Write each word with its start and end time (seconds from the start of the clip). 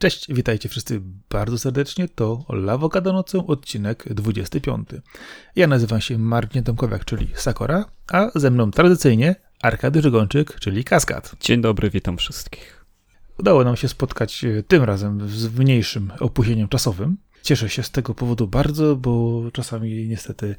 Cześć, 0.00 0.34
witajcie 0.34 0.68
wszyscy 0.68 1.00
bardzo 1.30 1.58
serdecznie. 1.58 2.08
To 2.08 2.44
Lawokado 2.48 3.12
nocą, 3.12 3.46
odcinek 3.46 4.14
25. 4.14 4.88
Ja 5.56 5.66
nazywam 5.66 6.00
się 6.00 6.18
Marcin 6.18 6.62
Tomkowiak, 6.64 7.04
czyli 7.04 7.28
Sakora, 7.34 7.84
a 8.12 8.30
ze 8.34 8.50
mną 8.50 8.70
tradycyjnie 8.70 9.34
Arkady 9.62 10.02
Żygończyk, 10.02 10.60
czyli 10.60 10.84
Kaskad. 10.84 11.36
Dzień 11.40 11.60
dobry, 11.60 11.90
witam 11.90 12.16
wszystkich. 12.16 12.84
Udało 13.38 13.64
nam 13.64 13.76
się 13.76 13.88
spotkać 13.88 14.44
e, 14.44 14.62
tym 14.62 14.82
razem 14.82 15.28
z 15.28 15.58
mniejszym 15.58 16.12
opóźnieniem 16.20 16.68
czasowym. 16.68 17.16
Cieszę 17.42 17.68
się 17.68 17.82
z 17.82 17.90
tego 17.90 18.14
powodu 18.14 18.48
bardzo, 18.48 18.96
bo 18.96 19.42
czasami 19.52 20.08
niestety 20.08 20.56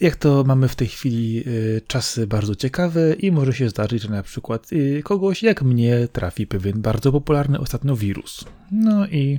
jak 0.00 0.16
to 0.16 0.44
mamy 0.44 0.68
w 0.68 0.76
tej 0.76 0.88
chwili 0.88 1.42
y, 1.46 1.80
czasy 1.86 2.26
bardzo 2.26 2.54
ciekawe 2.54 3.14
i 3.14 3.32
może 3.32 3.52
się 3.52 3.68
zdarzyć, 3.68 4.02
że 4.02 4.08
na 4.08 4.22
przykład 4.22 4.72
y, 4.72 5.02
kogoś 5.04 5.42
jak 5.42 5.62
mnie 5.62 6.08
trafi 6.12 6.46
pewien 6.46 6.82
bardzo 6.82 7.12
popularny 7.12 7.60
ostatnio 7.60 7.96
wirus. 7.96 8.44
No 8.72 9.06
i. 9.06 9.38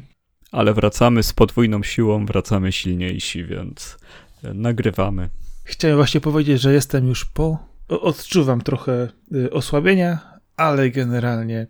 Ale 0.52 0.74
wracamy 0.74 1.24
z 1.24 1.34
podwójną 1.34 1.84
siłą, 1.84 2.26
wracamy 2.26 2.72
silniejsi, 2.72 3.46
więc 3.46 3.98
y, 4.44 4.54
nagrywamy. 4.54 5.30
Chciałem 5.64 5.98
właśnie 5.98 6.22
powiedzieć, 6.22 6.62
że 6.62 6.74
jestem 6.74 7.08
już 7.08 7.26
po. 7.26 7.76
Odczuwam 7.88 8.62
trochę 8.62 9.10
osłabienia, 9.52 10.40
ale 10.58 10.90
generalnie. 10.90 11.68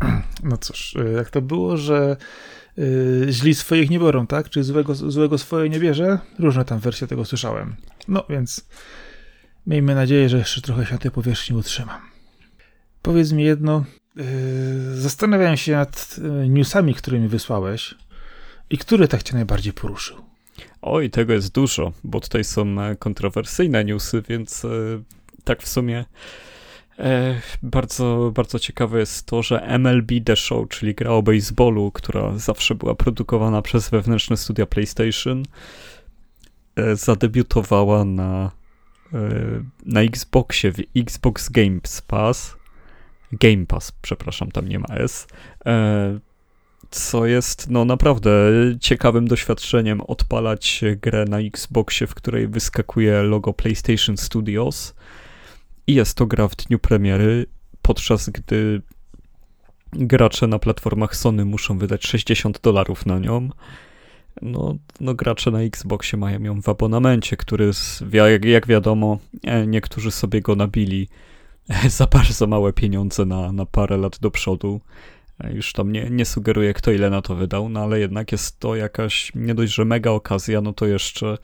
No 0.44 0.56
cóż, 0.56 0.96
jak 1.16 1.30
to 1.30 1.42
było, 1.42 1.76
że 1.76 2.16
yy, 2.80 3.32
źli 3.32 3.54
swoich 3.54 3.90
nie 3.90 3.98
biorą, 3.98 4.26
tak? 4.26 4.50
Czy 4.50 4.64
złego, 4.64 4.94
złego 4.94 5.38
swoje 5.38 5.68
nie 5.68 5.80
bierze? 5.80 6.18
Różne 6.38 6.64
tam 6.64 6.78
wersje 6.78 7.06
tego 7.06 7.24
słyszałem. 7.24 7.76
No 8.08 8.24
więc 8.28 8.68
miejmy 9.66 9.94
nadzieję, 9.94 10.28
że 10.28 10.38
jeszcze 10.38 10.60
trochę 10.60 10.86
się 10.86 10.92
na 10.92 10.98
tej 10.98 11.10
powierzchni 11.10 11.56
utrzymam. 11.56 12.00
Powiedz 13.02 13.32
mi 13.32 13.44
jedno. 13.44 13.84
Yy, 14.16 14.24
zastanawiałem 14.94 15.56
się 15.56 15.72
nad 15.72 16.16
yy, 16.18 16.48
newsami, 16.48 16.94
które 16.94 17.18
mi 17.18 17.28
wysłałeś 17.28 17.94
i 18.70 18.78
który 18.78 19.08
tak 19.08 19.22
cię 19.22 19.34
najbardziej 19.34 19.72
poruszył. 19.72 20.30
Oj, 20.82 21.10
tego 21.10 21.32
jest 21.32 21.54
dużo, 21.54 21.92
bo 22.04 22.20
tutaj 22.20 22.44
są 22.44 22.80
e, 22.80 22.96
kontrowersyjne 22.96 23.84
newsy, 23.84 24.22
więc 24.28 24.64
e, 24.64 24.68
tak 25.44 25.62
w 25.62 25.68
sumie 25.68 26.04
bardzo, 27.62 28.32
bardzo 28.34 28.58
ciekawe 28.58 28.98
jest 29.00 29.26
to, 29.26 29.42
że 29.42 29.60
MLB 29.78 30.12
The 30.24 30.36
Show, 30.36 30.68
czyli 30.68 30.94
gra 30.94 31.10
o 31.10 31.22
baseballu, 31.22 31.90
która 31.90 32.38
zawsze 32.38 32.74
była 32.74 32.94
produkowana 32.94 33.62
przez 33.62 33.90
wewnętrzne 33.90 34.36
studia 34.36 34.66
PlayStation, 34.66 35.42
e, 36.76 36.96
zadebiutowała 36.96 38.04
na, 38.04 38.50
e, 39.12 39.18
na 39.86 40.00
Xboxie, 40.00 40.72
w 40.72 40.78
Xbox 40.96 41.48
Games 41.48 42.02
Pass. 42.02 42.56
Game 43.32 43.66
Pass, 43.66 43.92
przepraszam, 44.02 44.50
tam 44.50 44.68
nie 44.68 44.78
ma 44.78 44.86
S. 44.88 45.26
Co 46.90 47.26
jest 47.26 47.70
no 47.70 47.84
naprawdę 47.84 48.30
ciekawym 48.80 49.28
doświadczeniem 49.28 50.00
odpalać 50.00 50.84
grę 51.02 51.24
na 51.24 51.40
Xboxie, 51.40 52.06
w 52.06 52.14
której 52.14 52.48
wyskakuje 52.48 53.22
logo 53.22 53.52
PlayStation 53.52 54.16
Studios 54.16 54.94
i 55.86 55.94
jest 55.94 56.16
to 56.16 56.26
gra 56.26 56.48
w 56.48 56.56
dniu 56.56 56.78
premiery, 56.78 57.46
podczas 57.82 58.30
gdy 58.30 58.82
gracze 59.92 60.46
na 60.46 60.58
platformach 60.58 61.16
Sony 61.16 61.44
muszą 61.44 61.78
wydać 61.78 62.06
60 62.06 62.60
dolarów 62.60 63.06
na 63.06 63.18
nią. 63.18 63.48
No, 64.42 64.74
no, 65.00 65.14
gracze 65.14 65.50
na 65.50 65.60
Xboxie 65.60 66.18
mają 66.18 66.42
ją 66.42 66.62
w 66.62 66.68
abonamencie, 66.68 67.36
który, 67.36 67.70
jak, 68.12 68.44
jak 68.44 68.66
wiadomo, 68.66 69.18
e, 69.44 69.66
niektórzy 69.66 70.10
sobie 70.10 70.40
go 70.40 70.56
nabili 70.56 71.08
za 71.98 72.06
bardzo 72.06 72.46
małe 72.46 72.72
pieniądze 72.72 73.24
na, 73.24 73.52
na 73.52 73.66
parę 73.66 73.96
lat 73.96 74.18
do 74.18 74.30
przodu. 74.30 74.80
E, 75.40 75.52
już 75.52 75.72
tam 75.72 75.92
nie, 75.92 76.10
nie 76.10 76.24
sugeruję, 76.24 76.74
kto 76.74 76.92
ile 76.92 77.10
na 77.10 77.22
to 77.22 77.34
wydał, 77.34 77.68
no 77.68 77.80
ale 77.80 78.00
jednak 78.00 78.32
jest 78.32 78.60
to 78.60 78.76
jakaś 78.76 79.32
nie 79.34 79.54
dość, 79.54 79.74
że 79.74 79.84
mega 79.84 80.10
okazja, 80.10 80.60
no 80.60 80.72
to 80.72 80.86
jeszcze 80.86 81.38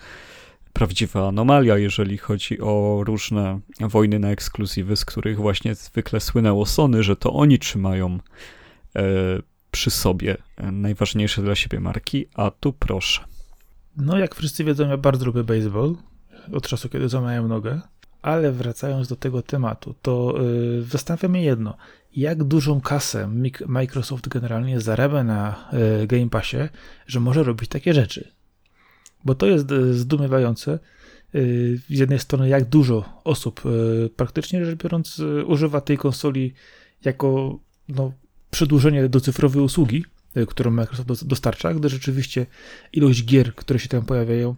prawdziwa 0.77 1.29
anomalia, 1.29 1.79
jeżeli 1.79 2.19
chodzi 2.19 2.61
o 2.61 3.01
różne 3.07 3.61
wojny 3.81 4.19
na 4.19 4.31
ekskluzywy, 4.31 4.97
z 4.97 5.05
których 5.05 5.37
właśnie 5.37 5.75
zwykle 5.75 6.21
słynęło 6.21 6.67
Sony, 6.67 7.03
że 7.03 7.17
to 7.17 7.33
oni 7.33 7.59
trzymają 7.59 8.19
e, 8.97 9.03
przy 9.71 9.91
sobie 9.91 10.37
najważniejsze 10.73 11.43
dla 11.43 11.55
siebie 11.55 11.81
marki, 11.81 12.27
a 12.35 12.51
tu 12.51 12.73
proszę. 12.73 13.25
No, 13.97 14.19
jak 14.19 14.35
wszyscy 14.35 14.65
wiedzą, 14.65 14.89
ja 14.89 14.97
bardzo 14.97 15.25
lubię 15.25 15.45
baseball, 15.45 15.97
od 16.53 16.69
czasu, 16.69 16.89
kiedy 16.89 17.09
złamałem 17.09 17.49
nogę, 17.49 17.81
ale 18.23 18.53
wracając 18.53 19.09
do 19.09 19.17
tego 19.17 19.43
tematu, 19.43 19.95
to 20.03 20.35
yy, 20.43 20.83
zastanawia 20.83 21.29
mnie 21.29 21.43
jedno. 21.43 21.77
Jak 22.17 22.45
dużą 22.45 22.81
kasę 22.81 23.31
Microsoft 23.67 24.29
generalnie 24.29 24.81
zarabia 24.81 25.25
na 25.25 25.69
yy, 26.01 26.07
Game 26.07 26.29
Passie, 26.29 26.69
że 27.07 27.21
może 27.21 27.43
robić 27.43 27.69
takie 27.69 27.95
rzeczy? 27.95 28.36
Bo 29.27 29.35
to 29.35 29.47
jest 29.47 29.73
e, 29.73 29.95
zdumiewające. 29.95 30.73
E, 30.73 30.79
z 31.89 31.99
jednej 31.99 32.19
strony, 32.19 32.49
jak 32.49 32.65
dużo 32.65 33.21
osób 33.25 33.63
e, 33.67 34.09
praktycznie 34.09 34.65
rzecz 34.65 34.83
biorąc 34.83 35.23
używa 35.47 35.81
tej 35.81 35.99
konsoli 35.99 36.55
jako 37.05 37.59
no, 37.89 38.13
przedłużenie 38.51 39.09
do 39.09 39.21
cyfrowej 39.21 39.63
usługi, 39.63 40.05
którą 40.47 40.71
Microsoft 40.71 41.27
dostarcza, 41.27 41.75
gdy 41.75 41.89
rzeczywiście 41.89 42.47
ilość 42.93 43.25
gier, 43.25 43.55
które 43.55 43.79
się 43.79 43.89
tam 43.89 44.05
pojawiają, 44.05 44.55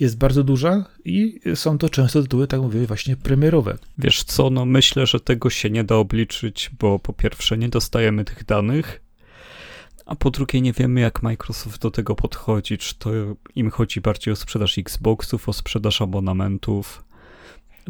jest 0.00 0.18
bardzo 0.18 0.44
duża 0.44 0.84
i 1.04 1.40
są 1.54 1.78
to 1.78 1.88
często 1.88 2.22
tytuły, 2.22 2.46
tak 2.46 2.60
mówię, 2.60 2.86
właśnie 2.86 3.16
premierowe. 3.16 3.78
Wiesz 3.98 4.24
co, 4.24 4.50
no 4.50 4.64
myślę, 4.64 5.06
że 5.06 5.20
tego 5.20 5.50
się 5.50 5.70
nie 5.70 5.84
da 5.84 5.96
obliczyć, 5.96 6.70
bo 6.80 6.98
po 6.98 7.12
pierwsze 7.12 7.58
nie 7.58 7.68
dostajemy 7.68 8.24
tych 8.24 8.44
danych, 8.44 9.03
a 10.06 10.14
po 10.14 10.30
drugie 10.30 10.60
nie 10.60 10.72
wiemy 10.72 11.00
jak 11.00 11.22
Microsoft 11.22 11.82
do 11.82 11.90
tego 11.90 12.14
podchodzi, 12.14 12.78
czy 12.78 12.94
to 12.94 13.10
im 13.54 13.70
chodzi 13.70 14.00
bardziej 14.00 14.32
o 14.32 14.36
sprzedaż 14.36 14.78
Xboxów, 14.78 15.48
o 15.48 15.52
sprzedaż 15.52 16.02
abonamentów. 16.02 17.04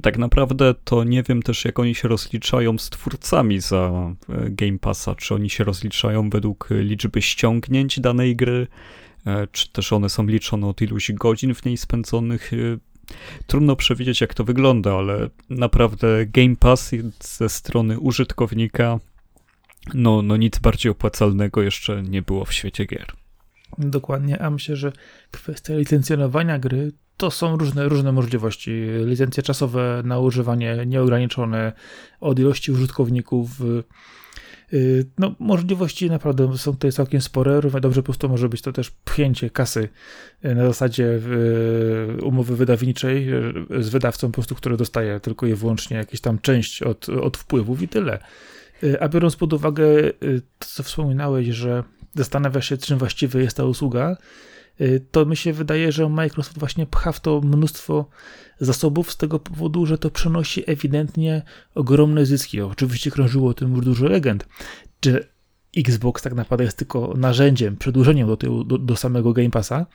Tak 0.02 0.18
naprawdę 0.18 0.74
to 0.84 1.04
nie 1.04 1.22
wiem 1.22 1.42
też 1.42 1.64
jak 1.64 1.78
oni 1.78 1.94
się 1.94 2.08
rozliczają 2.08 2.78
z 2.78 2.90
twórcami 2.90 3.60
za 3.60 4.12
e, 4.28 4.50
Game 4.50 4.78
Passa, 4.78 5.14
czy 5.14 5.34
oni 5.34 5.50
się 5.50 5.64
rozliczają 5.64 6.30
według 6.30 6.68
liczby 6.70 7.22
ściągnięć 7.22 8.00
danej 8.00 8.36
gry, 8.36 8.66
e, 9.26 9.46
czy 9.52 9.72
też 9.72 9.92
one 9.92 10.08
są 10.08 10.26
liczone 10.26 10.66
od 10.66 10.82
iluś 10.82 11.12
godzin 11.12 11.54
w 11.54 11.64
niej 11.64 11.76
spędzonych. 11.76 12.52
E, 12.52 12.56
trudno 13.46 13.76
przewidzieć 13.76 14.20
jak 14.20 14.34
to 14.34 14.44
wygląda, 14.44 14.94
ale 14.94 15.30
naprawdę 15.50 16.26
Game 16.26 16.56
Pass 16.56 16.90
ze 17.20 17.48
strony 17.48 17.98
użytkownika 18.00 19.00
no, 19.94 20.22
no 20.22 20.36
nic 20.36 20.58
bardziej 20.58 20.92
opłacalnego 20.92 21.62
jeszcze 21.62 22.02
nie 22.02 22.22
było 22.22 22.44
w 22.44 22.52
świecie 22.52 22.84
gier. 22.84 23.06
Dokładnie, 23.78 24.42
a 24.42 24.50
myślę, 24.50 24.76
że 24.76 24.92
kwestia 25.30 25.76
licencjonowania 25.76 26.58
gry 26.58 26.92
to 27.16 27.30
są 27.30 27.56
różne, 27.56 27.88
różne 27.88 28.12
możliwości. 28.12 28.86
Licencje 29.04 29.42
czasowe 29.42 30.02
na 30.04 30.18
używanie 30.18 30.76
nieograniczone 30.86 31.72
od 32.20 32.38
ilości 32.38 32.72
użytkowników. 32.72 33.48
Y, 34.72 35.06
no, 35.18 35.34
możliwości 35.38 36.10
naprawdę 36.10 36.58
są 36.58 36.72
tutaj 36.72 36.92
całkiem 36.92 37.20
spore. 37.20 37.60
Równie 37.60 37.80
dobrze 37.80 38.02
po 38.02 38.04
prostu 38.04 38.28
może 38.28 38.48
być 38.48 38.62
to 38.62 38.72
też 38.72 38.90
pchnięcie 38.90 39.50
kasy 39.50 39.88
na 40.42 40.66
zasadzie 40.66 41.04
y, 42.18 42.22
umowy 42.22 42.56
wydawniczej 42.56 43.28
z 43.80 43.88
wydawcą, 43.88 44.28
po 44.28 44.34
prostu, 44.34 44.54
który 44.54 44.76
dostaje 44.76 45.20
tylko 45.20 45.46
i 45.46 45.54
wyłącznie 45.54 45.96
jakieś 45.96 46.20
tam 46.20 46.38
część 46.38 46.82
od, 46.82 47.08
od 47.08 47.36
wpływów 47.36 47.82
i 47.82 47.88
tyle. 47.88 48.18
Y, 48.82 49.00
a 49.00 49.08
biorąc 49.08 49.36
pod 49.36 49.52
uwagę 49.52 49.84
y, 50.22 50.42
to, 50.58 50.66
co 50.68 50.82
wspominałeś, 50.82 51.48
że 51.48 51.84
zastanawiasz 52.14 52.68
się, 52.68 52.76
czym 52.76 52.98
właściwie 52.98 53.40
jest 53.40 53.56
ta 53.56 53.64
usługa, 53.64 54.16
y, 54.80 55.06
to 55.10 55.26
mi 55.26 55.36
się 55.36 55.52
wydaje, 55.52 55.92
że 55.92 56.08
Microsoft 56.08 56.58
właśnie 56.58 56.86
pcha 56.86 57.12
w 57.12 57.20
to 57.20 57.40
mnóstwo 57.40 58.08
zasobów 58.60 59.12
z 59.12 59.16
tego 59.16 59.38
powodu, 59.38 59.86
że 59.86 59.98
to 59.98 60.10
przynosi 60.10 60.70
ewidentnie 60.70 61.42
ogromne 61.74 62.26
zyski. 62.26 62.60
Oczywiście 62.60 63.10
krążyło 63.10 63.50
o 63.50 63.54
tym 63.54 63.74
już 63.74 63.84
dużo 63.84 64.06
legend. 64.06 64.46
Xbox 65.76 66.22
tak 66.22 66.34
naprawdę 66.34 66.64
jest 66.64 66.76
tylko 66.76 67.14
narzędziem, 67.16 67.76
przedłużeniem 67.76 68.28
do, 68.28 68.64
do, 68.64 68.78
do 68.78 68.96
samego 68.96 69.32
Game 69.32 69.50
Passa, 69.50 69.86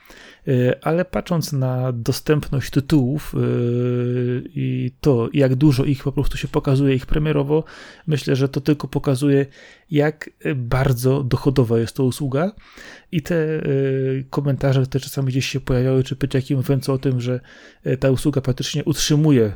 y, 0.48 0.80
ale 0.82 1.04
patrząc 1.04 1.52
na 1.52 1.92
dostępność 1.92 2.70
tytułów 2.70 3.34
y, 3.34 4.42
i 4.54 4.92
to, 5.00 5.28
jak 5.32 5.54
dużo 5.54 5.84
ich 5.84 6.02
po 6.02 6.12
prostu 6.12 6.36
się 6.36 6.48
pokazuje, 6.48 6.94
ich 6.94 7.06
premierowo, 7.06 7.64
myślę, 8.06 8.36
że 8.36 8.48
to 8.48 8.60
tylko 8.60 8.88
pokazuje, 8.88 9.46
jak 9.90 10.30
bardzo 10.56 11.22
dochodowa 11.22 11.78
jest 11.78 11.96
to 11.96 12.04
usługa. 12.04 12.52
I 13.12 13.22
te 13.22 13.34
y, 13.34 14.24
komentarze, 14.30 14.82
które 14.82 15.00
czasami 15.00 15.28
gdzieś 15.28 15.46
się 15.46 15.60
pojawiały, 15.60 16.04
czy 16.04 16.16
pyciaki 16.16 16.56
mówiące 16.56 16.92
o 16.92 16.98
tym, 16.98 17.20
że 17.20 17.40
ta 18.00 18.10
usługa 18.10 18.40
praktycznie 18.40 18.84
utrzymuje 18.84 19.52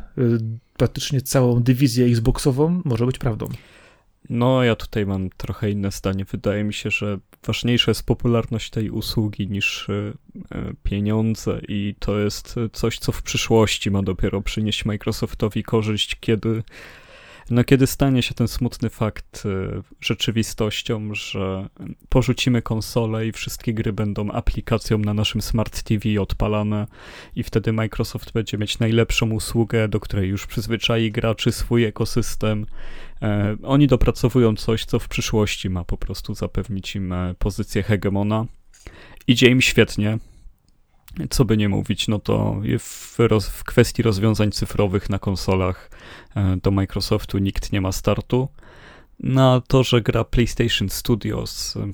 praktycznie 0.76 1.20
całą 1.20 1.62
dywizję 1.62 2.06
Xboxową, 2.06 2.82
może 2.84 3.06
być 3.06 3.18
prawdą. 3.18 3.46
No, 4.30 4.64
ja 4.64 4.76
tutaj 4.76 5.06
mam 5.06 5.30
trochę 5.30 5.70
inne 5.70 5.90
zdanie. 5.90 6.24
Wydaje 6.24 6.64
mi 6.64 6.74
się, 6.74 6.90
że 6.90 7.18
ważniejsza 7.46 7.90
jest 7.90 8.06
popularność 8.06 8.70
tej 8.70 8.90
usługi 8.90 9.48
niż 9.48 9.88
e, 9.88 10.12
pieniądze, 10.82 11.60
i 11.68 11.94
to 11.98 12.18
jest 12.18 12.54
coś, 12.72 12.98
co 12.98 13.12
w 13.12 13.22
przyszłości 13.22 13.90
ma 13.90 14.02
dopiero 14.02 14.42
przynieść 14.42 14.84
Microsoftowi 14.84 15.62
korzyść, 15.62 16.16
kiedy 16.20 16.62
no 17.50 17.64
kiedy 17.64 17.86
stanie 17.86 18.22
się 18.22 18.34
ten 18.34 18.48
smutny 18.48 18.90
fakt 18.90 19.42
y, 19.46 19.82
rzeczywistością, 20.00 21.14
że 21.14 21.68
porzucimy 22.08 22.62
konsolę 22.62 23.26
i 23.26 23.32
wszystkie 23.32 23.74
gry 23.74 23.92
będą 23.92 24.30
aplikacją 24.30 24.98
na 24.98 25.14
naszym 25.14 25.42
Smart 25.42 25.82
TV 25.82 26.20
odpalane 26.20 26.86
i 27.36 27.42
wtedy 27.42 27.72
Microsoft 27.72 28.32
będzie 28.32 28.58
mieć 28.58 28.78
najlepszą 28.78 29.30
usługę, 29.30 29.88
do 29.88 30.00
której 30.00 30.28
już 30.28 30.46
przyzwyczai 30.46 31.12
graczy, 31.12 31.52
swój 31.52 31.84
ekosystem. 31.84 32.66
E, 33.22 33.56
oni 33.62 33.86
dopracowują 33.86 34.56
coś, 34.56 34.84
co 34.84 34.98
w 34.98 35.08
przyszłości 35.08 35.70
ma 35.70 35.84
po 35.84 35.96
prostu 35.96 36.34
zapewnić 36.34 36.96
im 36.96 37.12
e, 37.12 37.34
pozycję 37.38 37.82
hegemona. 37.82 38.46
Idzie 39.26 39.48
im 39.48 39.60
świetnie, 39.60 40.18
co 41.30 41.44
by 41.44 41.56
nie 41.56 41.68
mówić, 41.68 42.08
no 42.08 42.18
to 42.18 42.60
w, 42.78 43.16
roz, 43.18 43.48
w 43.48 43.64
kwestii 43.64 44.02
rozwiązań 44.02 44.52
cyfrowych 44.52 45.10
na 45.10 45.18
konsolach 45.18 45.90
e, 46.36 46.56
do 46.56 46.70
Microsoftu 46.70 47.38
nikt 47.38 47.72
nie 47.72 47.80
ma 47.80 47.92
startu. 47.92 48.48
Na 49.20 49.62
to, 49.66 49.82
że 49.82 50.02
gra 50.02 50.24
PlayStation 50.24 50.88
Studios 50.88 51.76
e, 51.76 51.86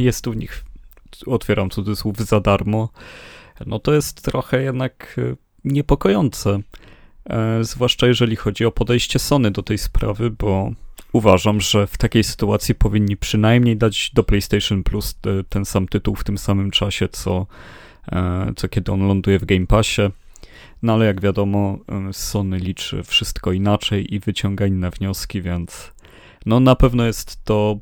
jest 0.00 0.26
u 0.26 0.32
nich, 0.32 0.64
otwieram 1.26 1.70
cudzysłów, 1.70 2.16
za 2.16 2.40
darmo, 2.40 2.88
no 3.66 3.78
to 3.78 3.94
jest 3.94 4.22
trochę 4.22 4.62
jednak 4.62 5.16
e, 5.18 5.36
niepokojące. 5.64 6.60
Zwłaszcza 7.60 8.06
jeżeli 8.06 8.36
chodzi 8.36 8.64
o 8.64 8.72
podejście 8.72 9.18
Sony 9.18 9.50
do 9.50 9.62
tej 9.62 9.78
sprawy, 9.78 10.30
bo 10.30 10.72
uważam, 11.12 11.60
że 11.60 11.86
w 11.86 11.98
takiej 11.98 12.24
sytuacji 12.24 12.74
powinni 12.74 13.16
przynajmniej 13.16 13.76
dać 13.76 14.10
do 14.14 14.24
PlayStation 14.24 14.82
Plus 14.82 15.18
ten 15.48 15.64
sam 15.64 15.88
tytuł 15.88 16.14
w 16.14 16.24
tym 16.24 16.38
samym 16.38 16.70
czasie, 16.70 17.08
co 17.08 17.46
co 18.56 18.68
kiedy 18.68 18.92
on 18.92 19.08
ląduje 19.08 19.38
w 19.38 19.44
Game 19.44 19.66
Passie. 19.66 20.02
No 20.82 20.92
ale 20.92 21.06
jak 21.06 21.20
wiadomo, 21.20 21.78
e, 22.08 22.12
Sony 22.12 22.58
liczy 22.58 23.02
wszystko 23.02 23.52
inaczej 23.52 24.14
i 24.14 24.20
wyciąga 24.20 24.66
inne 24.66 24.90
wnioski, 24.90 25.42
więc 25.42 25.92
no 26.46 26.60
na 26.60 26.76
pewno 26.76 27.06
jest 27.06 27.44
to 27.44 27.78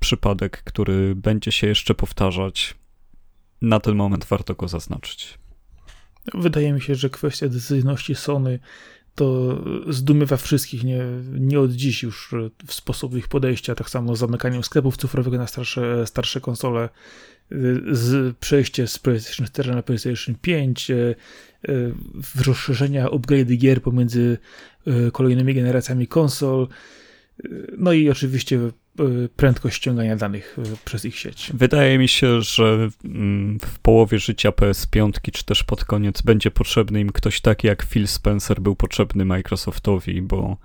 przypadek, 0.00 0.62
który 0.64 1.14
będzie 1.14 1.52
się 1.52 1.66
jeszcze 1.66 1.94
powtarzać. 1.94 2.74
Na 3.62 3.80
ten 3.80 3.94
moment 3.94 4.24
warto 4.24 4.54
go 4.54 4.68
zaznaczyć. 4.68 5.38
Wydaje 6.34 6.72
mi 6.72 6.80
się, 6.80 6.94
że 6.94 7.10
kwestia 7.10 7.48
decyzyjności 7.48 8.14
Sony 8.14 8.58
to 9.14 9.58
zdumiewa 9.88 10.36
wszystkich, 10.36 10.84
nie, 10.84 11.02
nie 11.32 11.60
od 11.60 11.72
dziś 11.72 12.02
już 12.02 12.34
w 12.66 12.74
sposób 12.74 13.16
ich 13.16 13.28
podejścia, 13.28 13.74
tak 13.74 13.90
samo 13.90 14.16
z 14.16 14.18
zamykaniem 14.18 14.62
sklepów 14.62 14.96
cyfrowych 14.96 15.34
na 15.34 15.46
starsze, 15.46 16.06
starsze 16.06 16.40
konsole, 16.40 16.88
z 17.90 18.36
przejście 18.36 18.86
z 18.86 18.98
PlayStation 18.98 19.46
4 19.46 19.74
na 19.74 19.82
PlayStation 19.82 20.34
5, 20.40 20.90
e, 20.90 20.94
e, 20.94 21.14
rozszerzenia 22.46 23.10
upgrade 23.10 23.56
gier 23.56 23.82
pomiędzy 23.82 24.38
e, 24.86 25.10
kolejnymi 25.10 25.54
generacjami 25.54 26.06
konsol, 26.06 26.68
no 27.78 27.92
i 27.92 28.10
oczywiście 28.10 28.60
prędkość 29.36 29.76
ściągania 29.76 30.16
danych 30.16 30.56
przez 30.84 31.04
ich 31.04 31.18
sieć. 31.18 31.50
Wydaje 31.54 31.98
mi 31.98 32.08
się, 32.08 32.42
że 32.42 32.88
mm, 33.04 33.58
w 33.60 33.78
połowie 33.78 34.18
życia 34.18 34.50
PS5 34.50 35.30
czy 35.32 35.44
też 35.44 35.64
pod 35.64 35.84
koniec 35.84 36.22
będzie 36.22 36.50
potrzebny 36.50 37.00
im 37.00 37.12
ktoś 37.12 37.40
taki 37.40 37.66
jak 37.66 37.84
Phil 37.84 38.06
Spencer 38.06 38.60
był 38.60 38.76
potrzebny 38.76 39.24
Microsoftowi, 39.24 40.22
bo 40.22 40.56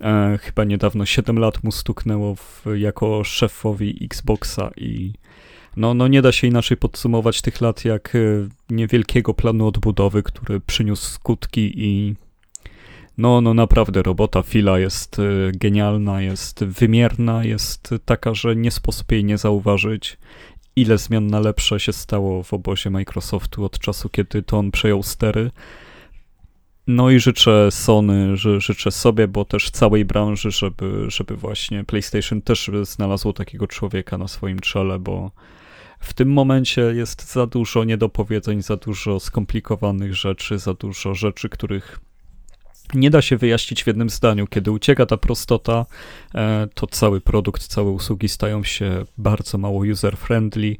e, 0.00 0.38
chyba 0.42 0.64
niedawno 0.64 1.06
7 1.06 1.38
lat 1.38 1.64
mu 1.64 1.72
stuknęło 1.72 2.34
w, 2.34 2.64
jako 2.74 3.24
szefowi 3.24 4.04
Xboxa 4.04 4.70
i 4.76 5.12
no, 5.78 5.94
no 5.94 6.08
nie 6.08 6.22
da 6.22 6.32
się 6.32 6.46
inaczej 6.46 6.76
podsumować 6.76 7.42
tych 7.42 7.60
lat 7.60 7.84
jak 7.84 8.14
e, 8.14 8.18
niewielkiego 8.70 9.34
planu 9.34 9.66
odbudowy, 9.66 10.22
który 10.22 10.60
przyniósł 10.60 11.10
skutki 11.10 11.72
i 11.76 12.14
no, 13.18 13.40
no 13.40 13.54
naprawdę 13.54 14.02
robota 14.02 14.42
Fila 14.42 14.78
jest 14.78 15.18
e, 15.18 15.22
genialna, 15.52 16.22
jest 16.22 16.64
wymierna, 16.64 17.44
jest 17.44 17.94
taka, 18.04 18.34
że 18.34 18.56
nie 18.56 18.70
sposób 18.70 19.12
jej 19.12 19.24
nie 19.24 19.38
zauważyć. 19.38 20.16
Ile 20.76 20.98
zmian 20.98 21.26
na 21.26 21.40
lepsze 21.40 21.80
się 21.80 21.92
stało 21.92 22.42
w 22.42 22.52
obozie 22.52 22.90
Microsoftu 22.90 23.64
od 23.64 23.78
czasu, 23.78 24.08
kiedy 24.08 24.42
to 24.42 24.58
on 24.58 24.70
przejął 24.70 25.02
stery. 25.02 25.50
No 26.86 27.10
i 27.10 27.18
życzę 27.18 27.70
Sony, 27.70 28.36
że 28.36 28.60
życzę 28.60 28.90
sobie, 28.90 29.28
bo 29.28 29.44
też 29.44 29.70
całej 29.70 30.04
branży, 30.04 30.50
żeby, 30.50 31.04
żeby 31.08 31.36
właśnie 31.36 31.84
PlayStation 31.84 32.42
też 32.42 32.70
znalazło 32.82 33.32
takiego 33.32 33.66
człowieka 33.66 34.18
na 34.18 34.28
swoim 34.28 34.60
czele, 34.60 34.98
bo 34.98 35.30
w 36.00 36.14
tym 36.14 36.32
momencie 36.32 36.80
jest 36.80 37.32
za 37.32 37.46
dużo 37.46 37.84
niedopowiedzeń, 37.84 38.62
za 38.62 38.76
dużo 38.76 39.20
skomplikowanych 39.20 40.14
rzeczy, 40.14 40.58
za 40.58 40.74
dużo 40.74 41.14
rzeczy, 41.14 41.48
których 41.48 42.00
nie 42.94 43.10
da 43.10 43.22
się 43.22 43.36
wyjaśnić 43.36 43.84
w 43.84 43.86
jednym 43.86 44.10
zdaniu. 44.10 44.46
Kiedy 44.46 44.70
ucieka 44.70 45.06
ta 45.06 45.16
prostota, 45.16 45.86
e, 46.34 46.68
to 46.74 46.86
cały 46.86 47.20
produkt, 47.20 47.66
całe 47.66 47.90
usługi 47.90 48.28
stają 48.28 48.64
się 48.64 49.04
bardzo 49.18 49.58
mało 49.58 49.80
user-friendly. 49.80 50.76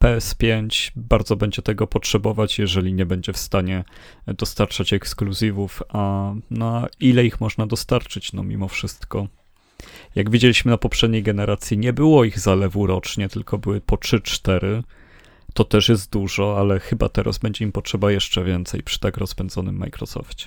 PS5 0.00 0.92
bardzo 0.96 1.36
będzie 1.36 1.62
tego 1.62 1.86
potrzebować, 1.86 2.58
jeżeli 2.58 2.94
nie 2.94 3.06
będzie 3.06 3.32
w 3.32 3.38
stanie 3.38 3.84
dostarczać 4.26 4.92
ekskluzywów, 4.92 5.82
a 5.88 6.34
na 6.50 6.88
ile 7.00 7.24
ich 7.24 7.40
można 7.40 7.66
dostarczyć, 7.66 8.32
no 8.32 8.42
mimo 8.42 8.68
wszystko 8.68 9.28
jak 10.14 10.30
widzieliśmy 10.30 10.70
na 10.70 10.78
poprzedniej 10.78 11.22
generacji, 11.22 11.78
nie 11.78 11.92
było 11.92 12.24
ich 12.24 12.38
zalewu 12.38 12.86
rocznie, 12.86 13.28
tylko 13.28 13.58
były 13.58 13.80
po 13.80 13.96
3-4. 13.96 14.82
To 15.54 15.64
też 15.64 15.88
jest 15.88 16.10
dużo, 16.10 16.58
ale 16.58 16.80
chyba 16.80 17.08
teraz 17.08 17.38
będzie 17.38 17.64
im 17.64 17.72
potrzeba 17.72 18.12
jeszcze 18.12 18.44
więcej 18.44 18.82
przy 18.82 19.00
tak 19.00 19.16
rozpędzonym 19.16 19.76
Microsoftie. 19.76 20.46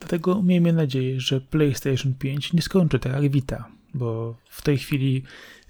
Dlatego 0.00 0.42
miejmy 0.42 0.72
nadzieję, 0.72 1.20
że 1.20 1.40
PlayStation 1.40 2.14
5 2.14 2.52
nie 2.52 2.62
skończy 2.62 2.98
tak 2.98 3.12
jak 3.12 3.32
Vita, 3.32 3.68
bo 3.94 4.34
w 4.50 4.62
tej 4.62 4.78
chwili 4.78 5.22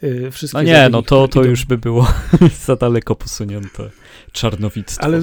yy, 0.02 0.30
wszystkie... 0.30 0.58
No 0.58 0.64
nie, 0.64 0.88
no 0.88 1.02
to, 1.02 1.28
to 1.28 1.44
już 1.44 1.64
by 1.64 1.78
było 1.78 2.12
za 2.66 2.76
daleko 2.76 3.14
posunięte 3.14 3.90
czarnowictwo. 4.32 5.04
Ale, 5.04 5.22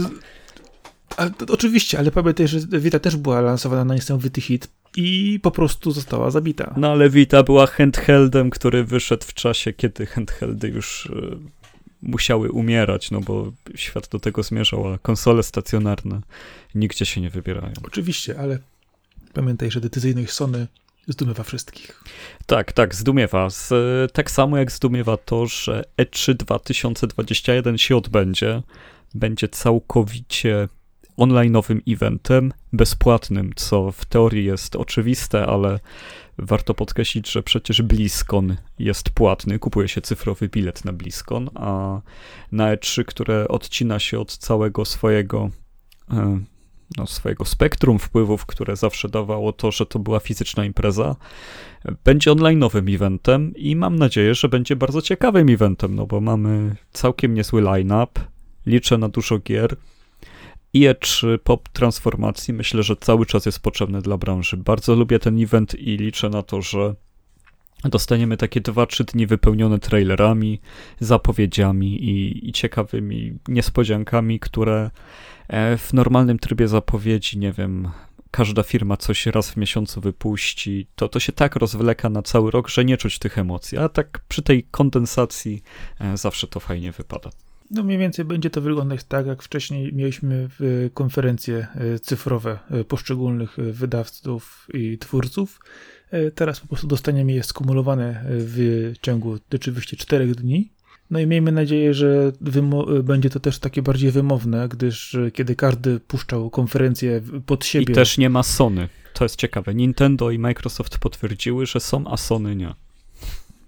ale 1.17 1.31
oczywiście, 1.49 1.99
ale 1.99 2.11
pamiętaj, 2.11 2.47
że 2.47 2.59
Vita 2.59 2.99
też 2.99 3.15
była 3.15 3.41
lansowana 3.41 3.85
na 3.85 3.95
niesamowity 3.95 4.41
hit 4.41 4.67
i 4.97 5.39
po 5.43 5.51
prostu 5.51 5.91
została 5.91 6.31
zabita. 6.31 6.73
No 6.77 6.91
ale 6.91 7.09
Vita 7.09 7.43
była 7.43 7.67
handheldem, 7.67 8.49
który 8.49 8.83
wyszedł 8.83 9.25
w 9.25 9.33
czasie, 9.33 9.73
kiedy 9.73 10.05
handheldy 10.05 10.67
już 10.67 11.05
y, 11.05 11.37
musiały 12.01 12.51
umierać, 12.51 13.11
no 13.11 13.21
bo 13.21 13.51
świat 13.75 14.07
do 14.07 14.19
tego 14.19 14.43
zmierzał, 14.43 14.93
a 14.93 14.97
konsole 14.97 15.43
stacjonarne 15.43 16.21
nigdzie 16.75 17.05
się 17.05 17.21
nie 17.21 17.29
wybierają. 17.29 17.73
Oczywiście, 17.83 18.39
ale 18.39 18.59
pamiętaj, 19.33 19.71
że 19.71 19.81
decyzyjność 19.81 20.31
Sony 20.31 20.67
zdumiewa 21.07 21.43
wszystkich. 21.43 22.03
Tak, 22.45 22.71
tak, 22.71 22.95
zdumiewa. 22.95 23.49
Z, 23.49 23.73
tak 24.13 24.31
samo 24.31 24.57
jak 24.57 24.71
zdumiewa 24.71 25.17
to, 25.17 25.45
że 25.45 25.83
E3 25.97 26.33
2021 26.33 27.77
się 27.77 27.97
odbędzie. 27.97 28.61
Będzie 29.15 29.47
całkowicie 29.47 30.67
online'owym 31.17 31.81
eventem, 31.87 32.53
bezpłatnym, 32.73 33.51
co 33.55 33.91
w 33.91 34.05
teorii 34.05 34.45
jest 34.45 34.75
oczywiste, 34.75 35.45
ale 35.45 35.79
warto 36.37 36.73
podkreślić, 36.73 37.31
że 37.31 37.43
przecież 37.43 37.81
BlizzCon 37.81 38.55
jest 38.79 39.09
płatny, 39.09 39.59
kupuje 39.59 39.87
się 39.87 40.01
cyfrowy 40.01 40.49
bilet 40.49 40.85
na 40.85 40.93
BlizzCon, 40.93 41.49
a 41.55 42.01
na 42.51 42.75
E3, 42.75 43.05
które 43.05 43.47
odcina 43.47 43.99
się 43.99 44.19
od 44.19 44.37
całego 44.37 44.85
swojego 44.85 45.49
e, 46.11 46.39
no, 46.97 47.07
swojego 47.07 47.45
spektrum 47.45 47.99
wpływów, 47.99 48.45
które 48.45 48.75
zawsze 48.75 49.09
dawało 49.09 49.53
to, 49.53 49.71
że 49.71 49.85
to 49.85 49.99
była 49.99 50.19
fizyczna 50.19 50.65
impreza, 50.65 51.15
będzie 52.03 52.31
online'owym 52.31 52.95
eventem 52.95 53.53
i 53.55 53.75
mam 53.75 53.95
nadzieję, 53.95 54.35
że 54.35 54.49
będzie 54.49 54.75
bardzo 54.75 55.01
ciekawym 55.01 55.49
eventem, 55.49 55.95
no 55.95 56.05
bo 56.05 56.21
mamy 56.21 56.75
całkiem 56.91 57.33
niezły 57.33 57.61
line-up, 57.61 58.21
liczę 58.65 58.97
na 58.97 59.09
dużo 59.09 59.39
gier, 59.39 59.75
IE3 60.75 61.37
po 61.37 61.59
transformacji 61.73 62.53
myślę, 62.53 62.83
że 62.83 62.95
cały 62.95 63.25
czas 63.25 63.45
jest 63.45 63.59
potrzebny 63.59 64.01
dla 64.01 64.17
branży. 64.17 64.57
Bardzo 64.57 64.95
lubię 64.95 65.19
ten 65.19 65.43
event 65.43 65.75
i 65.75 65.97
liczę 65.97 66.29
na 66.29 66.43
to, 66.43 66.61
że 66.61 66.95
dostaniemy 67.83 68.37
takie 68.37 68.61
2-3 68.61 69.03
dni 69.03 69.27
wypełnione 69.27 69.79
trailerami, 69.79 70.61
zapowiedziami 70.99 72.03
i, 72.03 72.49
i 72.49 72.53
ciekawymi 72.53 73.37
niespodziankami, 73.47 74.39
które 74.39 74.91
e, 75.47 75.77
w 75.77 75.93
normalnym 75.93 76.39
trybie 76.39 76.67
zapowiedzi, 76.67 77.39
nie 77.39 77.51
wiem, 77.51 77.89
każda 78.31 78.63
firma 78.63 78.97
coś 78.97 79.25
raz 79.25 79.51
w 79.51 79.57
miesiącu 79.57 80.01
wypuści, 80.01 80.87
to 80.95 81.09
to 81.09 81.19
się 81.19 81.31
tak 81.31 81.55
rozwleka 81.55 82.09
na 82.09 82.21
cały 82.21 82.51
rok, 82.51 82.69
że 82.69 82.85
nie 82.85 82.97
czuć 82.97 83.19
tych 83.19 83.37
emocji, 83.37 83.77
a 83.77 83.89
tak 83.89 84.21
przy 84.27 84.41
tej 84.41 84.63
kondensacji 84.63 85.63
e, 85.99 86.17
zawsze 86.17 86.47
to 86.47 86.59
fajnie 86.59 86.91
wypada. 86.91 87.29
No 87.71 87.83
mniej 87.83 87.97
więcej 87.97 88.25
będzie 88.25 88.49
to 88.49 88.61
wyglądać 88.61 89.03
tak, 89.03 89.27
jak 89.27 89.43
wcześniej 89.43 89.93
mieliśmy 89.93 90.49
konferencje 90.93 91.67
e, 91.75 91.99
cyfrowe 91.99 92.59
e, 92.71 92.83
poszczególnych 92.83 93.59
e, 93.59 93.61
wydawców 93.61 94.67
i 94.73 94.97
twórców. 94.97 95.59
Teraz 96.35 96.59
po 96.59 96.67
prostu 96.67 96.87
dostaniemy 96.87 97.31
je 97.31 97.43
skumulowane 97.43 98.25
w 98.29 98.93
ciągu 99.01 99.37
rzeczywiście 99.51 99.97
czterech 99.97 100.35
dni. 100.35 100.69
No 101.11 101.19
i 101.19 101.27
miejmy 101.27 101.51
nadzieję, 101.51 101.93
że 101.93 102.31
będzie 103.03 103.29
to 103.29 103.39
też 103.39 103.59
takie 103.59 103.81
bardziej 103.81 104.11
wymowne, 104.11 104.69
gdyż 104.69 105.17
kiedy 105.33 105.55
każdy 105.55 105.99
puszczał 105.99 106.49
konferencję 106.49 107.21
pod 107.45 107.65
siebie. 107.65 107.91
I 107.91 107.95
też 107.95 108.17
nie 108.17 108.29
ma 108.29 108.43
Sony. 108.43 108.89
to 109.13 109.25
jest 109.25 109.35
ciekawe. 109.35 109.75
Nintendo 109.75 110.31
i 110.31 110.39
Microsoft 110.39 110.97
potwierdziły, 110.97 111.65
że 111.65 111.79
są, 111.79 112.07
a 112.07 112.17
Sony 112.17 112.55
nie. 112.55 112.73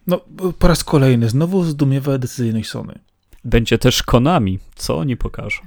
No, 0.07 0.21
po 0.59 0.67
raz 0.67 0.83
kolejny, 0.83 1.29
znowu 1.29 1.63
zdumiewa 1.63 2.17
decyzyjność 2.17 2.69
Sony. 2.69 2.99
Będzie 3.45 3.77
też 3.77 4.03
Konami. 4.03 4.59
Co 4.75 4.97
oni 4.97 5.17
pokażą? 5.17 5.61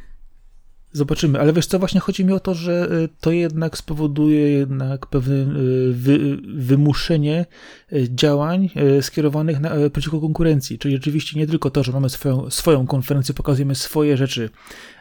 Zobaczymy, 0.94 1.40
ale 1.40 1.52
wiesz 1.52 1.66
co, 1.66 1.78
właśnie 1.78 2.00
chodzi 2.00 2.24
mi 2.24 2.32
o 2.32 2.40
to, 2.40 2.54
że 2.54 2.88
y, 2.92 3.08
to 3.20 3.30
jednak 3.30 3.78
spowoduje 3.78 4.50
jednak 4.50 5.06
pewne 5.06 5.34
y, 5.34 5.92
wy, 5.92 6.36
wymuszenie 6.54 7.46
y, 7.92 8.06
działań 8.10 8.70
skierowanych 9.00 9.60
na, 9.60 9.70
przeciwko 9.92 10.20
konkurencji, 10.20 10.78
czyli 10.78 10.94
rzeczywiście 10.94 11.38
nie 11.40 11.46
tylko 11.46 11.70
to, 11.70 11.82
że 11.82 11.92
mamy 11.92 12.10
swoją, 12.10 12.50
swoją 12.50 12.86
konferencję, 12.86 13.34
pokazujemy 13.34 13.74
swoje 13.74 14.16
rzeczy 14.16 14.50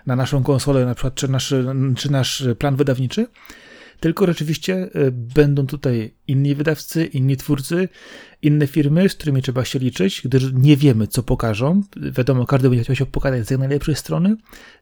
na 0.05 0.15
naszą 0.15 0.43
konsolę, 0.43 0.85
na 0.85 0.95
przykład, 0.95 1.15
czy 1.15 1.27
nasz, 1.27 1.53
czy 1.97 2.11
nasz 2.11 2.43
plan 2.59 2.75
wydawniczy, 2.75 3.27
tylko 4.01 4.25
rzeczywiście 4.25 4.89
e, 4.93 5.11
będą 5.11 5.67
tutaj 5.67 6.13
inni 6.27 6.55
wydawcy, 6.55 7.05
inni 7.05 7.37
twórcy, 7.37 7.89
inne 8.41 8.67
firmy, 8.67 9.09
z 9.09 9.15
którymi 9.15 9.41
trzeba 9.41 9.65
się 9.65 9.79
liczyć, 9.79 10.21
gdyż 10.25 10.53
nie 10.53 10.77
wiemy, 10.77 11.07
co 11.07 11.23
pokażą. 11.23 11.81
Wiadomo, 11.97 12.45
każdy 12.45 12.69
będzie 12.69 12.83
chciał 12.83 12.95
się 12.95 13.05
pokazać 13.05 13.47
z 13.47 13.51
jak 13.51 13.59
najlepszej 13.59 13.95
strony, 13.95 14.35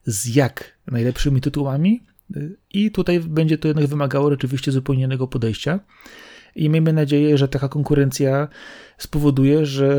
z 0.06 0.36
jak 0.36 0.78
najlepszymi 0.88 1.42
tytułami 1.42 2.04
i 2.74 2.92
tutaj 2.92 3.20
będzie 3.20 3.58
to 3.58 3.68
jednak 3.68 3.88
wymagało 3.88 4.30
rzeczywiście 4.30 4.72
zupełnie 4.72 5.04
innego 5.04 5.28
podejścia 5.28 5.80
i 6.56 6.70
miejmy 6.70 6.94
nadzieję, 6.94 7.38
że 7.38 7.48
taka 7.48 7.70
konkurencja 7.70 8.48
spowoduje, 9.00 9.66
że 9.66 9.98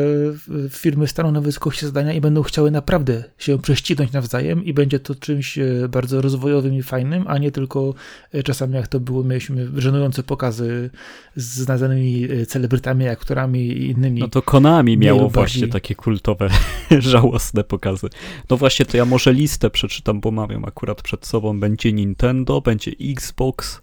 firmy 0.71 1.07
staną 1.07 1.33
na 1.33 1.41
wysokości 1.41 1.87
zadania 1.87 2.13
i 2.13 2.21
będą 2.21 2.43
chciały 2.43 2.71
naprawdę 2.71 3.25
się 3.39 3.59
prześcinać 3.59 4.13
nawzajem 4.13 4.65
i 4.65 4.75
będzie 4.75 5.01
to 5.01 5.15
czymś 5.15 5.59
e, 5.59 5.89
bardzo 5.89 6.21
rozwojowym 6.21 6.75
i 6.75 6.83
fajnym, 6.83 7.25
a 7.27 7.39
nie 7.39 7.51
tylko 7.51 7.95
e, 8.33 8.43
czasami 8.43 8.75
jak 8.75 8.89
to 8.89 9.01
było, 9.01 9.25
mieliśmy 9.25 9.69
żenujące 9.81 10.23
pokazy 10.23 10.91
z 11.37 11.45
znanymi 11.45 12.25
e, 12.25 12.47
celebrytami, 12.47 13.09
aktorami 13.09 13.61
i 13.61 13.91
innymi. 13.91 14.21
No 14.21 14.29
to 14.29 14.43
Konami 14.43 14.99
miało 14.99 15.29
właśnie 15.29 15.69
takie 15.69 15.95
kultowe, 15.95 16.49
żałosne 16.99 17.65
pokazy. 17.65 18.09
No 18.51 18.57
właśnie, 18.57 18.87
to 18.87 18.97
ja 18.97 19.05
może 19.05 19.33
listę 19.33 19.71
przeczytam, 19.71 20.21
bo 20.21 20.31
mam 20.31 20.51
ją 20.51 20.65
akurat 20.65 21.03
przed 21.03 21.27
sobą. 21.27 21.61
Będzie 21.61 21.93
Nintendo, 21.93 22.61
będzie 22.61 22.93
Xbox, 23.01 23.81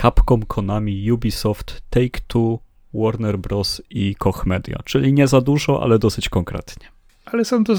Capcom, 0.00 0.42
Konami, 0.42 1.12
Ubisoft, 1.12 1.82
Take-Two, 1.90 2.58
Warner 2.94 3.38
Bros. 3.38 3.82
i 3.90 4.14
Koch 4.14 4.46
Media. 4.46 4.78
Czyli 4.84 5.12
nie 5.12 5.28
za 5.28 5.40
dużo, 5.40 5.82
ale 5.82 5.98
dosyć 5.98 6.28
konkretnie. 6.28 6.86
Ale 7.24 7.44
są 7.44 7.64
to 7.64 7.76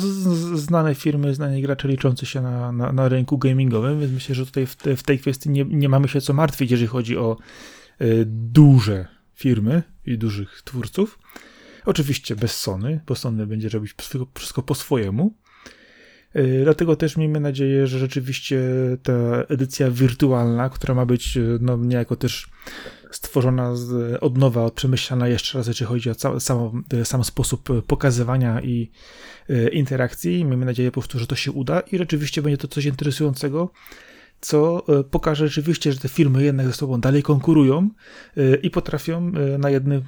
znane 0.53 0.95
firmy, 0.95 1.35
znani 1.35 1.61
gracze 1.61 1.87
liczący 1.87 2.25
się 2.25 2.41
na, 2.41 2.71
na, 2.71 2.91
na, 2.91 3.09
rynku 3.09 3.37
gamingowym, 3.37 3.99
więc 3.99 4.13
myślę, 4.13 4.35
że 4.35 4.45
tutaj 4.45 4.65
w, 4.65 4.75
te, 4.75 4.95
w 4.95 5.03
tej 5.03 5.19
kwestii 5.19 5.49
nie, 5.49 5.65
nie, 5.65 5.89
mamy 5.89 6.07
się 6.07 6.21
co 6.21 6.33
martwić, 6.33 6.71
jeżeli 6.71 6.87
chodzi 6.87 7.17
o 7.17 7.37
y, 8.01 8.23
duże 8.27 9.07
firmy 9.33 9.83
i 10.05 10.17
dużych 10.17 10.61
twórców. 10.65 11.19
Oczywiście 11.85 12.35
bez 12.35 12.59
Sony, 12.59 13.01
bo 13.07 13.15
Sony 13.15 13.47
będzie 13.47 13.69
robić 13.69 13.93
wszystko 14.35 14.63
po 14.63 14.75
swojemu, 14.75 15.33
dlatego 16.63 16.95
też 16.95 17.17
miejmy 17.17 17.39
nadzieję, 17.39 17.87
że 17.87 17.99
rzeczywiście 17.99 18.61
ta 19.03 19.13
edycja 19.49 19.91
wirtualna, 19.91 20.69
która 20.69 20.93
ma 20.95 21.05
być 21.05 21.37
y, 21.37 21.57
no, 21.61 21.77
niejako 21.77 22.15
też 22.15 22.47
stworzona 23.11 23.75
z, 23.75 24.17
od 24.23 24.37
nowa, 24.37 24.71
przemyślana 24.71 25.27
jeszcze 25.27 25.57
raz, 25.57 25.67
jeśli 25.67 25.85
chodzi 25.85 26.09
o 26.09 26.15
ca- 26.15 26.39
sam, 26.39 26.83
y, 26.93 27.05
sam 27.05 27.23
sposób 27.23 27.69
pokazywania 27.87 28.61
i 28.61 28.91
interakcji. 29.71 30.45
Miejmy 30.45 30.65
nadzieję 30.65 30.91
po 30.91 31.01
prostu, 31.01 31.19
że 31.19 31.27
to 31.27 31.35
się 31.35 31.51
uda 31.51 31.79
i 31.79 31.97
rzeczywiście 31.97 32.41
będzie 32.41 32.57
to 32.57 32.67
coś 32.67 32.85
interesującego, 32.85 33.71
co 34.41 34.85
pokaże 35.11 35.47
rzeczywiście, 35.47 35.93
że 35.93 35.99
te 35.99 36.09
firmy 36.09 36.43
jednak 36.43 36.67
ze 36.67 36.73
sobą 36.73 37.01
dalej 37.01 37.23
konkurują 37.23 37.89
i 38.63 38.69
potrafią 38.69 39.31
na 39.59 39.69
jednym 39.69 40.01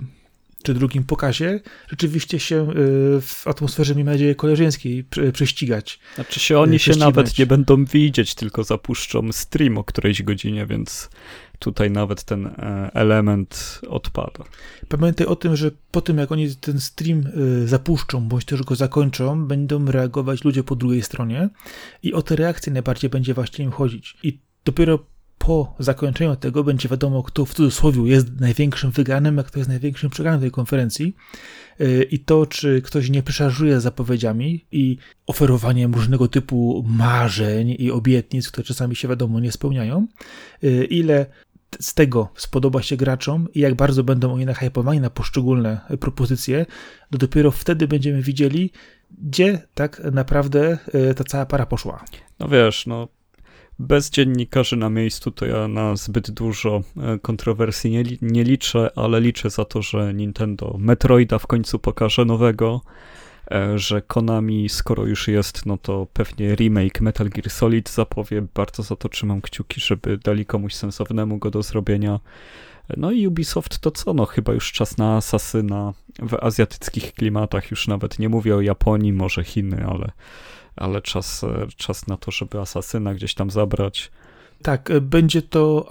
czy 0.65 0.73
drugim 0.73 1.03
pokazie 1.03 1.59
rzeczywiście 1.87 2.39
się 2.39 2.69
y, 2.69 3.21
w 3.21 3.43
atmosferze, 3.47 3.95
miejmy 3.95 4.11
nadzieję, 4.11 4.35
koleżeńskiej 4.35 5.05
prześcigać. 5.33 5.99
Znaczy 6.15 6.39
się 6.39 6.59
oni 6.59 6.79
się 6.79 6.95
nawet 6.95 7.37
nie 7.37 7.45
będą 7.45 7.85
widzieć, 7.85 8.35
tylko 8.35 8.63
zapuszczą 8.63 9.31
stream 9.31 9.77
o 9.77 9.83
którejś 9.83 10.23
godzinie, 10.23 10.65
więc 10.65 11.09
tutaj 11.59 11.91
nawet 11.91 12.23
ten 12.23 12.47
e, 12.47 12.91
element 12.93 13.81
odpada. 13.89 14.43
Pamiętaj 14.87 15.27
o 15.27 15.35
tym, 15.35 15.55
że 15.55 15.71
po 15.91 16.01
tym 16.01 16.17
jak 16.17 16.31
oni 16.31 16.55
ten 16.55 16.79
stream 16.79 17.23
y, 17.63 17.67
zapuszczą, 17.67 18.27
bądź 18.27 18.45
też 18.45 18.63
go 18.63 18.75
zakończą, 18.75 19.45
będą 19.45 19.85
reagować 19.85 20.43
ludzie 20.43 20.63
po 20.63 20.75
drugiej 20.75 21.01
stronie 21.01 21.49
i 22.03 22.13
o 22.13 22.21
te 22.21 22.35
reakcje 22.35 22.73
najbardziej 22.73 23.09
będzie 23.09 23.33
właśnie 23.33 23.65
im 23.65 23.71
chodzić. 23.71 24.17
I 24.23 24.39
dopiero 24.65 24.99
po 25.37 25.75
zakończeniu 25.79 26.35
tego 26.35 26.63
będzie 26.63 26.89
wiadomo, 26.89 27.23
kto 27.23 27.45
w 27.45 27.53
cudzysłowie 27.53 28.11
jest 28.11 28.39
największym 28.39 28.91
wygranym, 28.91 29.39
a 29.39 29.43
kto 29.43 29.59
jest 29.59 29.69
największym 29.69 30.09
przegranym 30.09 30.41
tej 30.41 30.51
konferencji. 30.51 31.15
Y, 31.81 32.07
I 32.11 32.19
to, 32.19 32.45
czy 32.45 32.81
ktoś 32.81 33.09
nie 33.09 33.23
przeszarżuje 33.23 33.79
zapowiedziami 33.79 34.65
i 34.71 34.97
oferowaniem 35.27 35.93
różnego 35.93 36.27
typu 36.27 36.85
marzeń 36.87 37.75
i 37.79 37.91
obietnic, 37.91 38.51
które 38.51 38.65
czasami 38.65 38.95
się 38.95 39.07
wiadomo 39.07 39.39
nie 39.39 39.51
spełniają, 39.51 40.07
y, 40.63 40.85
ile 40.85 41.25
z 41.79 41.93
tego 41.93 42.29
spodoba 42.35 42.81
się 42.81 42.97
graczom 42.97 43.47
i 43.53 43.59
jak 43.59 43.75
bardzo 43.75 44.03
będą 44.03 44.33
oni 44.33 44.45
nahypowani 44.45 44.99
na 44.99 45.09
poszczególne 45.09 45.81
propozycje, 45.99 46.65
to 47.11 47.17
dopiero 47.17 47.51
wtedy 47.51 47.87
będziemy 47.87 48.21
widzieli, 48.21 48.71
gdzie 49.21 49.61
tak 49.73 50.01
naprawdę 50.11 50.77
y, 51.11 51.13
ta 51.13 51.23
cała 51.23 51.45
para 51.45 51.65
poszła. 51.65 52.05
No 52.39 52.47
wiesz, 52.47 52.87
no 52.87 53.07
bez 53.79 54.09
dziennikarzy 54.09 54.77
na 54.77 54.89
miejscu 54.89 55.31
to 55.31 55.45
ja 55.45 55.67
na 55.67 55.95
zbyt 55.95 56.31
dużo 56.31 56.81
e, 56.97 57.19
kontrowersji 57.19 57.91
nie, 57.91 58.03
nie 58.21 58.43
liczę, 58.43 58.89
ale 58.95 59.21
liczę 59.21 59.49
za 59.49 59.65
to, 59.65 59.81
że 59.81 60.13
Nintendo 60.13 60.75
Metroida 60.79 61.39
w 61.39 61.47
końcu 61.47 61.79
pokaże 61.79 62.25
nowego, 62.25 62.81
e, 63.51 63.79
że 63.79 64.01
Konami, 64.01 64.69
skoro 64.69 65.05
już 65.05 65.27
jest, 65.27 65.65
no 65.65 65.77
to 65.77 66.07
pewnie 66.13 66.55
remake 66.55 67.01
Metal 67.01 67.29
Gear 67.29 67.49
Solid 67.49 67.89
zapowie. 67.89 68.45
Bardzo 68.53 68.83
za 68.83 68.95
to 68.95 69.09
trzymam 69.09 69.41
kciuki, 69.41 69.81
żeby 69.81 70.17
dali 70.17 70.45
komuś 70.45 70.73
sensownemu 70.73 71.37
go 71.37 71.51
do 71.51 71.63
zrobienia. 71.63 72.19
No 72.97 73.11
i 73.11 73.27
Ubisoft 73.27 73.79
to 73.79 73.91
co? 73.91 74.13
No 74.13 74.25
chyba 74.25 74.53
już 74.53 74.71
czas 74.71 74.97
na 74.97 75.15
asasyna 75.15 75.93
w 76.19 76.33
azjatyckich 76.33 77.13
klimatach. 77.13 77.71
Już 77.71 77.87
nawet 77.87 78.19
nie 78.19 78.29
mówię 78.29 78.55
o 78.55 78.61
Japonii, 78.61 79.13
może 79.13 79.43
Chiny, 79.43 79.85
ale 79.87 80.11
ale 80.75 81.01
czas, 81.01 81.43
e, 81.43 81.67
czas 81.77 82.07
na 82.07 82.17
to, 82.17 82.31
żeby 82.31 82.59
Asasyna 82.59 83.13
gdzieś 83.13 83.33
tam 83.33 83.51
zabrać. 83.51 84.11
Tak, 84.61 84.91
e, 84.91 85.01
będzie 85.01 85.41
to 85.41 85.85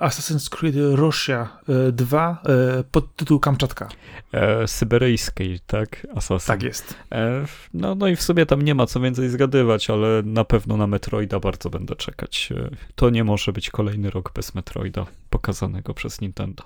Assassin's 0.00 0.48
Creed 0.50 0.74
Russia 0.92 1.58
2 1.92 2.42
e, 2.44 2.84
pod 2.84 3.16
tytuł 3.16 3.40
Kamczatka. 3.40 3.88
E, 4.32 4.68
syberyjskiej, 4.68 5.60
tak? 5.66 6.06
Assassin. 6.14 6.46
Tak 6.46 6.62
jest. 6.62 6.94
E, 7.12 7.44
no, 7.74 7.94
no 7.94 8.08
i 8.08 8.16
w 8.16 8.22
sumie 8.22 8.46
tam 8.46 8.62
nie 8.62 8.74
ma 8.74 8.86
co 8.86 9.00
więcej 9.00 9.28
zgadywać, 9.28 9.90
ale 9.90 10.22
na 10.24 10.44
pewno 10.44 10.76
na 10.76 10.86
Metroida 10.86 11.40
bardzo 11.40 11.70
będę 11.70 11.96
czekać. 11.96 12.52
To 12.94 13.10
nie 13.10 13.24
może 13.24 13.52
być 13.52 13.70
kolejny 13.70 14.10
rok 14.10 14.32
bez 14.34 14.54
Metroida 14.54 15.06
pokazanego 15.30 15.94
przez 15.94 16.20
Nintendo. 16.20 16.64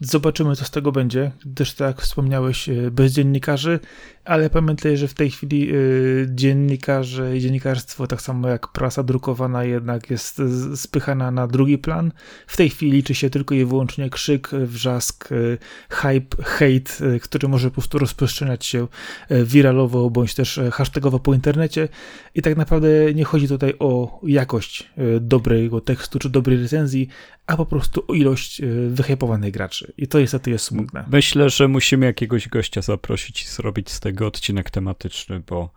Zobaczymy, 0.00 0.56
co 0.56 0.64
z 0.64 0.70
tego 0.70 0.92
będzie. 0.92 1.32
Też 1.54 1.74
tak 1.74 1.86
jak 1.86 2.00
wspomniałeś, 2.00 2.70
bez 2.90 3.12
dziennikarzy, 3.12 3.80
ale 4.24 4.50
pamiętaj, 4.50 4.96
że 4.96 5.08
w 5.08 5.14
tej 5.14 5.30
chwili 5.30 5.74
y, 5.74 6.26
dziennikarze 6.30 7.36
i 7.36 7.40
dziennikarstwo, 7.40 8.06
tak 8.06 8.22
samo 8.22 8.48
jak 8.48 8.68
prasa 8.68 9.02
drukowana, 9.02 9.64
jednak 9.64 10.10
jest 10.10 10.42
spychana 10.74 11.30
na 11.30 11.46
drugi 11.46 11.78
plan. 11.78 12.12
W 12.46 12.56
tej 12.56 12.70
chwili 12.70 12.92
liczy 12.92 13.14
się 13.14 13.30
tylko 13.30 13.54
i 13.54 13.64
wyłącznie 13.64 14.10
krzyk, 14.10 14.48
wrzask, 14.48 15.32
y, 15.32 15.58
hype, 15.90 16.42
hate, 16.42 17.14
y, 17.14 17.20
który 17.20 17.48
może 17.48 17.68
po 17.68 17.74
prostu 17.74 17.98
rozprzestrzeniać 17.98 18.66
się 18.66 18.88
wiralowo 19.30 20.10
bądź 20.10 20.34
też 20.34 20.60
hashtagowo 20.72 21.18
po 21.18 21.34
internecie. 21.34 21.88
I 22.34 22.42
tak 22.42 22.56
naprawdę 22.56 23.14
nie 23.14 23.24
chodzi 23.24 23.48
tutaj 23.48 23.74
o 23.78 24.20
jakość 24.22 24.90
dobrego 25.20 25.80
tekstu 25.80 26.18
czy 26.18 26.30
dobrej 26.30 26.62
recenzji, 26.62 27.08
a 27.46 27.56
po 27.56 27.66
prostu 27.66 28.04
o 28.08 28.14
ilość 28.14 28.62
wyhypowanych 28.88 29.52
graczy. 29.52 29.92
I 29.96 30.08
to 30.08 30.20
niestety 30.20 30.50
jest 30.50 30.64
smutne. 30.64 31.04
Myślę, 31.10 31.50
że 31.50 31.68
musimy 31.68 32.06
jakiegoś 32.06 32.48
gościa 32.48 32.82
zaprosić 32.82 33.42
i 33.42 33.46
zrobić 33.48 33.90
z 33.90 34.00
tego 34.00 34.11
tego 34.12 34.26
odcinek 34.26 34.70
tematyczny, 34.70 35.40
bo, 35.40 35.70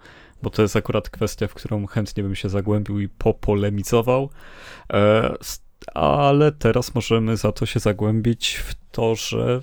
bo 0.44 0.50
to 0.50 0.62
jest 0.62 0.76
akurat 0.76 1.10
kwestia, 1.10 1.48
w 1.48 1.54
którą 1.54 1.86
chętnie 1.88 2.24
bym 2.24 2.36
się 2.36 2.50
zagłębił 2.50 3.00
i 3.00 3.10
popolemizował. 3.10 4.30
E, 4.94 5.36
ale 5.94 6.52
teraz 6.52 6.96
możemy 6.96 7.38
za 7.38 7.52
to 7.52 7.66
się 7.66 7.80
zagłębić 7.80 8.56
w 8.56 8.76
to, 8.92 9.16
że 9.16 9.62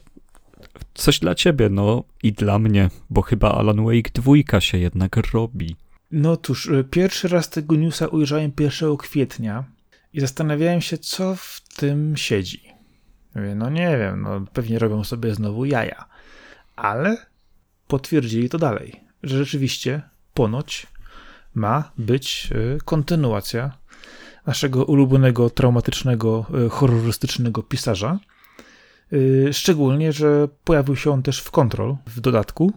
coś 0.94 1.18
dla 1.18 1.34
ciebie, 1.34 1.68
no 1.68 2.04
i 2.22 2.32
dla 2.32 2.58
mnie, 2.58 2.90
bo 3.10 3.22
chyba 3.22 3.52
Alan 3.54 3.84
Wake 3.84 4.10
2 4.14 4.60
się 4.60 4.78
jednak 4.78 5.16
robi. 5.16 5.76
No 6.10 6.36
cóż, 6.36 6.68
e, 6.68 6.84
pierwszy 6.84 7.28
raz 7.28 7.50
tego 7.50 7.76
newsa 7.76 8.06
ujrzałem 8.06 8.52
1 8.60 8.96
kwietnia 8.96 9.64
i 10.12 10.20
zastanawiałem 10.20 10.80
się, 10.80 10.98
co 10.98 11.36
w 11.36 11.60
tym 11.76 12.16
siedzi. 12.16 12.62
Mówię, 13.34 13.54
no 13.54 13.70
nie 13.70 13.98
wiem, 13.98 14.22
no 14.22 14.44
pewnie 14.52 14.78
robią 14.78 15.04
sobie 15.04 15.34
znowu 15.34 15.64
jaja. 15.64 16.04
Ale 16.76 17.31
potwierdzili 17.92 18.48
to 18.48 18.58
dalej, 18.58 19.00
że 19.22 19.38
rzeczywiście 19.38 20.02
ponoć 20.34 20.86
ma 21.54 21.92
być 21.98 22.50
e, 22.50 22.78
kontynuacja 22.84 23.72
naszego 24.46 24.84
ulubionego, 24.84 25.50
traumatycznego, 25.50 26.46
e, 26.66 26.68
horrorystycznego 26.68 27.62
pisarza. 27.62 28.18
Szczególnie, 29.52 30.12
że 30.12 30.48
pojawił 30.64 30.96
się 30.96 31.10
on 31.10 31.22
też 31.22 31.40
w 31.40 31.50
Control 31.50 31.96
w 32.06 32.20
dodatku, 32.20 32.72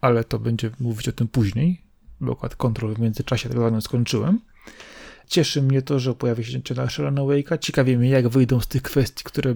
ale 0.00 0.24
to 0.24 0.38
będzie 0.38 0.70
mówić 0.80 1.08
o 1.08 1.12
tym 1.12 1.28
później, 1.28 1.82
bo 2.20 2.32
akurat 2.32 2.56
Control 2.56 2.94
w 2.94 2.98
międzyczasie 2.98 3.48
tak 3.48 3.58
zwanym 3.58 3.82
skończyłem. 3.82 4.40
Cieszy 5.26 5.62
mnie 5.62 5.82
to, 5.82 5.98
że 5.98 6.14
pojawi 6.14 6.44
się 6.44 6.60
nasz 6.76 7.00
Alan 7.00 7.14
Wake'a. 7.14 7.58
Ciekawie 7.58 7.98
mnie, 7.98 8.10
jak 8.10 8.28
wyjdą 8.28 8.60
z 8.60 8.68
tych 8.68 8.82
kwestii, 8.82 9.24
które 9.24 9.54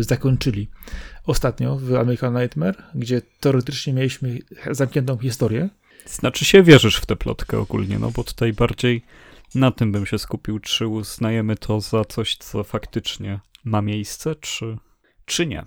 zakończyli 0.00 0.68
ostatnio 1.26 1.76
w 1.76 1.94
American 1.94 2.34
Nightmare, 2.34 2.76
gdzie 2.94 3.22
teoretycznie 3.40 3.92
mieliśmy 3.92 4.38
zamkniętą 4.70 5.18
historię. 5.18 5.68
Znaczy 6.06 6.44
się 6.44 6.62
wierzysz 6.62 6.96
w 6.96 7.06
tę 7.06 7.16
plotkę 7.16 7.58
ogólnie, 7.58 7.98
no 7.98 8.10
bo 8.10 8.24
tutaj 8.24 8.52
bardziej 8.52 9.02
na 9.54 9.70
tym 9.70 9.92
bym 9.92 10.06
się 10.06 10.18
skupił, 10.18 10.58
czy 10.58 10.86
uznajemy 10.86 11.56
to 11.56 11.80
za 11.80 12.04
coś, 12.04 12.36
co 12.36 12.64
faktycznie 12.64 13.40
ma 13.64 13.82
miejsce, 13.82 14.34
czy, 14.34 14.76
czy 15.24 15.46
nie. 15.46 15.64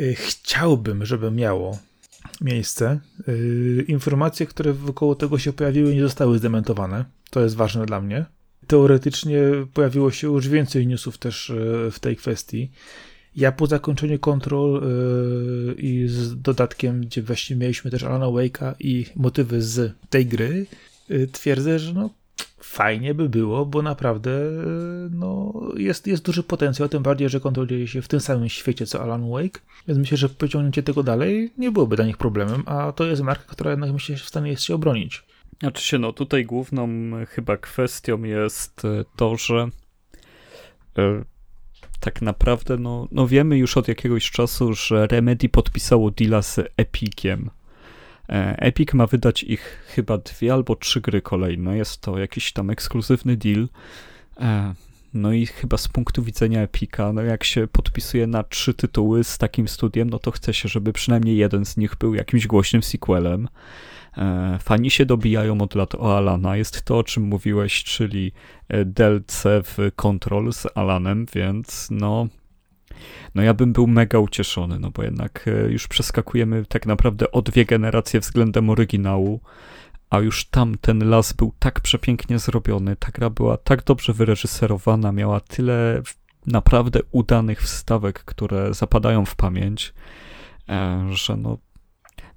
Y, 0.00 0.14
chciałbym, 0.14 1.06
żeby 1.06 1.30
miało 1.30 1.78
miejsce. 2.40 3.00
Y, 3.28 3.84
informacje, 3.88 4.46
które 4.46 4.72
wokoło 4.72 5.14
tego 5.14 5.38
się 5.38 5.52
pojawiły, 5.52 5.94
nie 5.94 6.02
zostały 6.02 6.38
zdementowane. 6.38 7.04
To 7.30 7.40
jest 7.40 7.56
ważne 7.56 7.86
dla 7.86 8.00
mnie. 8.00 8.24
Teoretycznie 8.72 9.38
pojawiło 9.74 10.10
się 10.10 10.26
już 10.26 10.48
więcej 10.48 10.86
newsów 10.86 11.18
też 11.18 11.50
y, 11.50 11.88
w 11.92 11.98
tej 12.00 12.16
kwestii. 12.16 12.70
Ja 13.36 13.52
po 13.52 13.66
zakończeniu 13.66 14.18
kontrol 14.18 14.82
i 15.76 16.04
z 16.08 16.40
dodatkiem, 16.42 17.00
gdzie 17.00 17.22
właśnie 17.22 17.56
mieliśmy 17.56 17.90
też 17.90 18.02
Alana 18.02 18.26
Wake'a 18.26 18.74
i 18.80 19.06
motywy 19.16 19.62
z 19.62 19.94
tej 20.10 20.26
gry, 20.26 20.66
twierdzę, 21.32 21.78
że 21.78 21.92
no 21.94 22.10
fajnie 22.60 23.14
by 23.14 23.28
było, 23.28 23.66
bo 23.66 23.82
naprawdę 23.82 24.30
no, 25.10 25.52
jest, 25.76 26.06
jest 26.06 26.24
duży 26.24 26.42
potencjał, 26.42 26.88
tym 26.88 27.02
bardziej, 27.02 27.28
że 27.28 27.40
kontroluje 27.40 27.88
się 27.88 28.02
w 28.02 28.08
tym 28.08 28.20
samym 28.20 28.48
świecie 28.48 28.86
co 28.86 29.02
Alan 29.02 29.30
Wake, 29.30 29.60
więc 29.88 29.98
myślę, 29.98 30.16
że 30.16 30.28
pociągnięcie 30.28 30.82
tego 30.82 31.02
dalej 31.02 31.52
nie 31.58 31.72
byłoby 31.72 31.96
dla 31.96 32.04
nich 32.04 32.16
problemem, 32.16 32.62
a 32.66 32.92
to 32.92 33.04
jest 33.04 33.22
marka, 33.22 33.44
która 33.46 33.70
jednak 33.70 33.92
myślę, 33.92 34.16
że 34.16 34.24
w 34.24 34.28
stanie 34.28 34.50
jest 34.50 34.62
się 34.62 34.74
obronić. 34.74 35.22
Znaczy 35.62 35.84
się, 35.84 35.98
no 35.98 36.12
tutaj 36.12 36.44
główną 36.44 36.88
chyba 37.26 37.56
kwestią 37.56 38.22
jest 38.22 38.84
e, 38.84 39.04
to, 39.16 39.36
że 39.36 39.68
e, 40.98 41.24
tak 42.00 42.22
naprawdę 42.22 42.76
no, 42.76 43.08
no 43.10 43.26
wiemy 43.26 43.58
już 43.58 43.76
od 43.76 43.88
jakiegoś 43.88 44.30
czasu, 44.30 44.74
że 44.74 45.06
Remedy 45.06 45.48
podpisało 45.48 46.10
deala 46.10 46.42
z 46.42 46.60
Epiciem 46.76 47.50
E, 48.28 48.56
Epic 48.58 48.94
ma 48.94 49.06
wydać 49.06 49.42
ich 49.42 49.84
chyba 49.86 50.18
dwie 50.18 50.52
albo 50.52 50.76
trzy 50.76 51.00
gry 51.00 51.22
kolejne. 51.22 51.76
Jest 51.76 52.00
to 52.00 52.18
jakiś 52.18 52.52
tam 52.52 52.70
ekskluzywny 52.70 53.36
deal. 53.36 53.68
E, 55.14 55.18
no 55.18 55.32
i 55.32 55.46
chyba 55.46 55.76
z 55.76 55.88
punktu 55.88 56.22
widzenia 56.22 56.60
Epica, 56.62 57.12
no 57.12 57.22
jak 57.22 57.44
się 57.44 57.66
podpisuje 57.66 58.26
na 58.26 58.42
trzy 58.42 58.74
tytuły 58.74 59.24
z 59.24 59.38
takim 59.38 59.68
studiem, 59.68 60.10
no 60.10 60.18
to 60.18 60.30
chce 60.30 60.54
się, 60.54 60.68
żeby 60.68 60.92
przynajmniej 60.92 61.36
jeden 61.36 61.64
z 61.64 61.76
nich 61.76 61.96
był 61.96 62.14
jakimś 62.14 62.46
głośnym 62.46 62.82
sequelem. 62.82 63.48
E, 64.16 64.58
fani 64.62 64.90
się 64.90 65.06
dobijają 65.06 65.60
od 65.60 65.74
lat 65.74 65.94
o 65.94 66.16
Alana. 66.16 66.56
Jest 66.56 66.82
to, 66.82 66.98
o 66.98 67.04
czym 67.04 67.22
mówiłeś, 67.22 67.84
czyli 67.84 68.32
DLC 68.84 69.42
w 69.44 69.90
Control 69.96 70.52
z 70.52 70.66
Alanem, 70.74 71.26
więc 71.34 71.88
no 71.90 72.28
no 73.34 73.42
ja 73.42 73.54
bym 73.54 73.72
był 73.72 73.86
mega 73.86 74.18
ucieszony, 74.18 74.78
no 74.78 74.90
bo 74.90 75.02
jednak 75.02 75.48
e, 75.48 75.72
już 75.72 75.88
przeskakujemy 75.88 76.64
tak 76.66 76.86
naprawdę 76.86 77.32
o 77.32 77.42
dwie 77.42 77.64
generacje 77.64 78.20
względem 78.20 78.70
oryginału, 78.70 79.40
a 80.12 80.20
już 80.20 80.44
tam 80.44 80.78
ten 80.78 81.10
las 81.10 81.32
był 81.32 81.52
tak 81.58 81.80
przepięknie 81.80 82.38
zrobiony, 82.38 82.96
ta 82.96 83.10
gra 83.10 83.30
była 83.30 83.56
tak 83.56 83.84
dobrze 83.84 84.12
wyreżyserowana, 84.12 85.12
miała 85.12 85.40
tyle 85.40 86.02
naprawdę 86.46 87.00
udanych 87.10 87.62
wstawek, 87.62 88.24
które 88.24 88.74
zapadają 88.74 89.24
w 89.24 89.36
pamięć, 89.36 89.94
e, 90.68 91.08
że 91.10 91.36
no, 91.36 91.58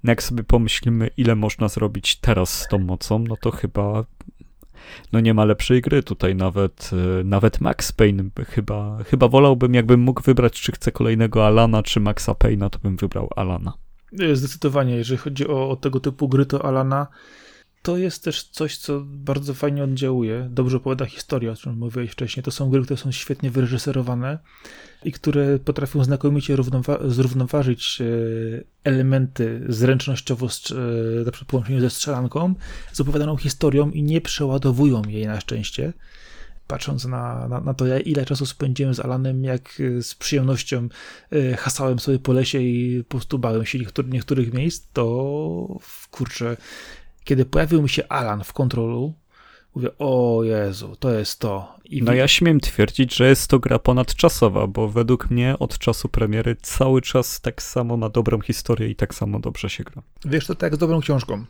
no 0.04 0.10
jak 0.10 0.22
sobie 0.22 0.44
pomyślimy, 0.44 1.10
ile 1.16 1.34
można 1.34 1.68
zrobić 1.68 2.16
teraz 2.16 2.60
z 2.60 2.68
tą 2.68 2.78
mocą, 2.78 3.18
no 3.18 3.36
to 3.36 3.50
chyba 3.50 4.04
no 5.12 5.20
nie 5.20 5.34
ma 5.34 5.44
lepszej 5.44 5.80
gry 5.80 6.02
tutaj 6.02 6.34
nawet, 6.34 6.90
e, 7.20 7.24
nawet 7.24 7.60
Max 7.60 7.92
Payne 7.92 8.30
chyba, 8.48 8.98
chyba 9.04 9.28
wolałbym 9.28 9.74
jakbym 9.74 10.00
mógł 10.00 10.22
wybrać, 10.22 10.60
czy 10.60 10.72
chcę 10.72 10.92
kolejnego 10.92 11.46
Alana, 11.46 11.82
czy 11.82 12.00
Maxa 12.00 12.32
Payne'a, 12.32 12.70
to 12.70 12.78
bym 12.78 12.96
wybrał 12.96 13.30
Alana. 13.36 13.72
Zdecydowanie, 14.32 14.96
jeżeli 14.96 15.18
chodzi 15.18 15.48
o, 15.48 15.70
o 15.70 15.76
tego 15.76 16.00
typu 16.00 16.28
gry, 16.28 16.46
to 16.46 16.64
Alana 16.64 17.06
to 17.86 17.96
jest 17.96 18.24
też 18.24 18.42
coś, 18.42 18.76
co 18.76 19.02
bardzo 19.04 19.54
fajnie 19.54 19.84
oddziałuje. 19.84 20.48
Dobrze 20.50 20.76
opowiada 20.76 21.06
historię, 21.06 21.52
o 21.52 21.56
czym 21.56 21.78
mówiłeś 21.78 22.10
wcześniej. 22.10 22.44
To 22.44 22.50
są 22.50 22.70
gry, 22.70 22.82
które 22.82 22.96
są 22.96 23.12
świetnie 23.12 23.50
wyreżyserowane 23.50 24.38
i 25.04 25.12
które 25.12 25.58
potrafią 25.58 26.04
znakomicie 26.04 26.56
zrównoważyć 27.04 28.00
e, 28.00 28.04
elementy 28.84 29.64
zręcznościowo, 29.68 30.46
e, 30.46 31.24
na 31.24 31.32
przykład 31.32 31.50
połączeniu 31.50 31.80
ze 31.80 31.90
strzelanką, 31.90 32.54
z 32.92 33.00
opowiadaną 33.00 33.36
historią 33.36 33.90
i 33.90 34.02
nie 34.02 34.20
przeładowują 34.20 35.02
jej 35.08 35.26
na 35.26 35.40
szczęście. 35.40 35.92
Patrząc 36.66 37.04
na, 37.04 37.48
na, 37.48 37.60
na 37.60 37.74
to, 37.74 37.98
ile 37.98 38.26
czasu 38.26 38.46
spędziłem 38.46 38.94
z 38.94 39.00
Alanem, 39.00 39.44
jak 39.44 39.80
e, 39.80 40.02
z 40.02 40.14
przyjemnością 40.14 40.88
hasałem 41.58 41.98
sobie 41.98 42.18
po 42.18 42.32
lesie 42.32 42.60
i 42.60 43.04
po 43.04 43.10
prostu 43.10 43.38
bałem 43.38 43.66
się 43.66 43.78
niektórych, 43.78 44.12
niektórych 44.12 44.52
miejsc, 44.52 44.86
to 44.92 45.78
kurczę, 46.10 46.56
kiedy 47.26 47.44
pojawił 47.44 47.82
mi 47.82 47.88
się 47.88 48.08
Alan 48.08 48.44
w 48.44 48.52
kontrolu, 48.52 49.14
mówię, 49.74 49.88
o 49.98 50.40
Jezu, 50.44 50.96
to 50.96 51.10
jest 51.12 51.38
to. 51.40 51.74
I 51.84 52.02
no 52.02 52.14
ja 52.14 52.28
śmiem 52.28 52.60
twierdzić, 52.60 53.14
że 53.14 53.28
jest 53.28 53.50
to 53.50 53.58
gra 53.58 53.78
ponadczasowa, 53.78 54.66
bo 54.66 54.88
według 54.88 55.30
mnie 55.30 55.58
od 55.58 55.78
czasu 55.78 56.08
premiery 56.08 56.56
cały 56.62 57.02
czas 57.02 57.40
tak 57.40 57.62
samo 57.62 57.96
ma 57.96 58.08
dobrą 58.08 58.40
historię 58.40 58.88
i 58.88 58.96
tak 58.96 59.14
samo 59.14 59.40
dobrze 59.40 59.70
się 59.70 59.84
gra. 59.84 60.02
Wiesz, 60.24 60.46
to 60.46 60.54
tak 60.54 60.74
z 60.74 60.78
dobrą 60.78 61.00
książką, 61.00 61.44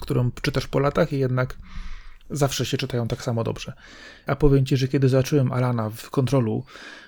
którą 0.00 0.30
czytasz 0.42 0.66
po 0.66 0.78
latach 0.78 1.12
i 1.12 1.18
jednak 1.18 1.58
zawsze 2.30 2.66
się 2.66 2.76
czytają 2.76 3.08
tak 3.08 3.22
samo 3.22 3.44
dobrze. 3.44 3.72
A 4.26 4.36
powiem 4.36 4.66
ci, 4.66 4.76
że 4.76 4.88
kiedy 4.88 5.08
zacząłem 5.08 5.52
Alana 5.52 5.90
w 5.90 6.10
kontrolu, 6.10 6.64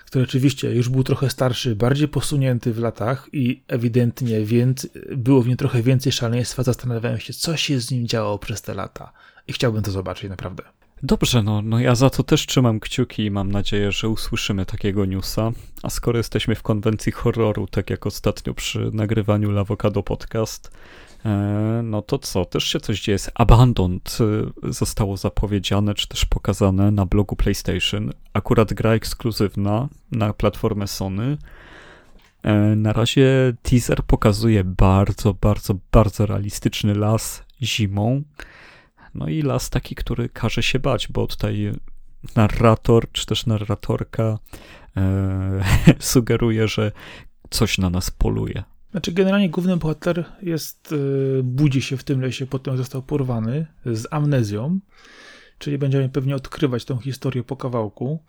który 0.07 0.25
oczywiście 0.25 0.75
już 0.75 0.88
był 0.88 1.05
trochę 1.05 1.31
starszy, 1.31 1.77
bardziej 1.77 2.09
posunięty 2.09 2.73
w 2.73 2.79
latach 2.79 3.29
i 3.33 3.62
ewidentnie 3.69 4.45
więc 4.45 4.88
było 5.17 5.43
w 5.43 5.49
nim 5.49 5.57
trochę 5.57 5.83
więcej 5.83 6.12
szaleństwa, 6.12 6.62
zastanawiałem 6.62 7.21
się, 7.21 7.33
co 7.33 7.57
się 7.57 7.81
z 7.81 7.90
nim 7.90 8.07
działo 8.07 8.38
przez 8.38 8.62
te 8.62 8.75
lata. 8.75 9.12
I 9.49 9.53
chciałbym 9.53 9.83
to 9.83 9.90
zobaczyć 9.90 10.31
naprawdę. 10.31 10.62
Dobrze, 11.03 11.43
no, 11.43 11.62
no 11.62 11.81
ja 11.81 11.95
za 11.95 12.11
to 12.11 12.23
też 12.23 12.47
trzymam 12.47 12.81
kciuki 12.81 13.25
i 13.25 13.31
mam 13.31 13.53
nadzieję, 13.53 13.93
że 13.93 14.09
usłyszymy 14.09 14.67
takiego 14.67 15.05
newsa. 15.05 15.53
A 15.83 15.90
skoro 15.90 16.19
jesteśmy 16.19 16.55
w 16.55 16.62
konwencji 16.62 17.12
horroru, 17.12 17.67
tak 17.67 17.90
jak 17.90 18.07
ostatnio 18.07 18.55
przy 18.55 18.90
nagrywaniu 18.93 19.51
Lawokado 19.51 20.03
Podcast, 20.03 20.71
no 21.83 22.03
to 22.03 22.19
co, 22.19 22.45
też 22.45 22.65
się 22.65 22.81
coś 22.81 23.01
dzieje 23.01 23.19
z 23.19 23.31
Abandoned, 23.35 24.19
e, 24.65 24.73
zostało 24.73 25.17
zapowiedziane, 25.17 25.95
czy 25.95 26.09
też 26.09 26.25
pokazane 26.25 26.91
na 26.91 27.07
blogu 27.07 27.37
PlayStation. 27.37 28.11
Akurat 28.33 28.75
gra 28.75 28.93
ekskluzywna 28.93 29.89
na 30.13 30.33
platformę 30.33 30.87
Sony. 30.87 31.37
E, 32.43 32.55
na 32.77 32.93
razie 32.93 33.53
teaser 33.63 34.03
pokazuje 34.03 34.65
bardzo, 34.65 35.35
bardzo, 35.35 35.75
bardzo 35.93 36.27
realistyczny 36.27 36.95
las 36.95 37.45
zimą. 37.63 38.23
No 39.15 39.29
i 39.29 39.43
las 39.43 39.71
taki, 39.71 39.95
który 39.95 40.29
każe 40.29 40.63
się 40.63 40.79
bać, 40.79 41.09
bo 41.09 41.27
tutaj 41.27 41.73
narrator, 42.37 43.13
czy 43.13 43.27
też 43.27 43.47
narratorka 43.47 44.39
e, 44.97 45.65
sugeruje, 45.99 46.69
że 46.69 46.93
coś 47.51 47.79
na 47.79 47.91
nas 47.91 48.11
poluje. 48.11 48.74
Znaczy, 48.95 49.13
generalnie 49.13 49.51
główny 49.51 49.77
bohater 49.77 50.25
jest, 50.43 50.93
yy, 50.93 51.43
budzi 51.45 51.83
się 51.83 51.97
w 51.97 52.05
tym 52.05 52.21
lesie 52.21 52.47
po 52.47 52.59
tym, 52.59 52.73
jak 52.73 52.79
został 52.79 53.03
porwany 53.03 53.67
z 53.87 54.07
amnezją, 54.11 54.81
czyli 55.59 55.79
będziemy 55.79 56.09
pewnie 56.09 56.37
odkrywać 56.37 56.85
tą 56.85 56.99
historię 56.99 57.43
po 57.43 57.57
kawałku 57.57 58.23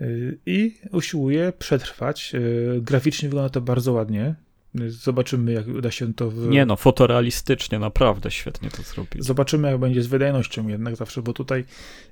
yy, 0.00 0.38
i 0.46 0.78
usiłuje 0.92 1.52
przetrwać. 1.52 2.32
Yy, 2.32 2.80
graficznie 2.82 3.28
wygląda 3.28 3.50
to 3.50 3.60
bardzo 3.60 3.92
ładnie. 3.92 4.34
Zobaczymy, 4.88 5.52
jak 5.52 5.68
uda 5.68 5.90
się 5.90 6.14
to. 6.14 6.30
W... 6.30 6.48
Nie 6.48 6.66
no, 6.66 6.76
fotorealistycznie, 6.76 7.78
naprawdę 7.78 8.30
świetnie 8.30 8.70
to 8.70 8.82
zrobić. 8.82 9.24
Zobaczymy, 9.24 9.70
jak 9.70 9.80
będzie 9.80 10.02
z 10.02 10.06
wydajnością 10.06 10.68
jednak 10.68 10.96
zawsze, 10.96 11.22
bo 11.22 11.32
tutaj 11.32 11.64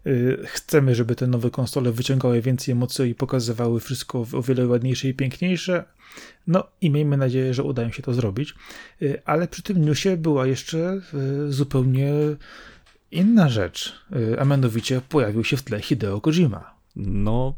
y, 0.06 0.38
chcemy, 0.44 0.94
żeby 0.94 1.14
te 1.14 1.26
nowe 1.26 1.50
konsole 1.50 1.92
wyciągały 1.92 2.40
więcej 2.40 2.72
emocji 2.72 3.10
i 3.10 3.14
pokazywały 3.14 3.80
wszystko 3.80 4.26
o 4.32 4.42
wiele 4.42 4.66
ładniejsze 4.66 5.08
i 5.08 5.14
piękniejsze. 5.14 5.84
No 6.46 6.64
i 6.80 6.90
miejmy 6.90 7.16
nadzieję, 7.16 7.54
że 7.54 7.62
uda 7.62 7.82
im 7.82 7.92
się 7.92 8.02
to 8.02 8.14
zrobić. 8.14 8.54
Y, 9.02 9.22
ale 9.24 9.48
przy 9.48 9.62
tym 9.62 9.84
newsie 9.84 10.16
była 10.16 10.46
jeszcze 10.46 11.00
y, 11.48 11.52
zupełnie 11.52 12.12
inna 13.10 13.48
rzecz, 13.48 13.94
y, 14.16 14.40
a 14.40 14.44
mianowicie 14.44 15.00
pojawił 15.08 15.44
się 15.44 15.56
w 15.56 15.62
tle 15.62 15.80
Hideo 15.80 16.20
Kojima. 16.20 16.74
No, 16.96 17.54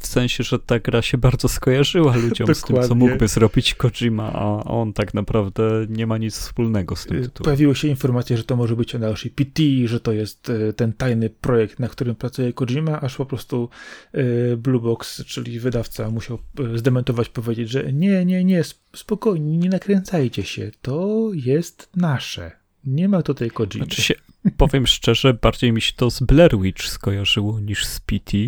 w 0.00 0.06
sensie, 0.06 0.44
że 0.44 0.58
ta 0.58 0.78
gra 0.78 1.02
się 1.02 1.18
bardzo 1.18 1.48
skojarzyła 1.48 2.16
ludziom 2.16 2.54
z 2.54 2.62
tym, 2.62 2.82
co 2.82 2.94
mógłby 2.94 3.28
zrobić 3.28 3.74
Kojima, 3.74 4.32
a 4.32 4.64
on 4.64 4.92
tak 4.92 5.14
naprawdę 5.14 5.86
nie 5.88 6.06
ma 6.06 6.18
nic 6.18 6.36
wspólnego 6.36 6.96
z 6.96 7.06
tym 7.06 7.16
y, 7.16 7.22
tytułem. 7.22 7.44
Pojawiły 7.44 7.74
się 7.74 7.88
informacje, 7.88 8.36
że 8.36 8.44
to 8.44 8.56
może 8.56 8.76
być 8.76 8.94
Naoshi 8.94 9.30
PT, 9.30 9.62
że 9.84 10.00
to 10.00 10.12
jest 10.12 10.48
y, 10.48 10.72
ten 10.72 10.92
tajny 10.92 11.30
projekt, 11.30 11.78
na 11.78 11.88
którym 11.88 12.14
pracuje 12.14 12.52
Kojima, 12.52 13.00
aż 13.00 13.16
po 13.16 13.26
prostu 13.26 13.68
y, 14.14 14.56
Blue 14.56 14.80
Box, 14.80 15.24
czyli 15.24 15.60
wydawca, 15.60 16.10
musiał 16.10 16.38
zdementować, 16.74 17.28
powiedzieć, 17.28 17.70
że 17.70 17.92
nie, 17.92 18.24
nie, 18.24 18.44
nie, 18.44 18.62
spokojnie, 18.96 19.58
nie 19.58 19.68
nakręcajcie 19.68 20.42
się, 20.42 20.70
to 20.82 21.30
jest 21.34 21.90
nasze. 21.96 22.52
Nie 22.84 23.08
ma 23.08 23.22
tutaj 23.22 23.50
Kojima. 23.50 23.84
Znaczy 23.84 24.02
się, 24.02 24.14
powiem 24.56 24.86
szczerze, 24.86 25.34
bardziej 25.34 25.72
mi 25.72 25.80
się 25.80 25.92
to 25.96 26.10
z 26.10 26.20
Blair 26.20 26.58
Witch 26.58 26.84
skojarzyło 26.84 27.60
niż 27.60 27.86
z 27.86 28.00
PT. 28.00 28.38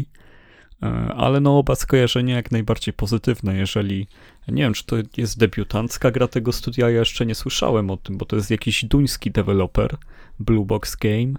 E, 0.85 1.15
ale 1.15 1.41
no 1.41 1.59
oba 1.59 1.75
skojarzenia 1.75 2.37
jak 2.37 2.51
najbardziej 2.51 2.95
pozytywne, 2.95 3.57
jeżeli, 3.57 4.07
nie 4.49 4.63
wiem, 4.63 4.75
czy 4.75 4.87
to 4.87 4.97
jest 5.17 5.39
debiutancka 5.39 6.11
gra 6.11 6.29
tego 6.29 6.53
studia, 6.53 6.91
ja 6.91 6.99
jeszcze 6.99 7.27
nie 7.27 7.35
słyszałem 7.35 7.91
o 7.91 7.97
tym, 7.97 8.19
bo 8.19 8.27
to 8.27 8.37
jest 8.37 8.51
jakiś 8.51 8.85
duński 8.85 9.31
deweloper, 9.31 9.97
Blue 10.39 10.65
Box 10.65 10.97
Game, 10.97 11.35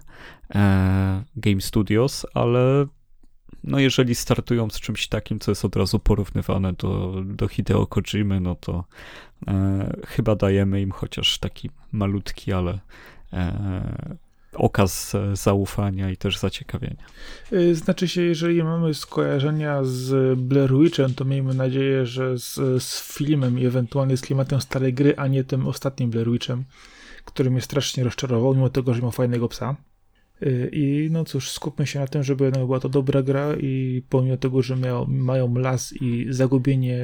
e, 0.55 1.23
Game 1.35 1.61
Studios, 1.61 2.25
ale 2.33 2.85
no 3.63 3.79
jeżeli 3.79 4.15
startują 4.15 4.69
z 4.69 4.79
czymś 4.79 5.07
takim, 5.07 5.39
co 5.39 5.51
jest 5.51 5.65
od 5.65 5.75
razu 5.75 5.99
porównywane 5.99 6.73
do, 6.73 7.23
do 7.25 7.47
Hideo 7.47 7.87
Kojimy, 7.87 8.39
no 8.39 8.55
to 8.55 8.83
e, 9.47 9.97
chyba 10.07 10.35
dajemy 10.35 10.81
im 10.81 10.91
chociaż 10.91 11.39
taki 11.39 11.69
malutki, 11.91 12.53
ale 12.53 12.79
okaz 14.55 15.15
e, 15.15 15.35
zaufania 15.35 16.09
i 16.09 16.17
też 16.17 16.37
zaciekawienia. 16.37 17.05
Y, 17.53 17.75
znaczy 17.75 18.07
się, 18.07 18.21
jeżeli 18.21 18.63
mamy 18.63 18.93
skojarzenia 18.93 19.83
z 19.83 20.39
Blair 20.39 20.73
Witchem, 20.79 21.13
to 21.13 21.25
miejmy 21.25 21.53
nadzieję, 21.53 22.05
że 22.05 22.37
z, 22.37 22.83
z 22.83 23.13
filmem 23.13 23.59
i 23.59 23.65
ewentualnie 23.65 24.17
z 24.17 24.21
klimatem 24.21 24.61
starej 24.61 24.93
gry, 24.93 25.13
a 25.17 25.27
nie 25.27 25.43
tym 25.43 25.67
ostatnim 25.67 26.09
Blair 26.09 26.31
Witchem, 26.31 26.63
który 27.25 27.51
mnie 27.51 27.61
strasznie 27.61 28.03
rozczarował, 28.03 28.53
mimo 28.53 28.69
tego, 28.69 28.93
że 28.93 29.01
ma 29.01 29.11
fajnego 29.11 29.47
psa. 29.47 29.75
Y, 30.43 30.69
I 30.73 31.07
no 31.11 31.25
cóż, 31.25 31.49
skupmy 31.49 31.87
się 31.87 31.99
na 31.99 32.07
tym, 32.07 32.23
żeby 32.23 32.51
była 32.51 32.79
to 32.79 32.89
dobra 32.89 33.23
gra 33.23 33.55
i 33.55 34.03
pomimo 34.09 34.37
tego, 34.37 34.61
że 34.61 34.75
miał, 34.75 35.07
mają 35.07 35.55
las 35.55 35.93
i 36.01 36.27
zagubienie, 36.29 36.99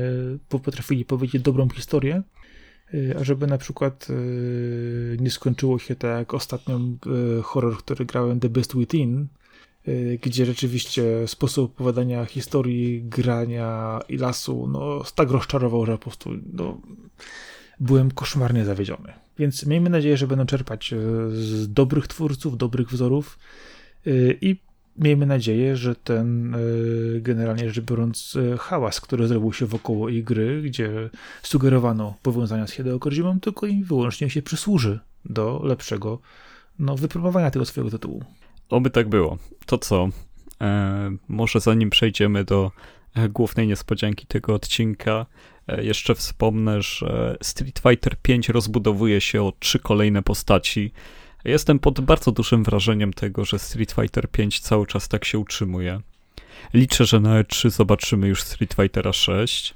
potrafili 0.49 1.05
powiedzieć 1.05 1.41
dobrą 1.41 1.69
historię, 1.69 2.23
Y, 2.93 3.15
a 3.19 3.23
żeby 3.23 3.47
na 3.47 3.58
przykład 3.58 4.08
y, 4.10 5.17
nie 5.19 5.32
skończyło 5.32 5.80
się 5.80 5.95
tak 5.95 6.17
jak 6.19 6.34
ostatnio 6.34 6.80
y, 7.39 7.41
horror, 7.41 7.77
który 7.77 8.06
grałem 8.06 8.39
The 8.39 8.49
Best 8.49 8.77
Within, 8.77 9.27
gdzie 10.21 10.45
rzeczywiście 10.45 11.04
sposób 11.27 11.71
opowiadania 11.71 12.25
historii, 12.25 13.04
grania 13.04 13.99
i 14.10 14.17
lasu, 14.17 14.67
no 14.67 15.04
tak 15.15 15.32
rozczarował, 15.32 15.86
że 15.86 15.91
po 15.91 15.97
prostu 15.97 16.30
no, 16.54 16.82
byłem 17.80 18.12
koszmarnie 18.12 18.65
zawiedziony. 18.65 19.13
Więc 19.39 19.65
miejmy 19.65 19.89
nadzieję, 19.89 20.17
że 20.17 20.27
będą 20.27 20.45
czerpać 20.45 20.93
z 21.32 21.73
dobrych 21.73 22.08
twórców, 22.08 22.58
dobrych 22.58 22.89
wzorów 22.89 23.39
i 24.41 24.60
miejmy 24.97 25.25
nadzieję, 25.25 25.75
że 25.77 25.95
ten 25.95 26.56
e, 26.56 26.58
generalnie 27.19 27.69
rzecz 27.69 27.86
biorąc 27.86 28.38
e, 28.54 28.58
hałas, 28.58 29.01
który 29.01 29.27
zrobił 29.27 29.54
się 29.54 29.65
wokoło 29.65 30.10
jej 30.10 30.23
gry, 30.23 30.62
gdzie 30.62 31.10
sugerowano 31.43 32.15
powiązania 32.21 32.67
z 32.67 32.71
Hideo 32.71 32.99
Kojimą, 32.99 33.39
tylko 33.39 33.67
i 33.67 33.84
wyłącznie 33.84 34.30
się 34.30 34.41
przysłuży 34.41 34.99
do 35.25 35.62
lepszego 35.63 36.19
no, 36.80 36.95
wypróbowania 36.95 37.51
tego 37.51 37.65
swojego 37.65 37.91
tytułu. 37.91 38.23
Oby 38.69 38.89
tak 38.89 39.10
było. 39.10 39.38
To 39.65 39.77
co? 39.77 40.10
E, 40.62 41.12
może 41.27 41.60
zanim 41.60 41.89
przejdziemy 41.89 42.43
do 42.43 42.71
e, 43.15 43.30
głównej 43.30 43.67
niespodzianki 43.67 44.27
tego 44.27 44.54
odcinka, 44.54 45.25
e, 45.67 45.84
jeszcze 45.84 46.15
wspomnę, 46.15 46.82
że 46.82 47.38
Street 47.41 47.80
Fighter 47.80 48.15
V 48.27 48.54
rozbudowuje 48.54 49.21
się 49.21 49.43
o 49.43 49.54
trzy 49.60 49.80
kolejne 49.80 50.23
postaci, 50.23 50.91
Jestem 51.45 51.80
pod 51.80 52.01
bardzo 52.01 52.32
dużym 52.32 52.63
wrażeniem 52.63 53.13
tego, 53.13 53.45
że 53.45 53.60
Street 53.60 53.91
Fighter 53.91 54.27
V 54.38 54.47
cały 54.62 54.88
czas 54.88 55.08
tak 55.08 55.25
się 55.25 55.39
utrzymuje. 55.39 56.01
Liczę, 56.73 57.06
że 57.06 57.19
na 57.19 57.43
E3 57.43 57.69
zobaczymy 57.69 58.27
już 58.27 58.43
Street 58.43 58.73
Fightera 58.73 59.13
6. 59.13 59.73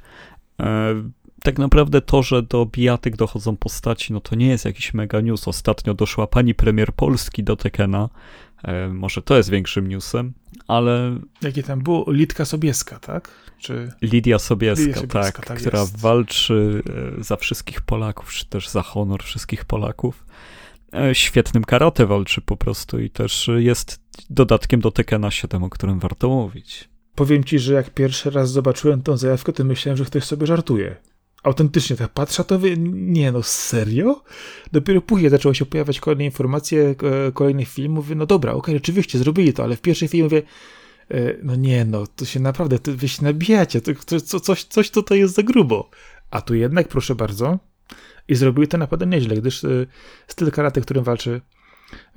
E, 0.59 0.95
tak 1.43 1.59
naprawdę 1.59 2.01
to, 2.01 2.23
że 2.23 2.43
do 2.43 2.65
bijatyk 2.65 3.15
dochodzą 3.15 3.57
postaci, 3.57 4.13
no 4.13 4.21
to 4.21 4.35
nie 4.35 4.47
jest 4.47 4.65
jakiś 4.65 4.93
mega 4.93 5.21
news. 5.21 5.47
Ostatnio 5.47 5.93
doszła 5.93 6.27
pani 6.27 6.55
premier 6.55 6.93
Polski 6.93 7.43
do 7.43 7.55
Tekena. 7.55 8.09
E, 8.63 8.89
może 8.89 9.21
to 9.21 9.37
jest 9.37 9.49
większym 9.49 9.87
newsem, 9.87 10.33
ale... 10.67 11.19
Jakie 11.41 11.63
tam 11.63 11.81
było? 11.81 12.11
Litka 12.11 12.45
Sobieska, 12.45 12.99
tak? 12.99 13.31
Czy... 13.59 13.91
Lidia 14.01 14.39
Sobieska, 14.39 14.85
Lidia 14.85 14.95
Sobieska 15.01 15.21
tak, 15.21 15.45
tak, 15.45 15.59
która 15.59 15.79
jest. 15.79 15.99
walczy 15.99 16.83
e, 17.19 17.23
za 17.23 17.35
wszystkich 17.35 17.81
Polaków, 17.81 18.33
czy 18.33 18.45
też 18.45 18.69
za 18.69 18.81
honor 18.81 19.23
wszystkich 19.23 19.65
Polaków. 19.65 20.25
E, 20.95 21.15
świetnym 21.15 21.63
karate 21.63 22.05
walczy 22.05 22.41
po 22.41 22.57
prostu 22.57 22.99
i 22.99 23.09
też 23.09 23.49
jest 23.57 23.99
dodatkiem 24.29 24.81
do 24.81 24.91
Tekena 24.91 25.31
7, 25.31 25.63
o 25.63 25.69
którym 25.69 25.99
warto 25.99 26.29
mówić. 26.29 26.89
Powiem 27.15 27.43
ci, 27.43 27.59
że 27.59 27.73
jak 27.73 27.89
pierwszy 27.89 28.29
raz 28.29 28.51
zobaczyłem 28.51 29.01
tą 29.01 29.17
zajawkę, 29.17 29.53
to 29.53 29.63
myślałem, 29.63 29.97
że 29.97 30.05
ktoś 30.05 30.23
sobie 30.23 30.47
żartuje. 30.47 30.95
Autentycznie 31.43 31.95
tak 31.95 32.13
patrzę, 32.13 32.43
to 32.43 32.59
wie, 32.59 32.77
nie 32.77 33.31
no, 33.31 33.43
serio? 33.43 34.23
Dopiero 34.71 35.01
później 35.01 35.29
zaczęły 35.29 35.55
się 35.55 35.65
pojawiać 35.65 35.99
kolejne 35.99 36.25
informacje, 36.25 36.95
e, 37.27 37.31
kolejnych 37.31 37.67
filmów, 37.67 38.05
mówię, 38.05 38.15
no 38.15 38.25
dobra, 38.25 38.51
okej, 38.51 38.59
okay, 38.59 38.75
rzeczywiście 38.75 39.19
zrobili 39.19 39.53
to, 39.53 39.63
ale 39.63 39.75
w 39.75 39.81
pierwszej 39.81 40.07
filmie 40.07 40.23
mówię, 40.23 40.41
e, 41.11 41.35
no 41.43 41.55
nie 41.55 41.85
no, 41.85 42.07
to 42.07 42.25
się 42.25 42.39
naprawdę, 42.39 42.79
to 42.79 42.91
wy 42.93 43.07
się 43.07 43.23
nabijacie, 43.23 43.81
to, 43.81 43.91
to, 44.31 44.39
coś, 44.39 44.63
coś 44.63 44.91
tutaj 44.91 45.19
jest 45.19 45.35
za 45.35 45.43
grubo. 45.43 45.89
A 46.31 46.41
tu 46.41 46.55
jednak, 46.55 46.87
proszę 46.87 47.15
bardzo, 47.15 47.59
i 48.27 48.35
zrobiły 48.35 48.67
to 48.67 48.77
naprawdę 48.77 49.05
nieźle, 49.05 49.35
gdyż 49.35 49.63
y, 49.63 49.87
styl 50.27 50.51
karate, 50.51 50.81
którym 50.81 51.03
walczy 51.03 51.41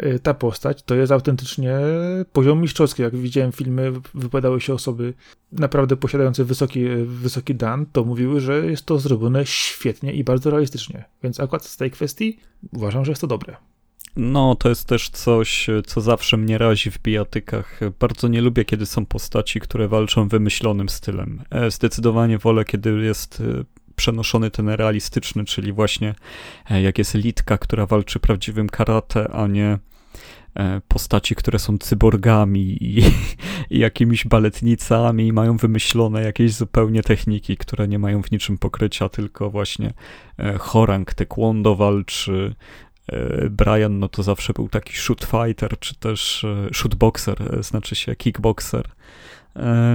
y, 0.02 0.18
ta 0.18 0.34
postać, 0.34 0.82
to 0.82 0.94
jest 0.94 1.12
autentycznie 1.12 1.78
poziom 2.32 2.60
mistrzowski. 2.60 3.02
Jak 3.02 3.16
widziałem 3.16 3.52
filmy, 3.52 3.92
wypowiadały 4.14 4.60
się 4.60 4.74
osoby 4.74 5.14
naprawdę 5.52 5.96
posiadające 5.96 6.44
wysoki, 6.44 6.84
wysoki 7.04 7.54
dan, 7.54 7.86
to 7.86 8.04
mówiły, 8.04 8.40
że 8.40 8.66
jest 8.66 8.86
to 8.86 8.98
zrobione 8.98 9.46
świetnie 9.46 10.12
i 10.12 10.24
bardzo 10.24 10.50
realistycznie. 10.50 11.04
Więc 11.22 11.40
akurat 11.40 11.64
z 11.64 11.76
tej 11.76 11.90
kwestii 11.90 12.38
uważam, 12.72 13.04
że 13.04 13.12
jest 13.12 13.20
to 13.20 13.26
dobre. 13.26 13.56
No, 14.16 14.54
to 14.54 14.68
jest 14.68 14.84
też 14.84 15.10
coś, 15.10 15.66
co 15.86 16.00
zawsze 16.00 16.36
mnie 16.36 16.58
razi 16.58 16.90
w 16.90 16.98
bijatykach. 16.98 17.80
Bardzo 18.00 18.28
nie 18.28 18.40
lubię, 18.40 18.64
kiedy 18.64 18.86
są 18.86 19.06
postaci, 19.06 19.60
które 19.60 19.88
walczą 19.88 20.28
wymyślonym 20.28 20.88
stylem. 20.88 21.42
E, 21.50 21.70
zdecydowanie 21.70 22.38
wolę, 22.38 22.64
kiedy 22.64 22.90
jest 22.90 23.40
y, 23.40 23.64
przenoszony 23.98 24.50
ten 24.50 24.68
realistyczny, 24.68 25.44
czyli 25.44 25.72
właśnie 25.72 26.14
e, 26.70 26.82
jak 26.82 26.98
jest 26.98 27.14
Litka, 27.14 27.58
która 27.58 27.86
walczy 27.86 28.20
prawdziwym 28.20 28.68
karate, 28.68 29.28
a 29.28 29.46
nie 29.46 29.78
e, 30.56 30.80
postaci, 30.88 31.34
które 31.34 31.58
są 31.58 31.78
cyborgami 31.78 32.60
i, 32.60 32.98
i, 33.70 33.78
jakimiś 33.78 34.24
baletnicami 34.24 35.26
i 35.26 35.32
mają 35.32 35.56
wymyślone 35.56 36.22
jakieś 36.22 36.52
zupełnie 36.52 37.02
techniki, 37.02 37.56
które 37.56 37.88
nie 37.88 37.98
mają 37.98 38.22
w 38.22 38.30
niczym 38.30 38.58
pokrycia, 38.58 39.08
tylko 39.08 39.50
właśnie 39.50 39.92
e, 40.38 40.58
Horang 40.58 41.14
taekwondo 41.14 41.76
walczy, 41.76 42.54
Brian 43.50 43.98
no 43.98 44.08
to 44.08 44.22
zawsze 44.22 44.52
był 44.52 44.68
taki 44.68 44.96
shoot 44.96 45.24
fighter, 45.24 45.78
czy 45.78 45.94
też 45.94 46.46
shootboxer, 46.72 47.64
znaczy 47.64 47.96
się 47.96 48.16
kickboxer. 48.16 48.88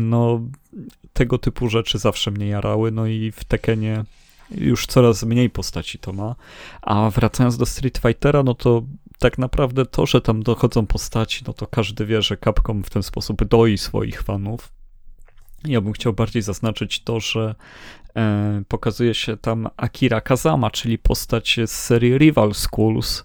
No 0.02 0.42
tego 1.14 1.38
typu 1.38 1.70
rzeczy 1.70 1.98
zawsze 1.98 2.32
mnie 2.32 2.48
jarały, 2.48 2.92
no 2.92 3.08
i 3.08 3.32
w 3.32 3.44
Tekenie 3.44 4.04
już 4.52 4.86
coraz 4.86 5.24
mniej 5.24 5.50
postaci 5.50 6.00
to 6.00 6.14
ma. 6.14 6.36
A 6.82 7.10
wracając 7.10 7.58
do 7.58 7.66
Street 7.66 7.98
Fightera, 7.98 8.44
no 8.44 8.54
to 8.54 8.84
tak 9.20 9.38
naprawdę 9.38 9.86
to, 9.86 10.06
że 10.06 10.22
tam 10.22 10.44
dochodzą 10.44 10.86
postaci, 10.86 11.44
no 11.48 11.54
to 11.54 11.68
każdy 11.68 12.06
wie, 12.06 12.22
że 12.22 12.38
Capcom 12.38 12.84
w 12.84 12.90
ten 12.90 13.04
sposób 13.04 13.46
doi 13.46 13.78
swoich 13.78 14.22
fanów. 14.22 14.72
Ja 15.66 15.82
bym 15.82 15.94
chciał 15.94 16.14
bardziej 16.14 16.42
zaznaczyć 16.42 17.04
to, 17.04 17.20
że 17.20 17.56
e, 18.16 18.64
pokazuje 18.68 19.14
się 19.14 19.38
tam 19.38 19.70
Akira 19.78 20.22
Kazama, 20.22 20.72
czyli 20.72 20.98
postać 20.98 21.60
z 21.66 21.72
serii 21.72 22.18
Rival 22.18 22.54
Schools, 22.54 23.24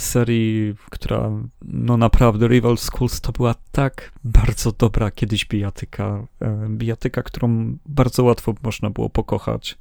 serii, 0.00 0.74
która 0.90 1.30
no 1.62 1.96
naprawdę 1.96 2.48
Rival 2.48 2.76
Schools 2.76 3.20
to 3.20 3.32
była 3.32 3.54
tak 3.72 4.12
bardzo 4.24 4.72
dobra 4.72 5.10
kiedyś 5.10 5.44
bijatyka, 5.44 6.26
e, 6.40 6.66
bijatyka, 6.68 7.22
którą 7.22 7.76
bardzo 7.86 8.24
łatwo 8.24 8.54
można 8.62 8.90
było 8.90 9.10
pokochać 9.10 9.78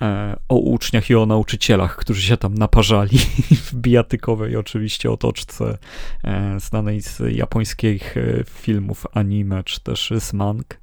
e, 0.00 0.36
o 0.48 0.56
uczniach 0.56 1.10
i 1.10 1.14
o 1.14 1.26
nauczycielach, 1.26 1.96
którzy 1.96 2.22
się 2.22 2.36
tam 2.36 2.54
naparzali 2.54 3.18
w 3.66 3.74
bijatykowej 3.74 4.56
oczywiście 4.56 5.10
otoczce 5.10 5.78
e, 6.24 6.60
znanej 6.60 7.00
z 7.00 7.22
japońskich 7.36 8.14
filmów 8.50 9.06
anime, 9.14 9.64
czy 9.64 9.80
też 9.80 10.12
z 10.18 10.32
mang. 10.32 10.80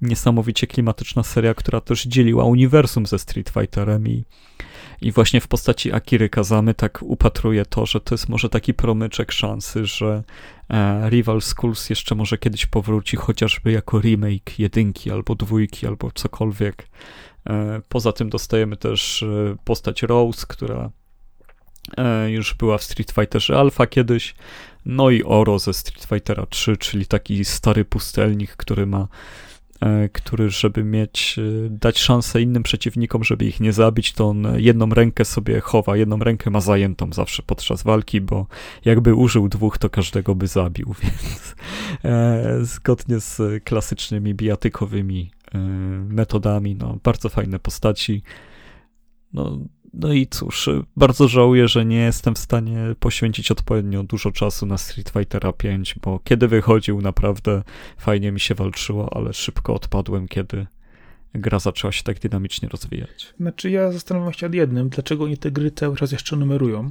Niesamowicie 0.00 0.66
klimatyczna 0.66 1.22
seria, 1.22 1.54
która 1.54 1.80
też 1.80 2.02
dzieliła 2.04 2.44
uniwersum 2.44 3.06
ze 3.06 3.18
Street 3.18 3.50
Fighterem 3.50 4.08
i 4.08 4.24
I 5.00 5.12
właśnie 5.12 5.40
w 5.40 5.48
postaci 5.48 5.92
Akiry 5.92 6.28
Kazamy 6.28 6.74
tak 6.74 7.02
upatruję 7.02 7.66
to, 7.66 7.86
że 7.86 8.00
to 8.00 8.14
jest 8.14 8.28
może 8.28 8.48
taki 8.48 8.74
promyczek 8.74 9.32
szansy, 9.32 9.86
że 9.86 10.22
e, 10.70 11.10
Rival 11.10 11.40
Schools 11.42 11.90
jeszcze 11.90 12.14
może 12.14 12.38
kiedyś 12.38 12.66
powróci, 12.66 13.16
chociażby 13.16 13.72
jako 13.72 14.00
remake 14.00 14.58
jedynki 14.58 15.10
albo 15.10 15.34
dwójki 15.34 15.86
albo 15.86 16.10
cokolwiek. 16.14 16.88
E, 17.46 17.80
poza 17.88 18.12
tym 18.12 18.30
dostajemy 18.30 18.76
też 18.76 19.22
e, 19.22 19.56
postać 19.64 20.02
Rose, 20.02 20.46
która 20.48 20.90
już 22.28 22.54
była 22.54 22.78
w 22.78 22.82
Street 22.84 23.10
Fighterze 23.12 23.58
Alpha 23.58 23.86
kiedyś, 23.86 24.34
no 24.86 25.10
i 25.10 25.22
Oro 25.22 25.58
ze 25.58 25.72
Street 25.72 26.04
Fightera 26.04 26.46
3, 26.46 26.76
czyli 26.76 27.06
taki 27.06 27.44
stary 27.44 27.84
pustelnik, 27.84 28.56
który 28.56 28.86
ma 28.86 29.08
który, 30.12 30.50
żeby 30.50 30.84
mieć, 30.84 31.36
e, 31.38 31.70
dać 31.70 31.98
szansę 31.98 32.42
innym 32.42 32.62
przeciwnikom, 32.62 33.24
żeby 33.24 33.44
ich 33.44 33.60
nie 33.60 33.72
zabić, 33.72 34.12
to 34.12 34.28
on 34.28 34.46
jedną 34.56 34.88
rękę 34.88 35.24
sobie 35.24 35.60
chowa, 35.60 35.96
jedną 35.96 36.18
rękę 36.18 36.50
ma 36.50 36.60
zajętą 36.60 37.12
zawsze 37.12 37.42
podczas 37.42 37.82
walki, 37.82 38.20
bo 38.20 38.46
jakby 38.84 39.14
użył 39.14 39.48
dwóch, 39.48 39.78
to 39.78 39.90
każdego 39.90 40.34
by 40.34 40.46
zabił, 40.46 40.94
więc 41.02 41.54
e, 42.04 42.58
zgodnie 42.64 43.20
z 43.20 43.64
klasycznymi 43.64 44.34
bijatykowymi 44.34 45.30
e, 45.54 45.58
metodami, 46.08 46.74
no 46.74 46.98
bardzo 47.04 47.28
fajne 47.28 47.58
postaci. 47.58 48.22
No, 49.32 49.58
no 49.94 50.12
i 50.12 50.26
cóż, 50.26 50.70
bardzo 50.96 51.28
żałuję, 51.28 51.68
że 51.68 51.84
nie 51.84 51.96
jestem 51.96 52.34
w 52.34 52.38
stanie 52.38 52.78
poświęcić 53.00 53.50
odpowiednio 53.50 54.02
dużo 54.02 54.30
czasu 54.30 54.66
na 54.66 54.78
Street 54.78 55.10
Fightera 55.10 55.52
5, 55.52 55.94
bo 56.02 56.20
kiedy 56.24 56.48
wychodził 56.48 57.00
naprawdę 57.00 57.62
fajnie 57.98 58.32
mi 58.32 58.40
się 58.40 58.54
walczyło, 58.54 59.16
ale 59.16 59.32
szybko 59.32 59.74
odpadłem, 59.74 60.28
kiedy 60.28 60.66
gra 61.34 61.58
zaczęła 61.58 61.92
się 61.92 62.02
tak 62.02 62.18
dynamicznie 62.18 62.68
rozwijać. 62.68 63.34
Znaczy 63.40 63.70
ja 63.70 63.92
zastanawiam 63.92 64.32
się 64.32 64.46
nad 64.46 64.54
jednym, 64.54 64.88
dlaczego 64.88 65.24
oni 65.24 65.38
te 65.38 65.50
gry 65.50 65.70
cały 65.70 65.96
czas 65.96 66.12
jeszcze 66.12 66.36
numerują, 66.36 66.90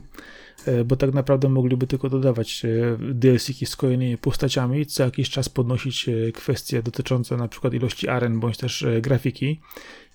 e, 0.65 0.83
bo 0.83 0.95
tak 0.95 1.13
naprawdę 1.13 1.49
mogliby 1.49 1.87
tylko 1.87 2.09
dodawać 2.09 2.65
e, 2.65 2.97
DLC-ki 3.13 3.65
z 3.65 3.75
kolejnymi 3.75 4.17
postaciami, 4.17 4.85
co 4.85 5.03
jakiś 5.03 5.29
czas 5.29 5.49
podnosić 5.49 6.09
e, 6.09 6.31
kwestie 6.31 6.83
dotyczące 6.83 7.37
na 7.37 7.47
przykład 7.47 7.73
ilości 7.73 8.07
aren, 8.07 8.39
bądź 8.39 8.57
też 8.57 8.85
grafiki, 9.01 9.59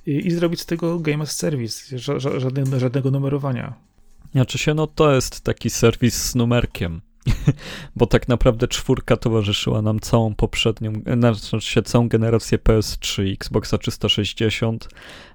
i, 0.09 0.31
zrobić 0.31 0.61
z 0.61 0.67
tego 0.67 0.99
Game 0.99 1.23
as 1.23 1.37
Service, 1.37 1.99
ża, 1.99 2.19
ża, 2.19 2.41
żadnego, 2.41 2.81
żadnego 2.81 3.11
numerowania. 3.11 3.75
Znaczy 4.33 4.59
się, 4.59 4.75
no 4.75 4.87
to 4.87 5.15
jest 5.15 5.41
taki 5.41 5.71
serwis 5.71 6.15
z 6.15 6.35
numerkiem. 6.35 7.01
Bo 7.97 8.07
tak 8.07 8.29
naprawdę 8.29 8.69
czwórka 8.69 9.17
towarzyszyła 9.17 9.83
nam 9.83 10.01
całą 10.01 10.35
poprzednią, 10.35 10.93
znaczy 11.19 11.61
się 11.61 11.83
całą 11.83 12.09
generację 12.09 12.59
PS3, 12.59 13.33
Xboxa 13.33 13.79
360, 13.79 14.89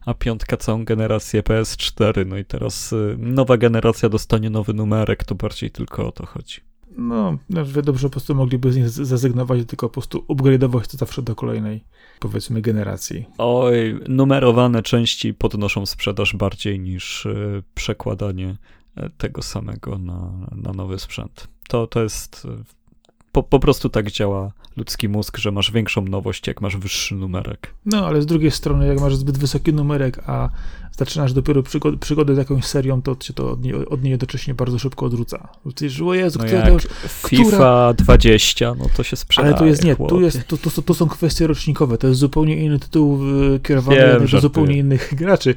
a 0.05 0.13
piątka 0.13 0.57
całą 0.57 0.85
generację 0.85 1.43
PS4. 1.43 2.25
No 2.25 2.37
i 2.37 2.45
teraz 2.45 2.93
y, 2.93 3.15
nowa 3.19 3.57
generacja 3.57 4.09
dostanie 4.09 4.49
nowy 4.49 4.73
numerek, 4.73 5.23
to 5.23 5.35
bardziej 5.35 5.71
tylko 5.71 6.07
o 6.07 6.11
to 6.11 6.25
chodzi. 6.25 6.72
No, 6.97 7.37
dobrze, 7.49 8.03
po 8.03 8.09
prostu 8.09 8.35
mogliby 8.35 8.73
z 8.73 8.75
nich 8.75 8.89
zrezygnować, 8.89 9.59
tylko 9.67 9.89
po 9.89 9.93
prostu 9.93 10.25
upgrade'ować 10.27 10.91
to 10.91 10.97
zawsze 10.97 11.21
do 11.21 11.35
kolejnej, 11.35 11.83
powiedzmy, 12.19 12.61
generacji. 12.61 13.25
Oj, 13.37 13.99
numerowane 14.07 14.83
części 14.83 15.33
podnoszą 15.33 15.85
sprzedaż 15.85 16.35
bardziej 16.35 16.79
niż 16.79 17.25
y, 17.25 17.63
przekładanie 17.75 18.57
e, 18.95 19.09
tego 19.09 19.41
samego 19.41 19.97
na, 19.97 20.31
na 20.51 20.73
nowy 20.73 20.99
sprzęt. 20.99 21.47
To, 21.67 21.87
to 21.87 22.03
jest 22.03 22.45
y, 22.45 22.83
po, 23.31 23.43
po 23.43 23.59
prostu 23.59 23.89
tak 23.89 24.11
działa 24.11 24.51
ludzki 24.77 25.09
mózg, 25.09 25.37
że 25.37 25.51
masz 25.51 25.71
większą 25.71 26.05
nowość, 26.05 26.47
jak 26.47 26.61
masz 26.61 26.77
wyższy 26.77 27.15
numerek. 27.15 27.73
No, 27.85 28.07
ale 28.07 28.21
z 28.21 28.25
drugiej 28.25 28.51
strony, 28.51 28.87
jak 28.87 28.99
masz 28.99 29.15
zbyt 29.15 29.37
wysoki 29.37 29.73
numerek, 29.73 30.19
a 30.29 30.49
zaczynasz 30.97 31.33
dopiero 31.33 31.63
przygody, 31.63 31.97
przygodę 31.97 32.35
z 32.35 32.37
jakąś 32.37 32.65
serią, 32.65 33.01
to 33.01 33.15
cię 33.15 33.33
to 33.33 33.51
od 33.51 33.61
niej, 33.61 33.73
od 33.73 34.03
niej 34.03 34.11
jednocześnie 34.11 34.53
bardzo 34.53 34.79
szybko 34.79 35.05
odrzuca. 35.05 35.47
Ty, 35.75 35.89
o 36.05 36.13
Jezu, 36.13 36.39
no 36.39 36.45
która 36.45 36.69
już, 36.69 36.87
FIFA 37.07 37.43
która... 37.47 37.93
20, 37.93 38.75
no 38.75 38.85
to 38.97 39.03
się 39.03 39.15
sprzedaje. 39.15 39.53
Ale 39.53 39.59
to 39.59 39.65
jest 39.65 39.83
nie, 39.83 39.95
tu, 39.95 40.21
jest, 40.21 40.47
to, 40.47 40.57
to, 40.57 40.81
to, 40.81 40.93
są 40.93 41.07
kwestie 41.07 41.47
rocznikowe, 41.47 41.97
to 41.97 42.07
jest 42.07 42.19
zupełnie 42.19 42.55
inny 42.55 42.79
tytuł 42.79 43.19
e, 43.55 43.59
kierowany 43.59 43.97
Wiem, 43.97 44.27
do 44.27 44.41
zupełnie 44.41 44.77
innych 44.77 45.13
graczy. 45.15 45.55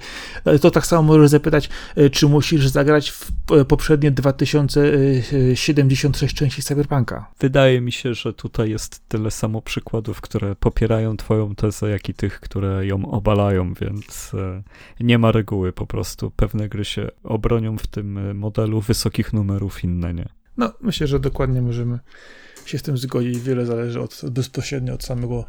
To 0.61 0.71
tak 0.71 0.87
samo 0.87 1.03
możesz 1.03 1.31
zapytać, 1.31 1.69
e, 1.97 2.11
czy 2.11 2.27
musisz 2.27 2.69
zagrać 2.69 3.11
w 3.11 3.31
e, 3.53 3.65
poprzednie 3.65 4.11
2076 4.11 6.35
części 6.35 6.63
Cyberpunka. 6.63 7.31
Wydaje 7.41 7.81
mi 7.81 7.93
się, 7.93 8.15
że 8.15 8.33
tutaj 8.33 8.71
jest 8.71 9.09
tyle 9.09 9.31
samo 9.31 9.63
przykładów, 9.63 10.21
które 10.21 10.57
popierają 10.57 11.17
twoją 11.17 11.55
tezę, 11.55 11.91
jak 11.91 12.09
i 12.09 12.15
tych, 12.15 12.41
które 12.41 12.87
ją 12.87 13.11
obalają, 13.11 13.75
więc 13.75 14.33
nie 15.01 15.19
ma 15.19 15.26
ma 15.27 15.33
reguły 15.33 15.73
po 15.73 15.87
prostu. 15.87 16.31
Pewne 16.31 16.69
gry 16.69 16.85
się 16.85 17.09
obronią 17.25 17.79
w 17.79 17.87
tym 17.87 18.19
e, 18.19 18.35
modelu 18.35 18.81
wysokich 18.81 19.33
numerów, 19.33 19.85
inne 19.85 20.15
nie. 20.15 20.29
No, 20.57 20.73
myślę, 20.81 21.07
że 21.07 21.21
dokładnie 21.21 21.63
możemy 21.63 21.99
się 22.67 22.79
z 22.79 22.83
tym 22.83 22.99
zgodzić. 22.99 23.39
Wiele 23.39 23.67
zależy 23.67 24.01
od, 24.01 24.21
bezpośrednio 24.31 24.95
od 24.95 25.05
samego 25.05 25.45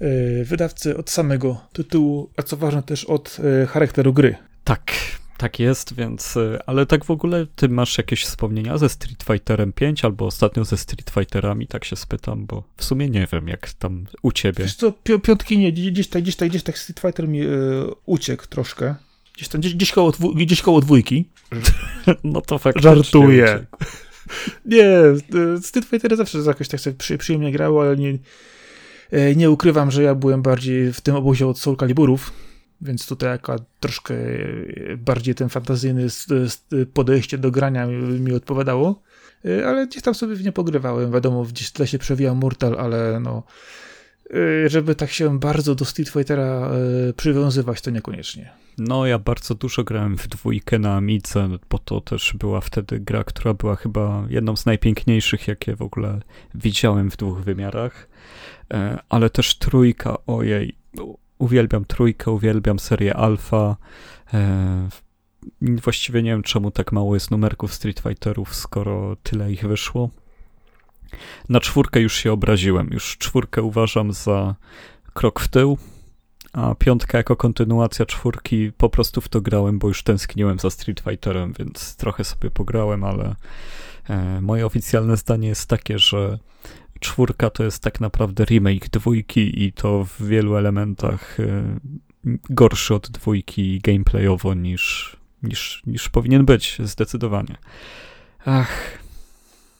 yy, 0.00 0.44
wydawcy, 0.44 0.96
od 0.96 1.10
samego 1.10 1.60
tytułu, 1.72 2.30
a 2.36 2.42
co 2.42 2.56
ważne 2.56 2.82
też 2.82 3.04
od 3.04 3.38
yy, 3.38 3.66
charakteru 3.66 4.12
gry. 4.12 4.36
Tak, 4.64 4.92
tak 5.38 5.58
jest, 5.58 5.94
więc, 5.94 6.38
ale 6.66 6.86
tak 6.86 7.04
w 7.04 7.10
ogóle 7.10 7.46
ty 7.56 7.68
masz 7.68 7.98
jakieś 7.98 8.24
wspomnienia 8.24 8.78
ze 8.78 8.88
Street 8.88 9.22
Fighterem 9.22 9.72
5 9.72 10.04
albo 10.04 10.26
ostatnio 10.26 10.64
ze 10.64 10.76
Street 10.76 11.10
Fighterami, 11.10 11.66
tak 11.66 11.84
się 11.84 11.96
spytam, 11.96 12.46
bo 12.46 12.62
w 12.76 12.84
sumie 12.84 13.08
nie 13.08 13.26
wiem, 13.32 13.48
jak 13.48 13.72
tam 13.72 14.06
u 14.22 14.32
ciebie. 14.32 14.64
Wiesz 14.64 14.74
co, 14.74 14.92
piątki 15.22 15.58
nie, 15.58 15.72
gdzieś 15.72 16.08
tak, 16.08 16.22
gdzieś 16.22 16.36
tak, 16.36 16.48
gdzieś 16.48 16.62
tak 16.62 16.78
Street 16.78 17.00
Fighter 17.00 17.28
mi 17.28 17.38
yy, 17.38 17.90
uciekł 18.06 18.46
troszkę. 18.46 18.94
Gdzieś 19.40 19.48
tam, 19.48 19.60
gdzieś, 19.60 19.74
gdzieś, 19.74 19.92
koło, 19.92 20.12
dwu, 20.12 20.34
gdzieś 20.34 20.62
koło 20.62 20.80
dwójki. 20.80 21.24
No 22.24 22.40
to 22.40 22.58
faktycznie. 22.58 22.90
Żartuję. 22.94 23.66
Nie, 24.64 24.92
Street 25.62 25.86
Fighter 25.86 26.16
zawsze 26.16 26.38
jakoś 26.38 26.68
tak 26.68 26.80
sobie 26.80 26.96
przy, 26.96 27.18
przyjemnie 27.18 27.52
grało, 27.52 27.82
ale 27.82 27.96
nie, 27.96 28.18
e, 29.10 29.34
nie 29.34 29.50
ukrywam, 29.50 29.90
że 29.90 30.02
ja 30.02 30.14
byłem 30.14 30.42
bardziej 30.42 30.92
w 30.92 31.00
tym 31.00 31.16
obozie 31.16 31.46
od 31.46 31.58
Soul 31.58 31.76
Caliburów, 31.76 32.32
więc 32.80 33.06
tutaj 33.06 33.32
akurat 33.32 33.62
troszkę 33.80 34.14
bardziej 34.98 35.34
ten 35.34 35.48
fantazyjny 35.48 36.06
podejście 36.92 37.38
do 37.38 37.50
grania 37.50 37.86
mi, 37.86 38.32
odpowiadało, 38.32 39.02
e, 39.44 39.68
ale 39.68 39.86
gdzieś 39.86 40.02
tam 40.02 40.14
sobie 40.14 40.34
w 40.34 40.44
nie 40.44 40.52
pogrywałem. 40.52 41.12
Wiadomo, 41.12 41.44
gdzieś 41.44 41.70
tle 41.70 41.86
się 41.86 41.98
przewijał 41.98 42.36
Mortal, 42.36 42.76
ale 42.78 43.20
no 43.20 43.42
żeby 44.66 44.94
tak 44.94 45.10
się 45.10 45.38
bardzo 45.38 45.74
do 45.74 45.84
Street 45.84 46.08
Fightera 46.08 46.70
y, 47.08 47.12
przywiązywać, 47.12 47.80
to 47.80 47.90
niekoniecznie. 47.90 48.50
No, 48.78 49.06
ja 49.06 49.18
bardzo 49.18 49.54
dużo 49.54 49.84
grałem 49.84 50.18
w 50.18 50.28
dwójkę 50.28 50.78
na 50.78 50.96
Amice, 50.96 51.48
bo 51.70 51.78
to 51.78 52.00
też 52.00 52.34
była 52.38 52.60
wtedy 52.60 53.00
gra, 53.00 53.24
która 53.24 53.54
była 53.54 53.76
chyba 53.76 54.26
jedną 54.28 54.56
z 54.56 54.66
najpiękniejszych, 54.66 55.48
jakie 55.48 55.76
w 55.76 55.82
ogóle 55.82 56.20
widziałem 56.54 57.10
w 57.10 57.16
dwóch 57.16 57.40
wymiarach. 57.40 58.08
E, 58.72 58.98
ale 59.08 59.30
też 59.30 59.58
trójka, 59.58 60.16
ojej, 60.26 60.76
uwielbiam 61.38 61.84
trójkę, 61.84 62.30
uwielbiam 62.30 62.78
serię 62.78 63.16
Alpha. 63.16 63.76
E, 64.34 64.88
właściwie 65.62 66.22
nie 66.22 66.30
wiem, 66.30 66.42
czemu 66.42 66.70
tak 66.70 66.92
mało 66.92 67.14
jest 67.14 67.30
numerków 67.30 67.74
Street 67.74 68.00
Fighterów, 68.00 68.54
skoro 68.54 69.16
tyle 69.22 69.52
ich 69.52 69.66
wyszło. 69.66 70.10
Na 71.48 71.60
czwórkę 71.60 72.00
już 72.00 72.14
się 72.16 72.32
obraziłem. 72.32 72.88
Już 72.92 73.18
czwórkę 73.18 73.62
uważam 73.62 74.12
za 74.12 74.54
krok 75.14 75.40
w 75.40 75.48
tył, 75.48 75.78
a 76.52 76.74
piątka 76.74 77.18
jako 77.18 77.36
kontynuacja 77.36 78.06
czwórki 78.06 78.72
po 78.72 78.88
prostu 78.88 79.20
w 79.20 79.28
to 79.28 79.40
grałem, 79.40 79.78
bo 79.78 79.88
już 79.88 80.02
tęskniłem 80.02 80.58
za 80.58 80.70
Street 80.70 81.00
Fighterem, 81.00 81.52
więc 81.58 81.96
trochę 81.96 82.24
sobie 82.24 82.50
pograłem, 82.50 83.04
ale 83.04 83.34
e, 84.08 84.40
moje 84.40 84.66
oficjalne 84.66 85.16
zdanie 85.16 85.48
jest 85.48 85.66
takie, 85.66 85.98
że 85.98 86.38
czwórka 87.00 87.50
to 87.50 87.64
jest 87.64 87.82
tak 87.82 88.00
naprawdę 88.00 88.44
remake 88.44 88.88
dwójki 88.88 89.62
i 89.62 89.72
to 89.72 90.04
w 90.04 90.22
wielu 90.22 90.56
elementach 90.56 91.40
e, 91.40 91.64
gorszy 92.50 92.94
od 92.94 93.10
dwójki 93.10 93.80
gameplayowo 93.80 94.54
niż, 94.54 95.16
niż, 95.42 95.82
niż 95.86 96.08
powinien 96.08 96.44
być, 96.44 96.78
zdecydowanie. 96.84 97.56
Ach, 98.44 98.99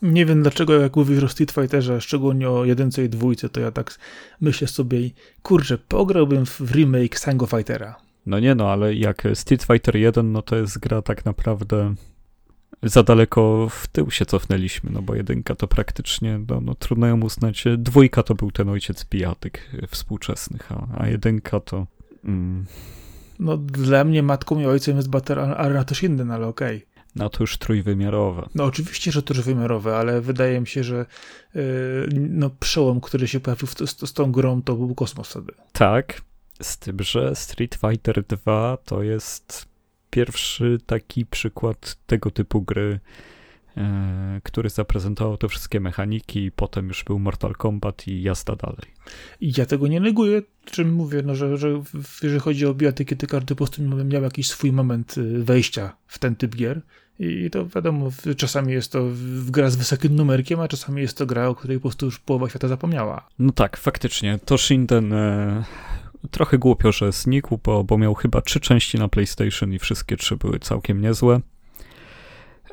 nie 0.03 0.27
wiem 0.27 0.43
dlaczego, 0.43 0.81
jak 0.81 0.97
mówisz 0.97 1.25
o 1.25 1.29
Street 1.29 1.53
Fighterze, 1.53 2.01
szczególnie 2.01 2.51
o 2.51 2.65
jedynce 2.65 3.05
i 3.05 3.09
dwójce, 3.09 3.49
to 3.49 3.61
ja 3.61 3.71
tak 3.71 3.99
myślę 4.41 4.69
sobie, 4.69 5.11
kurczę, 5.43 5.79
pograłbym 5.79 6.47
w 6.47 6.61
remake 6.61 7.19
Sango 7.19 7.47
Fightera. 7.47 7.97
No 8.27 8.41
nie 8.41 8.55
no, 8.55 8.71
ale 8.71 8.95
jak 8.95 9.23
Street 9.35 9.63
Fighter 9.63 9.97
1, 9.97 10.33
no 10.33 10.43
to 10.43 10.57
jest 10.57 10.79
gra 10.79 11.03
tak 11.03 11.25
naprawdę 11.25 11.95
za 12.83 13.03
daleko 13.03 13.69
w 13.71 13.87
tył 13.87 14.11
się 14.11 14.27
cofnęliśmy, 14.27 14.91
no 14.91 15.03
bo 15.03 15.15
jedynka 15.15 15.55
to 15.55 15.69
praktycznie, 15.69 16.41
no, 16.49 16.61
no 16.61 16.75
trudno 16.75 17.07
ją 17.07 17.21
uznać, 17.21 17.65
dwójka 17.79 18.23
to 18.23 18.35
był 18.35 18.51
ten 18.51 18.69
ojciec 18.69 19.05
pijatyk 19.05 19.71
współczesnych, 19.89 20.73
a, 20.73 20.87
a 20.99 21.09
jedynka 21.09 21.61
to... 21.61 21.87
Mm. 22.25 22.67
No 23.39 23.57
dla 23.57 24.05
mnie 24.05 24.23
matką 24.23 24.61
i 24.61 24.67
ojcem 24.67 24.97
jest 24.97 25.11
Battle 25.11 25.57
Arena 25.57 25.85
też 25.85 26.03
inny, 26.03 26.25
no 26.25 26.35
ale 26.35 26.47
okej. 26.47 26.77
Okay. 26.77 26.90
No 27.17 27.29
to 27.29 27.43
już 27.43 27.59
trójwymiarowe. 27.59 28.49
No 28.55 28.65
oczywiście, 28.65 29.13
że 29.13 29.23
trójwymiarowe, 29.23 29.97
ale 29.97 30.21
wydaje 30.21 30.61
mi 30.61 30.67
się, 30.67 30.85
że 30.85 31.07
yy, 31.55 31.63
no 32.13 32.51
przełom, 32.51 33.01
który 33.01 33.29
się 33.29 33.41
pojawił 33.41 33.67
z, 33.67 33.91
z, 33.91 34.09
z 34.09 34.13
tą 34.13 34.33
grą, 34.33 34.63
to 34.63 34.75
był 34.75 34.95
kosmos 34.95 35.31
wtedy. 35.31 35.53
Tak, 35.73 36.23
z 36.63 36.79
tym, 36.79 37.03
że 37.03 37.35
Street 37.35 37.75
Fighter 37.75 38.25
2 38.25 38.79
to 38.85 39.03
jest 39.03 39.71
pierwszy 40.11 40.79
taki 40.87 41.27
przykład 41.27 41.97
tego 42.07 42.31
typu 42.31 42.63
gry, 42.63 43.01
e, 43.77 44.41
który 44.45 44.71
zaprezentował 44.71 45.37
te 45.37 45.49
wszystkie 45.49 45.81
mechaniki, 45.81 46.45
i 46.45 46.53
potem 46.53 46.89
już 46.89 47.05
był 47.05 47.19
Mortal 47.19 47.55
Kombat 47.55 48.09
i 48.09 48.23
jazda 48.23 48.57
dalej. 48.57 48.95
Ja 49.41 49.67
tego 49.67 49.89
nie 49.89 50.01
neguję, 50.01 50.43
czym 50.65 50.93
mówię, 50.93 51.23
no, 51.25 51.35
że, 51.35 51.57
że 51.57 51.83
jeżeli 52.23 52.41
chodzi 52.41 52.67
o 52.67 52.75
bijatyki, 52.75 53.17
to 53.17 53.27
każdy 53.27 53.55
po 53.55 53.57
prostu 53.57 53.83
miał 53.83 54.23
jakiś 54.23 54.51
swój 54.51 54.73
moment 54.73 55.19
y, 55.19 55.45
wejścia 55.45 55.97
w 56.07 56.19
ten 56.19 56.37
typ 56.37 56.57
gier. 56.57 56.81
I 57.23 57.51
to 57.51 57.67
wiadomo, 57.67 58.11
czasami 58.37 58.73
jest 58.73 58.93
to 58.93 59.05
gra 59.47 59.71
z 59.71 59.77
wysokim 59.77 60.17
numerkiem, 60.17 60.61
a 60.61 60.69
czasami 60.69 61.03
jest 61.03 61.19
to 61.19 61.27
gra, 61.27 61.49
o 61.49 61.55
której 61.55 61.79
po 61.79 61.83
prostu 61.83 62.07
już 62.07 62.19
połowa 62.19 62.49
świata 62.49 62.69
zapomniała. 62.69 63.29
No 63.39 63.53
tak, 63.53 63.77
faktycznie. 63.77 64.39
To 64.45 64.59
Shinden 64.59 65.13
e, 65.13 65.65
trochę 66.31 66.59
głupio, 66.59 66.93
że 66.93 67.13
znikł, 67.13 67.59
bo, 67.65 67.85
bo 67.85 67.99
miał 67.99 68.15
chyba 68.15 68.41
trzy 68.41 68.61
części 68.61 68.99
na 68.99 69.09
PlayStation 69.09 69.73
i 69.73 69.79
wszystkie 69.79 70.17
trzy 70.17 70.37
były 70.37 70.59
całkiem 70.59 71.01
niezłe. 71.01 71.41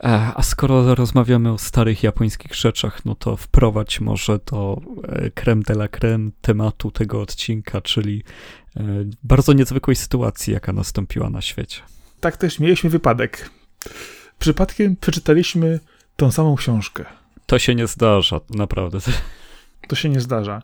E, 0.03 0.31
a 0.35 0.43
skoro 0.43 0.95
rozmawiamy 0.95 1.51
o 1.51 1.57
starych 1.57 2.03
japońskich 2.03 2.55
rzeczach, 2.55 3.05
no 3.05 3.15
to 3.15 3.37
wprowadź 3.37 3.99
może 4.01 4.39
do 4.51 4.81
e, 5.03 5.31
creme 5.31 5.61
de 5.61 5.73
la 5.73 5.87
creme 5.87 6.29
tematu 6.41 6.91
tego 6.91 7.21
odcinka, 7.21 7.81
czyli 7.81 8.23
e, 8.77 8.83
bardzo 9.23 9.53
niezwykłej 9.53 9.95
sytuacji, 9.95 10.53
jaka 10.53 10.73
nastąpiła 10.73 11.29
na 11.29 11.41
świecie. 11.41 11.81
Tak 12.19 12.37
też 12.37 12.59
mieliśmy 12.59 12.89
wypadek. 12.89 13.49
Przypadkiem 14.39 14.95
przeczytaliśmy 14.95 15.79
tą 16.15 16.31
samą 16.31 16.55
książkę. 16.55 17.05
To 17.45 17.59
się 17.59 17.75
nie 17.75 17.87
zdarza, 17.87 18.39
naprawdę. 18.49 18.99
To 19.87 19.95
się 19.95 20.09
nie 20.09 20.21
zdarza. 20.21 20.61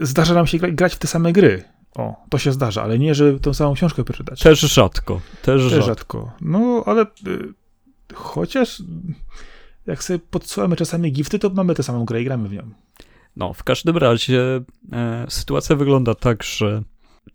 Zdarza 0.00 0.34
nam 0.34 0.46
się 0.46 0.58
grać 0.58 0.94
w 0.94 0.98
te 0.98 1.06
same 1.06 1.32
gry. 1.32 1.64
O, 1.94 2.24
to 2.30 2.38
się 2.38 2.52
zdarza, 2.52 2.82
ale 2.82 2.98
nie, 2.98 3.14
żeby 3.14 3.40
tą 3.40 3.54
samą 3.54 3.74
książkę 3.74 4.04
przeczytać. 4.04 4.40
Też 4.40 4.60
rzadko. 4.60 5.20
Też, 5.42 5.62
też 5.62 5.70
rzadko. 5.70 5.86
rzadko. 5.86 6.32
No, 6.40 6.82
ale 6.86 7.06
Chociaż 8.14 8.82
jak 9.86 10.04
sobie 10.04 10.18
podsyłamy 10.18 10.76
czasami 10.76 11.12
gifty, 11.12 11.38
to 11.38 11.50
mamy 11.50 11.74
tę 11.74 11.82
samą 11.82 12.04
grę 12.04 12.22
i 12.22 12.24
gramy 12.24 12.48
w 12.48 12.52
nią. 12.52 12.70
No, 13.36 13.52
w 13.52 13.64
każdym 13.64 13.96
razie 13.96 14.60
e, 14.92 15.26
sytuacja 15.28 15.76
wygląda 15.76 16.14
tak, 16.14 16.42
że 16.42 16.82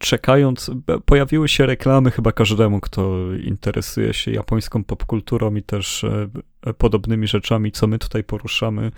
czekając, 0.02 0.72
pojawiły 1.06 1.48
się 1.48 1.66
reklamy 1.66 2.12
chyba 2.12 2.32
każdemu, 2.32 2.80
kto 2.80 3.34
interesuje 3.44 4.14
się 4.14 4.32
japońską 4.32 4.84
popkulturą 4.84 5.56
i 5.56 5.64
też 5.64 6.04
e, 6.04 6.74
podobnymi 6.74 7.28
rzeczami, 7.28 7.72
co 7.72 7.88
my 7.88 8.00
tutaj 8.00 8.24
poruszamy. 8.24 8.92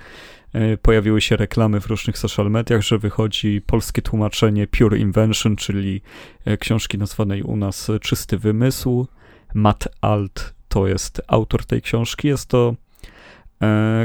E, 0.53 0.77
pojawiły 0.77 1.21
się 1.21 1.35
reklamy 1.35 1.81
w 1.81 1.85
różnych 1.85 2.17
social 2.17 2.51
mediach, 2.51 2.81
że 2.81 2.97
wychodzi 2.97 3.61
polskie 3.61 4.01
tłumaczenie 4.01 4.67
Pure 4.67 4.97
Invention, 4.97 5.55
czyli 5.55 6.01
e, 6.45 6.57
książki 6.57 6.97
nazwanej 6.97 7.43
u 7.43 7.55
nas 7.55 7.91
Czysty 8.01 8.37
Wymysł. 8.37 9.07
Matt 9.53 9.87
Alt 10.01 10.53
to 10.67 10.87
jest 10.87 11.21
autor 11.27 11.65
tej 11.65 11.81
książki. 11.81 12.27
Jest 12.27 12.49
to 12.49 12.75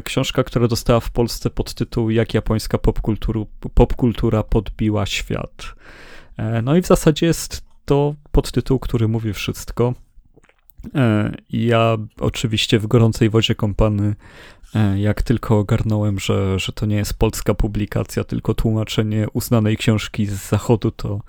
książka, 0.04 0.44
która 0.44 0.68
dostała 0.68 1.00
w 1.00 1.10
Polsce 1.10 1.50
pod 1.50 1.74
tytuł 1.74 2.10
Jak 2.10 2.34
japońska 2.34 2.78
popkultura 3.74 4.42
podbiła 4.42 5.06
świat. 5.06 5.74
E, 6.38 6.62
no 6.62 6.76
i 6.76 6.82
w 6.82 6.86
zasadzie 6.86 7.26
jest 7.26 7.64
to 7.84 8.14
podtytuł, 8.32 8.78
który 8.78 9.08
mówi 9.08 9.32
wszystko. 9.32 9.94
E, 10.94 11.32
ja 11.50 11.96
oczywiście 12.20 12.78
w 12.78 12.86
gorącej 12.86 13.30
wodzie 13.30 13.54
kąpany, 13.54 14.14
e, 14.74 15.00
jak 15.00 15.22
tylko 15.22 15.58
ogarnąłem, 15.58 16.18
że, 16.18 16.58
że 16.58 16.72
to 16.72 16.86
nie 16.86 16.96
jest 16.96 17.18
polska 17.18 17.54
publikacja, 17.54 18.24
tylko 18.24 18.54
tłumaczenie 18.54 19.26
uznanej 19.32 19.76
książki 19.76 20.26
z 20.26 20.48
zachodu, 20.48 20.90
to 20.90 21.20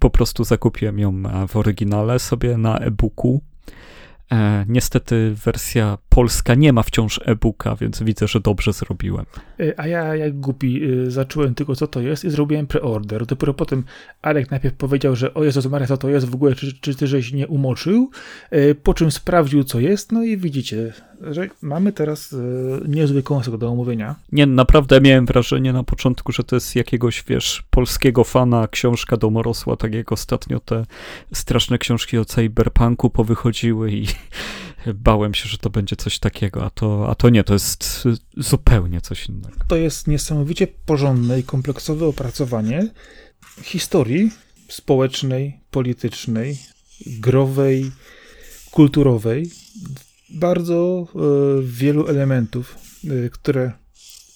po 0.00 0.10
prostu 0.10 0.44
zakupiłem 0.44 0.98
ją 0.98 1.22
w 1.48 1.56
oryginale 1.56 2.18
sobie 2.18 2.56
na 2.56 2.78
e-booku. 2.78 3.40
E, 4.32 4.64
niestety 4.68 5.34
wersja 5.44 5.98
polska 6.08 6.54
nie 6.54 6.72
ma 6.72 6.82
wciąż 6.82 7.20
e-booka, 7.24 7.76
więc 7.76 8.02
widzę, 8.02 8.28
że 8.28 8.40
dobrze 8.40 8.72
zrobiłem. 8.72 9.26
E, 9.60 9.80
a 9.80 9.86
ja 9.86 10.16
jak 10.16 10.40
głupi 10.40 10.84
e, 10.84 11.10
zacząłem 11.10 11.54
tylko 11.54 11.76
co 11.76 11.86
to 11.86 12.00
jest 12.00 12.24
i 12.24 12.30
zrobiłem 12.30 12.66
preorder. 12.66 13.26
Dopiero 13.26 13.54
potem 13.54 13.84
Alek 14.22 14.50
najpierw 14.50 14.74
powiedział, 14.74 15.16
że 15.16 15.34
o 15.34 15.44
Jezus 15.44 15.66
Maria, 15.66 15.86
co 15.86 15.96
to 15.96 16.08
jest 16.08 16.26
w 16.26 16.34
ogóle, 16.34 16.54
czy, 16.54 16.80
czy 16.80 16.94
ty 16.94 17.06
żeś 17.06 17.32
nie 17.32 17.48
umoczył, 17.48 18.10
e, 18.50 18.74
po 18.74 18.94
czym 18.94 19.10
sprawdził 19.10 19.64
co 19.64 19.80
jest, 19.80 20.12
no 20.12 20.22
i 20.24 20.36
widzicie, 20.36 20.92
że 21.20 21.48
mamy 21.62 21.92
teraz 21.92 22.32
e, 22.32 22.36
niezły 22.88 23.22
kąsek 23.22 23.56
do 23.56 23.68
omówienia. 23.68 24.14
Nie, 24.32 24.46
naprawdę 24.46 25.00
miałem 25.00 25.26
wrażenie 25.26 25.72
na 25.72 25.84
początku, 25.84 26.32
że 26.32 26.44
to 26.44 26.56
jest 26.56 26.76
jakiegoś, 26.76 27.24
wiesz, 27.28 27.62
polskiego 27.70 28.24
fana 28.24 28.68
książka 28.68 29.16
domorosła, 29.16 29.76
tak 29.76 29.94
jak 29.94 30.12
ostatnio 30.12 30.60
te 30.60 30.84
straszne 31.32 31.78
książki 31.78 32.18
o 32.18 32.24
cyberpunku 32.24 33.10
powychodziły 33.10 33.92
i 33.92 34.06
bałem 34.94 35.34
się, 35.34 35.48
że 35.48 35.58
to 35.58 35.70
będzie 35.70 35.96
coś 35.96 36.18
takiego, 36.18 36.64
a 36.64 36.70
to, 36.70 37.08
a 37.10 37.14
to 37.14 37.30
nie, 37.30 37.44
to 37.44 37.52
jest 37.52 38.04
zupełnie 38.36 39.00
coś 39.00 39.28
innego. 39.28 39.56
To 39.68 39.76
jest 39.76 40.06
niesamowicie 40.06 40.66
porządne 40.66 41.40
i 41.40 41.42
kompleksowe 41.42 42.06
opracowanie 42.06 42.88
historii 43.62 44.30
społecznej, 44.68 45.60
politycznej, 45.70 46.58
growej, 47.06 47.90
kulturowej 48.70 49.50
bardzo 50.30 51.06
e, 51.14 51.62
wielu 51.62 52.06
elementów, 52.08 52.76
e, 53.04 53.30
które 53.30 53.72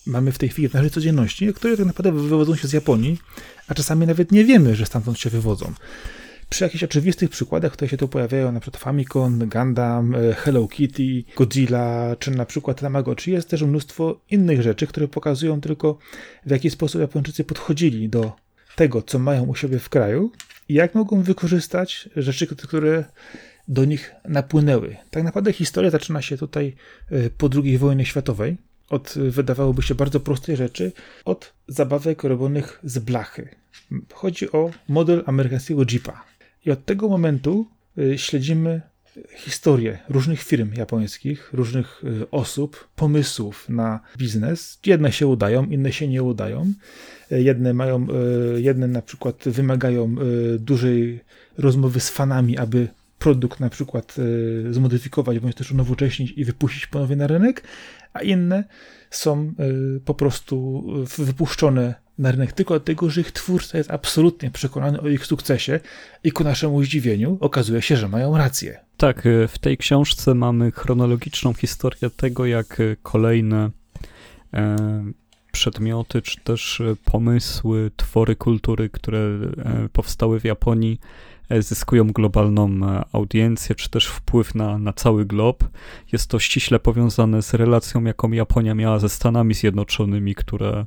mamy 0.06 0.32
w 0.32 0.38
tej 0.38 0.48
chwili 0.48 0.68
w 0.68 0.74
naszej 0.74 0.90
codzienności, 0.90 1.54
które 1.54 1.76
tak 1.76 1.86
naprawdę 1.86 2.12
wywodzą 2.12 2.56
się 2.56 2.68
z 2.68 2.72
Japonii, 2.72 3.18
a 3.68 3.74
czasami 3.74 4.06
nawet 4.06 4.32
nie 4.32 4.44
wiemy, 4.44 4.76
że 4.76 4.86
stamtąd 4.86 5.18
się 5.18 5.30
wywodzą. 5.30 5.72
Przy 6.48 6.64
jakichś 6.64 6.84
oczywistych 6.84 7.30
przykładach, 7.30 7.72
które 7.72 7.88
się 7.88 7.96
tu 7.96 8.08
pojawiają, 8.08 8.52
na 8.52 8.60
przykład 8.60 8.82
Famicom, 8.82 9.48
Gundam, 9.48 10.14
e, 10.14 10.34
Hello 10.34 10.68
Kitty, 10.68 11.24
Godzilla, 11.36 12.16
czy 12.18 12.30
na 12.30 12.44
przykład 12.44 12.80
Tamagotchi, 12.80 13.30
jest 13.30 13.48
też 13.48 13.62
mnóstwo 13.62 14.20
innych 14.30 14.62
rzeczy, 14.62 14.86
które 14.86 15.08
pokazują 15.08 15.60
tylko, 15.60 15.98
w 16.46 16.50
jaki 16.50 16.70
sposób 16.70 17.00
Japończycy 17.00 17.44
podchodzili 17.44 18.08
do 18.08 18.32
tego, 18.76 19.02
co 19.02 19.18
mają 19.18 19.44
u 19.44 19.54
siebie 19.54 19.78
w 19.78 19.88
kraju 19.88 20.32
i 20.68 20.74
jak 20.74 20.94
mogą 20.94 21.22
wykorzystać 21.22 22.08
rzeczy, 22.16 22.46
które 22.46 23.04
do 23.68 23.84
nich 23.84 24.14
napłynęły. 24.28 24.96
Tak 25.10 25.22
naprawdę 25.22 25.52
historia 25.52 25.90
zaczyna 25.90 26.22
się 26.22 26.36
tutaj 26.36 26.74
e, 27.10 27.30
po 27.30 27.50
II 27.64 27.78
wojnie 27.78 28.06
światowej, 28.06 28.56
od 28.90 29.16
e, 29.16 29.30
wydawałoby 29.30 29.82
się 29.82 29.94
bardzo 29.94 30.20
prostej 30.20 30.56
rzeczy, 30.56 30.92
od 31.24 31.52
zabawek 31.68 32.24
robionych 32.24 32.80
z 32.84 32.98
blachy. 32.98 33.48
Chodzi 34.12 34.52
o 34.52 34.70
model 34.88 35.22
amerykańskiego 35.26 35.82
Jeepa. 35.92 36.27
I 36.66 36.70
od 36.70 36.84
tego 36.84 37.08
momentu 37.08 37.66
e, 37.98 38.18
śledzimy 38.18 38.80
historię 39.36 39.98
różnych 40.08 40.42
firm 40.42 40.74
japońskich, 40.74 41.50
różnych 41.52 42.02
osób, 42.30 42.88
pomysłów 42.96 43.68
na 43.68 44.00
biznes. 44.18 44.78
Jedne 44.86 45.12
się 45.12 45.26
udają, 45.26 45.66
inne 45.66 45.92
się 45.92 46.08
nie 46.08 46.22
udają. 46.22 46.72
Jedne 47.30 47.74
mają, 47.74 48.06
jedne 48.56 48.88
na 48.88 49.02
przykład 49.02 49.44
wymagają 49.46 50.16
dużej 50.58 51.20
rozmowy 51.58 52.00
z 52.00 52.10
fanami, 52.10 52.58
aby 52.58 52.88
produkt 53.18 53.60
na 53.60 53.70
przykład 53.70 54.16
y, 54.18 54.74
zmodyfikować, 54.74 55.38
bądź 55.38 55.54
też 55.54 55.72
unowocześnić 55.72 56.32
i 56.36 56.44
wypuścić 56.44 56.86
ponownie 56.86 57.16
na 57.16 57.26
rynek, 57.26 57.62
a 58.12 58.22
inne 58.22 58.64
są 59.10 59.54
y, 59.96 60.00
po 60.00 60.14
prostu 60.14 60.84
wypuszczone 61.18 61.94
na 62.18 62.30
rynek 62.30 62.52
tylko 62.52 62.74
dlatego, 62.74 63.10
że 63.10 63.20
ich 63.20 63.32
twórca 63.32 63.78
jest 63.78 63.90
absolutnie 63.90 64.50
przekonany 64.50 65.00
o 65.00 65.08
ich 65.08 65.26
sukcesie 65.26 65.80
i 66.24 66.32
ku 66.32 66.44
naszemu 66.44 66.82
zdziwieniu 66.82 67.38
okazuje 67.40 67.82
się, 67.82 67.96
że 67.96 68.08
mają 68.08 68.36
rację. 68.36 68.80
Tak, 68.96 69.26
y, 69.26 69.48
w 69.48 69.58
tej 69.58 69.78
książce 69.78 70.34
mamy 70.34 70.70
chronologiczną 70.70 71.54
historię 71.54 72.10
tego, 72.16 72.46
jak 72.46 72.82
kolejne 73.02 73.70
e, 74.54 74.76
przedmioty, 75.52 76.22
czy 76.22 76.40
też 76.40 76.82
pomysły, 77.04 77.90
twory 77.96 78.36
kultury, 78.36 78.88
które 78.90 79.18
e, 79.18 79.88
powstały 79.92 80.40
w 80.40 80.44
Japonii, 80.44 81.00
E, 81.48 81.62
zyskują 81.62 82.06
globalną 82.06 82.68
e, 82.82 83.04
audiencję, 83.12 83.74
czy 83.74 83.90
też 83.90 84.06
wpływ 84.06 84.54
na, 84.54 84.78
na 84.78 84.92
cały 84.92 85.24
glob. 85.24 85.64
Jest 86.12 86.30
to 86.30 86.38
ściśle 86.38 86.78
powiązane 86.78 87.42
z 87.42 87.54
relacją, 87.54 88.04
jaką 88.04 88.32
Japonia 88.32 88.74
miała 88.74 88.98
ze 88.98 89.08
Stanami 89.08 89.54
Zjednoczonymi, 89.54 90.34
które 90.34 90.86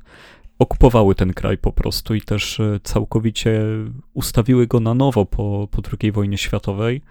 okupowały 0.62 1.16
ten 1.16 1.34
kraj 1.34 1.58
po 1.58 1.72
prostu 1.72 2.16
i 2.16 2.22
też 2.22 2.60
e, 2.60 2.80
całkowicie 2.84 3.62
ustawiły 4.14 4.68
go 4.68 4.80
na 4.80 4.94
nowo 4.94 5.26
po, 5.26 5.68
po 5.72 5.82
II 6.02 6.12
wojnie 6.12 6.38
światowej. 6.38 7.02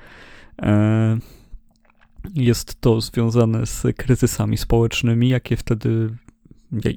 Jest 2.35 2.81
to 2.81 3.01
związane 3.01 3.67
z 3.67 3.97
kryzysami 3.97 4.57
społecznymi, 4.57 5.29
jakie 5.29 5.57
wtedy 5.57 6.17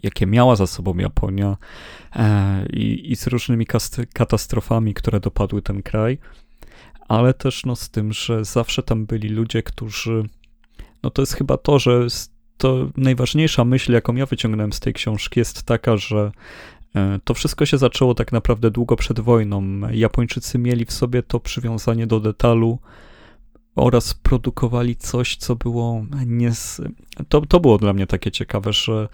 jakie 0.03 0.27
miała 0.27 0.55
za 0.55 0.67
sobą 0.67 0.97
Japonia 0.97 1.57
i, 2.73 3.11
i 3.11 3.15
z 3.15 3.27
różnymi 3.27 3.65
katastrofami, 4.13 4.93
które 4.93 5.19
dopadły 5.19 5.61
ten 5.61 5.83
kraj 5.83 6.17
ale 7.07 7.33
też 7.33 7.65
no 7.65 7.75
z 7.75 7.89
tym, 7.89 8.13
że 8.13 8.45
zawsze 8.45 8.83
tam 8.83 9.05
byli 9.05 9.29
ludzie, 9.29 9.63
którzy, 9.63 10.23
no 11.03 11.09
to 11.09 11.21
jest 11.21 11.33
chyba 11.33 11.57
to, 11.57 11.79
że 11.79 12.09
to 12.57 12.89
najważniejsza 12.97 13.65
myśl, 13.65 13.91
jaką 13.91 14.15
ja 14.15 14.25
wyciągnąłem 14.25 14.73
z 14.73 14.79
tej 14.79 14.93
książki 14.93 15.39
jest 15.39 15.63
taka, 15.63 15.97
że 15.97 16.31
e, 16.95 17.19
to 17.23 17.33
wszystko 17.33 17.65
się 17.65 17.77
zaczęło 17.77 18.13
tak 18.15 18.31
naprawdę 18.31 18.71
długo 18.71 18.95
przed 18.95 19.19
wojną. 19.19 19.81
Japończycy 19.91 20.59
mieli 20.59 20.85
w 20.85 20.91
sobie 20.91 21.23
to 21.23 21.39
przywiązanie 21.39 22.07
do 22.07 22.19
detalu, 22.19 22.79
oraz 23.75 24.13
produkowali 24.13 24.95
coś, 24.95 25.35
co 25.35 25.55
było 25.55 26.05
nie. 26.25 26.51
To, 27.29 27.41
to 27.41 27.59
było 27.59 27.77
dla 27.77 27.93
mnie 27.93 28.07
takie 28.07 28.31
ciekawe, 28.31 28.73
że 28.73 29.07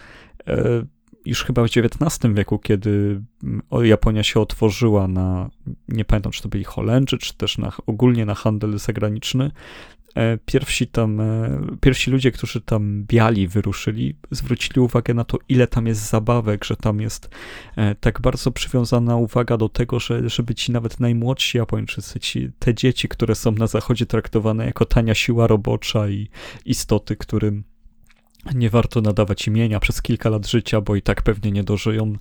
e, 0.47 0.85
już 1.25 1.43
chyba 1.43 1.63
w 1.63 1.65
XIX 1.65 2.33
wieku, 2.33 2.59
kiedy 2.59 3.21
Japonia 3.83 4.23
się 4.23 4.39
otworzyła 4.39 5.07
na, 5.07 5.49
nie 5.87 6.05
pamiętam, 6.05 6.31
czy 6.31 6.41
to 6.41 6.49
byli 6.49 6.63
Holendrzy, 6.63 7.17
czy 7.17 7.33
też 7.33 7.57
na, 7.57 7.71
ogólnie 7.87 8.25
na 8.25 8.35
handel 8.35 8.79
zagraniczny, 8.79 9.51
pierwsi 10.45 10.87
tam, 10.87 11.21
e, 11.21 11.61
pierwsi 11.81 12.11
ludzie, 12.11 12.31
którzy 12.31 12.61
tam 12.61 13.03
biali 13.03 13.47
wyruszyli, 13.47 14.15
zwrócili 14.31 14.81
uwagę 14.81 15.13
na 15.13 15.23
to, 15.23 15.37
ile 15.49 15.67
tam 15.67 15.87
jest 15.87 16.09
zabawek, 16.09 16.65
że 16.65 16.75
tam 16.75 17.01
jest 17.01 17.29
e, 17.75 17.95
tak 17.95 18.21
bardzo 18.21 18.51
przywiązana 18.51 19.15
uwaga 19.15 19.57
do 19.57 19.69
tego, 19.69 19.99
że, 19.99 20.29
żeby 20.29 20.55
ci 20.55 20.71
nawet 20.71 20.99
najmłodsi 20.99 21.57
Japończycy, 21.57 22.19
ci, 22.19 22.51
te 22.59 22.73
dzieci, 22.73 23.07
które 23.07 23.35
są 23.35 23.51
na 23.51 23.67
zachodzie 23.67 24.05
traktowane 24.05 24.65
jako 24.65 24.85
tania 24.85 25.15
siła 25.15 25.47
robocza 25.47 26.09
i 26.09 26.29
istoty, 26.65 27.15
którym 27.15 27.63
nie 28.55 28.69
warto 28.69 29.01
nadawać 29.01 29.47
imienia 29.47 29.79
przez 29.79 30.01
kilka 30.01 30.29
lat 30.29 30.47
życia, 30.47 30.81
bo 30.81 30.95
i 30.95 31.01
tak 31.01 31.21
pewnie 31.21 31.51
nie 31.51 31.63
dożyją. 31.63 32.13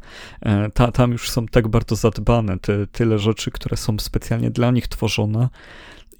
E, 0.42 0.70
ta, 0.70 0.92
tam 0.92 1.12
już 1.12 1.30
są 1.30 1.46
tak 1.46 1.68
bardzo 1.68 1.96
zadbane, 1.96 2.59
te, 2.59 2.86
tyle 2.86 3.18
rzeczy, 3.18 3.51
które 3.51 3.76
są 3.76 3.99
specjalnie 3.99 4.51
dla 4.51 4.70
nich 4.70 4.88
tworzone 4.88 5.49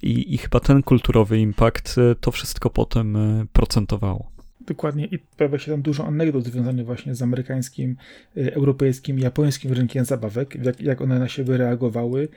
i, 0.01 0.33
i 0.33 0.37
chyba 0.37 0.59
ten 0.59 0.83
kulturowy 0.83 1.39
impact 1.39 1.97
e, 1.97 2.15
to 2.15 2.31
wszystko 2.31 2.69
potem 2.69 3.15
e, 3.15 3.45
procentowało. 3.53 4.31
Dokładnie 4.61 5.05
i 5.05 5.19
pojawia 5.19 5.59
się 5.59 5.71
tam 5.71 5.81
dużo 5.81 6.05
anegdot 6.05 6.45
związanych 6.45 6.85
właśnie 6.85 7.15
z 7.15 7.21
amerykańskim, 7.21 7.95
y, 8.37 8.53
europejskim, 8.53 9.19
japońskim 9.19 9.73
rynkiem 9.73 10.05
zabawek, 10.05 10.55
jak, 10.65 10.81
jak 10.81 11.01
one 11.01 11.19
na 11.19 11.27
siebie 11.27 11.57
reagowały, 11.57 12.27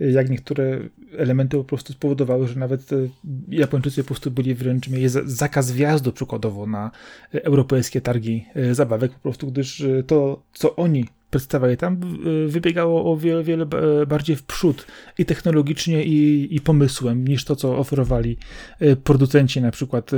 jak 0.00 0.30
niektóre 0.30 0.80
elementy 1.16 1.56
po 1.56 1.64
prostu 1.64 1.92
spowodowały, 1.92 2.48
że 2.48 2.58
nawet 2.58 2.90
Japończycy 3.48 4.02
po 4.02 4.06
prostu 4.06 4.30
byli 4.30 4.54
wręcz, 4.54 4.88
mieli 4.88 5.08
zakaz 5.24 5.72
wjazdu 5.72 6.12
przykładowo 6.12 6.66
na 6.66 6.90
europejskie 7.32 8.00
targi 8.00 8.46
zabawek, 8.72 9.12
po 9.12 9.20
prostu 9.20 9.46
gdyż 9.46 9.84
to, 10.06 10.42
co 10.52 10.76
oni 10.76 11.04
przedstawiali 11.30 11.76
tam, 11.76 12.00
wybiegało 12.46 13.12
o 13.12 13.16
wiele, 13.16 13.42
wiele 13.42 13.66
bardziej 14.06 14.36
w 14.36 14.42
przód 14.42 14.86
i 15.18 15.24
technologicznie, 15.24 16.04
i, 16.04 16.48
i 16.56 16.60
pomysłem, 16.60 17.28
niż 17.28 17.44
to, 17.44 17.56
co 17.56 17.78
oferowali 17.78 18.36
e, 18.80 18.96
producenci 18.96 19.60
na 19.60 19.70
przykład 19.70 20.12
e, 20.12 20.16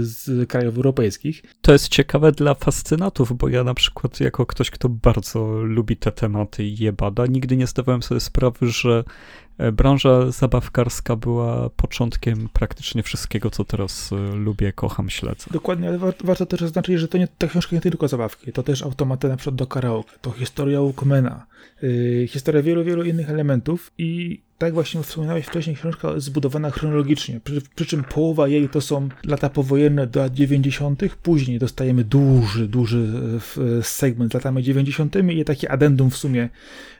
z 0.00 0.48
krajów 0.48 0.76
europejskich. 0.76 1.42
To 1.62 1.72
jest 1.72 1.88
ciekawe 1.88 2.32
dla 2.32 2.54
fascynatów, 2.54 3.36
bo 3.36 3.48
ja 3.48 3.64
na 3.64 3.74
przykład 3.74 4.20
jako 4.20 4.46
ktoś, 4.46 4.70
kto 4.70 4.88
bardzo 4.88 5.62
lubi 5.62 5.96
te 5.96 6.12
tematy 6.12 6.64
i 6.64 6.82
je 6.82 6.92
bada, 6.92 7.26
nigdy 7.26 7.56
nie 7.56 7.66
zdawałem 7.66 8.02
sobie 8.02 8.20
sprawy, 8.20 8.66
że 8.66 9.04
E, 9.04 9.41
branża 9.72 10.30
zabawkarska 10.30 11.16
była 11.16 11.70
początkiem 11.70 12.48
praktycznie 12.52 13.02
wszystkiego, 13.02 13.50
co 13.50 13.64
teraz 13.64 14.12
e, 14.12 14.16
lubię, 14.36 14.72
kocham, 14.72 15.10
śledzę. 15.10 15.46
Dokładnie, 15.50 15.88
ale 15.88 15.98
warto, 15.98 16.26
warto 16.26 16.46
też 16.46 16.60
zaznaczyć, 16.60 16.98
że 16.98 17.08
to 17.08 17.18
nie, 17.18 17.28
ta 17.38 17.46
książka 17.46 17.76
nie 17.76 17.82
tylko 17.82 18.08
zabawki, 18.08 18.52
to 18.52 18.62
też 18.62 18.82
automaty 18.82 19.28
na 19.28 19.36
przykład 19.36 19.56
do 19.56 19.66
karaoke, 19.66 20.10
to 20.20 20.30
historia 20.30 20.80
Walkmana, 20.80 21.46
yy, 21.82 22.26
historia 22.28 22.62
wielu, 22.62 22.84
wielu 22.84 23.02
innych 23.02 23.30
elementów 23.30 23.92
i 23.98 24.42
tak 24.62 24.74
właśnie 24.74 25.02
wspominałeś 25.02 25.46
wcześniej, 25.46 25.76
książka 25.76 26.20
zbudowana 26.20 26.70
chronologicznie, 26.70 27.40
przy, 27.44 27.62
przy, 27.74 27.86
czym 27.86 28.04
połowa 28.04 28.48
jej 28.48 28.68
to 28.68 28.80
są 28.80 29.08
lata 29.24 29.48
powojenne 29.48 30.06
do 30.06 30.20
lat 30.20 30.34
90., 30.34 31.02
później 31.22 31.58
dostajemy 31.58 32.04
duży, 32.04 32.68
duży 32.68 33.08
segment 33.82 34.32
z 34.32 34.34
latami 34.34 34.62
90. 34.62 35.16
i 35.30 35.44
takie 35.44 35.70
addendum 35.70 36.10
w 36.10 36.16
sumie 36.16 36.48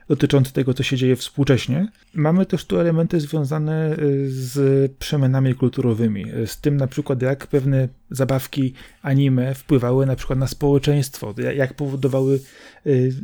dotyczący 0.08 0.52
tego, 0.52 0.74
co 0.74 0.82
się 0.82 0.96
dzieje 0.96 1.16
współcześnie. 1.16 1.88
Mamy 2.14 2.46
też 2.46 2.64
tu 2.64 2.80
elementy 2.80 3.20
związane 3.20 3.96
y, 3.98 4.30
z 4.30 4.92
przemianami 4.92 5.54
kulturowymi, 5.54 6.24
z 6.46 6.60
tym 6.60 6.76
na 6.76 6.86
przykład 6.86 7.22
jak 7.22 7.46
pewne 7.46 7.88
zabawki 8.10 8.74
anime 9.02 9.54
wpływały 9.54 10.06
na 10.06 10.16
przykład 10.16 10.38
na 10.38 10.46
społeczeństwo, 10.46 11.34
jak 11.54 11.74
powodowały 11.74 12.40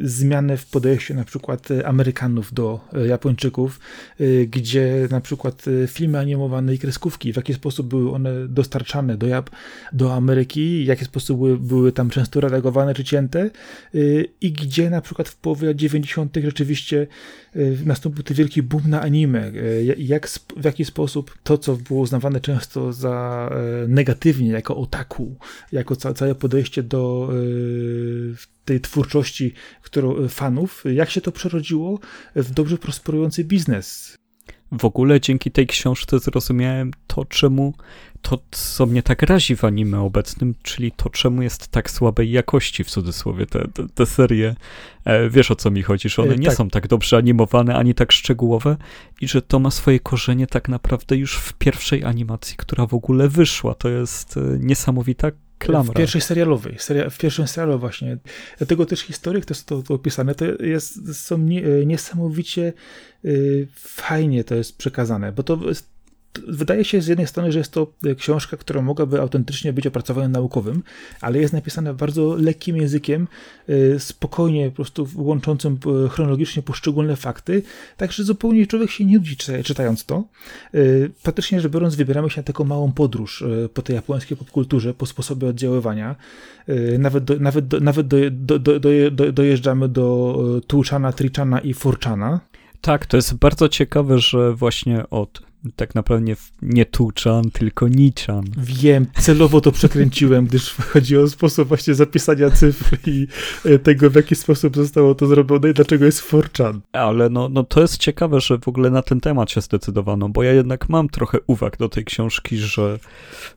zmiany 0.03 0.57
w 0.57 0.67
podejściu 0.67 1.15
na 1.15 1.25
przykład 1.25 1.69
Amerykanów 1.85 2.55
do 2.55 2.81
Japończyków, 3.09 3.81
gdzie 4.51 5.09
na 5.11 5.21
przykład 5.21 5.65
filmy 5.87 6.19
animowane 6.19 6.75
i 6.75 6.79
kreskówki, 6.79 7.33
w 7.33 7.37
jaki 7.37 7.55
sposób 7.55 7.87
były 7.87 8.13
one 8.13 8.49
dostarczane 8.49 9.17
do, 9.17 9.27
do 9.93 10.15
Ameryki, 10.15 10.85
w 10.85 10.87
jaki 10.87 11.05
sposób 11.05 11.39
były, 11.39 11.59
były 11.59 11.93
tam 11.93 12.11
często 12.11 12.41
redagowane 12.41 12.95
czy 12.95 13.05
cięte 13.05 13.51
i 14.41 14.53
gdzie 14.53 14.91
na 14.91 15.01
przykład 15.01 15.29
w 15.29 15.37
połowie 15.37 15.69
lat 15.69 15.77
90. 15.77 16.37
rzeczywiście 16.45 17.07
y, 17.57 17.79
nastąpił 17.85 18.23
ten 18.23 18.37
wielki 18.37 18.63
boom 18.63 18.83
na 18.87 19.01
anime. 19.01 19.49
Y, 19.49 19.97
jak, 19.99 20.29
w 20.57 20.65
jaki 20.65 20.85
sposób 20.85 21.39
to, 21.43 21.59
co 21.59 21.77
było 21.77 22.01
uznawane 22.01 22.41
często 22.41 22.93
za 22.93 23.49
e, 23.85 23.89
negatywnie, 23.89 24.49
jako 24.49 24.77
otaku, 24.77 25.37
jako 25.73 25.97
całe 25.97 26.35
podejście 26.35 26.83
do 26.83 27.31
e, 27.33 28.58
tej 28.69 28.81
twórczości 28.81 29.53
którą, 29.83 30.29
fanów, 30.29 30.85
jak 30.95 31.11
się 31.11 31.21
to 31.21 31.33
przerodziło 31.33 31.99
w 32.37 32.51
dobrze 32.51 32.79
prosperujący 32.79 33.45
biznes. 33.45 34.17
W 34.73 34.85
ogóle 34.85 35.21
dzięki 35.21 35.51
tej 35.51 35.67
książce 35.67 36.19
zrozumiałem 36.19 36.91
to, 37.07 37.25
czemu 37.25 37.75
to, 38.23 38.39
co 38.51 38.87
mnie 38.87 39.03
tak 39.03 39.23
razi 39.23 39.57
w 39.57 39.65
anime 39.65 40.01
obecnym, 40.01 40.55
czyli 40.63 40.93
to, 40.93 41.11
czemu 41.11 41.43
jest 41.43 41.69
tak 41.69 41.91
słabej 41.91 42.31
jakości, 42.31 42.85
w 42.85 42.91
cudzysłowie, 42.91 43.47
te, 43.47 43.69
te, 43.69 43.89
te 43.89 44.07
serie. 44.07 44.55
E, 45.05 45.31
wiesz 45.31 45.51
o 45.51 45.57
co 45.57 45.71
mi 45.71 45.83
chodzi, 45.83 46.09
że 46.09 46.23
one 46.23 46.35
e, 46.35 46.37
nie 46.37 46.47
tak. 46.47 46.57
są 46.57 46.71
tak 46.71 46.87
dobrze 46.89 47.17
animowane, 47.17 47.77
ani 47.77 47.95
tak 47.95 48.13
szczegółowe 48.13 48.77
i 49.21 49.29
że 49.29 49.43
to 49.43 49.59
ma 49.59 49.71
swoje 49.71 50.01
korzenie 50.01 50.47
tak 50.47 50.69
naprawdę 50.69 51.17
już 51.17 51.37
w 51.37 51.53
pierwszej 51.53 52.05
animacji, 52.05 52.57
która 52.57 52.87
w 52.87 52.95
ogóle 52.95 53.29
wyszła. 53.29 53.75
To 53.75 53.89
jest 53.89 54.37
e, 54.37 54.41
niesamowita 54.61 55.31
Klamra. 55.59 55.93
W 55.93 55.97
pierwszej 55.97 56.21
serialowej, 56.21 56.75
seria, 56.79 57.11
w 57.11 57.19
pierwszym 57.19 57.49
serialu 57.49 57.79
właśnie. 57.79 58.17
Dlatego 58.59 58.87
też 58.87 59.01
historyk 59.01 59.45
to 59.45 59.55
jest 59.55 59.67
to, 59.67 59.83
to 59.83 59.95
opisane, 59.95 60.35
to 60.35 60.45
jest, 60.45 61.17
są 61.25 61.39
nie, 61.39 61.63
niesamowicie 61.87 62.73
y, 63.25 63.69
fajnie 63.75 64.45
to 64.45 64.55
jest 64.55 64.79
przekazane, 64.79 65.33
bo 65.33 65.43
to 65.43 65.59
wydaje 66.49 66.85
się 66.85 67.01
z 67.01 67.07
jednej 67.07 67.27
strony, 67.27 67.53
że 67.53 67.59
jest 67.59 67.73
to 67.73 67.93
e, 68.05 68.15
książka, 68.15 68.57
która 68.57 68.83
mogłaby 68.83 69.21
autentycznie 69.21 69.73
być 69.73 69.87
opracowaniem 69.87 70.33
naukowym, 70.33 70.83
ale 71.21 71.39
jest 71.39 71.53
napisana 71.53 71.95
bardzo 71.95 72.35
lekkim 72.35 72.77
językiem, 72.77 73.29
e, 73.69 73.99
spokojnie, 73.99 74.71
po 74.71 74.77
prostu 74.77 75.09
łączącym 75.15 75.79
e, 76.05 76.09
chronologicznie 76.09 76.63
poszczególne 76.63 77.17
fakty, 77.17 77.63
tak 77.97 78.13
że 78.13 78.25
zupełnie 78.25 78.67
człowiek 78.67 78.91
się 78.91 79.05
nie 79.05 79.19
nudzi 79.19 79.37
czytając 79.65 80.05
to. 80.05 80.25
Praktycznie 81.23 81.61
rzecz 81.61 81.73
biorąc, 81.73 81.95
wybieramy 81.95 82.31
się 82.31 82.41
na 82.41 82.43
taką 82.43 82.65
małą 82.65 82.93
podróż 82.93 83.45
po 83.75 83.83
tej 83.83 83.97
japońskiej 83.97 84.37
popkulturze, 84.37 84.95
po 84.95 85.07
sposobie 85.07 85.49
oddziaływania. 85.49 86.17
Nawet, 86.99 87.25
do, 87.25 87.37
nawet, 87.39 87.67
do, 87.69 87.81
nawet 87.81 88.09
do, 88.09 88.19
do, 88.31 88.59
do, 88.59 88.81
do, 89.11 89.33
dojeżdżamy 89.33 89.89
do 89.89 90.39
Tuchana, 90.67 91.13
Trichana 91.13 91.61
i 91.61 91.75
Forchana. 91.75 92.41
Tak, 92.81 93.07
to 93.07 93.17
jest 93.17 93.35
bardzo 93.35 93.69
ciekawe, 93.69 94.19
że 94.19 94.53
właśnie 94.53 95.11
od 95.11 95.48
tak 95.77 95.95
naprawdę 95.95 96.35
nie, 96.63 96.87
Tuchan, 96.87 97.51
tylko 97.51 97.89
Nichan. 97.89 98.45
Wiem, 98.59 99.07
celowo 99.19 99.61
to 99.61 99.73
przekręciłem, 99.73 100.47
gdyż 100.47 100.75
chodzi 100.75 101.17
o 101.17 101.29
sposób 101.29 101.69
właśnie 101.69 101.95
zapisania 101.95 102.51
cyfr 102.51 102.97
i 103.07 103.27
e, 103.65 103.79
tego, 103.79 104.11
w 104.11 104.15
jaki 104.15 104.35
sposób 104.35 104.77
zostało 104.77 105.15
to 105.15 105.27
zrobione 105.27 105.71
i 105.71 105.75
dlaczego 105.75 106.05
jest 106.05 106.21
Forchan. 106.21 106.81
Ale 106.93 107.31
no, 107.31 107.49
no 107.49 107.65
to 107.65 107.81
jest 107.81 107.99
ciekawe, 107.99 108.41
że 108.41 108.59
w 108.59 108.69
ogóle 108.69 108.91
na 108.91 109.03
ten 109.03 109.21
temat 109.21 109.51
się 109.51 109.61
zdecydowano, 109.61 110.29
bo 110.29 110.43
ja 110.43 110.53
jednak 110.53 110.89
mam 110.89 111.09
trochę 111.09 111.39
uwag 111.47 111.77
do 111.77 111.89
tej 111.89 112.05
książki, 112.05 112.57
że 112.57 112.99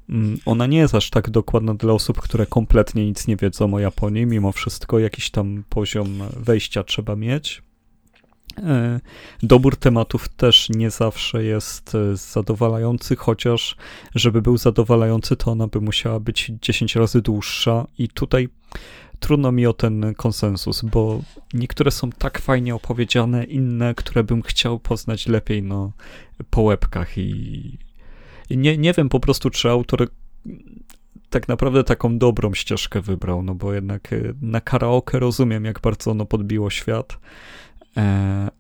mm, 0.10 0.38
ona 0.46 0.68
nie 0.68 0.78
jest 0.78 0.96
aż 0.96 1.10
tak 1.10 1.30
dokładna 1.30 1.74
dla 1.74 1.94
osób, 1.94 2.22
które 2.22 2.46
kompletnie 2.46 3.06
nic 3.06 3.28
nie 3.28 3.36
wiedzą 3.36 3.74
o 3.74 3.80
Japonii, 3.80 4.26
mimo 4.26 4.52
wszystko 4.52 5.00
jakiś 5.00 5.30
tam 5.30 5.64
poziom 5.70 6.20
wejścia 6.38 6.84
trzeba 6.84 7.16
mieć. 7.16 7.62
E, 8.58 9.00
dobór 9.44 9.76
tematów 9.76 10.30
też 10.30 10.70
nie 10.70 10.90
zawsze 10.90 11.44
jest 11.44 11.96
e, 11.96 12.16
zadowalający, 12.16 13.16
chociaż 13.16 13.76
żeby 14.16 14.42
był 14.42 14.58
zadowalający, 14.58 15.36
to 15.36 15.52
ona 15.52 15.68
by 15.68 15.82
musiała 15.82 16.20
być 16.20 16.52
10 16.62 16.96
razy 16.96 17.22
dłuższa 17.22 17.88
i 17.98 18.10
tutaj 18.10 18.50
trudno 19.20 19.52
mi 19.52 19.68
o 19.68 19.74
ten 19.74 20.14
konsensus, 20.18 20.82
bo 20.82 21.22
niektóre 21.54 21.92
są 21.92 22.10
tak 22.10 22.40
fajnie 22.40 22.76
opowiedziane, 22.76 23.44
inne, 23.44 23.96
które 23.96 24.24
bym 24.24 24.42
chciał 24.42 24.80
poznać 24.80 25.28
lepiej 25.28 25.64
no, 25.64 25.92
po 26.50 26.62
łebkach 26.62 27.18
i 27.18 27.78
nie, 28.50 28.78
nie 28.78 28.94
wiem 28.94 29.10
po 29.10 29.20
prostu, 29.20 29.50
czy 29.50 29.70
autor 29.70 30.08
tak 31.30 31.48
naprawdę 31.48 31.84
taką 31.84 32.18
dobrą 32.18 32.54
ścieżkę 32.54 33.02
wybrał, 33.02 33.44
no 33.44 33.56
bo 33.56 33.74
jednak 33.74 34.14
e, 34.14 34.18
na 34.42 34.62
karaoke 34.62 35.20
rozumiem, 35.20 35.66
jak 35.66 35.80
bardzo 35.80 36.12
ono 36.12 36.26
podbiło 36.26 36.70
świat, 36.70 37.18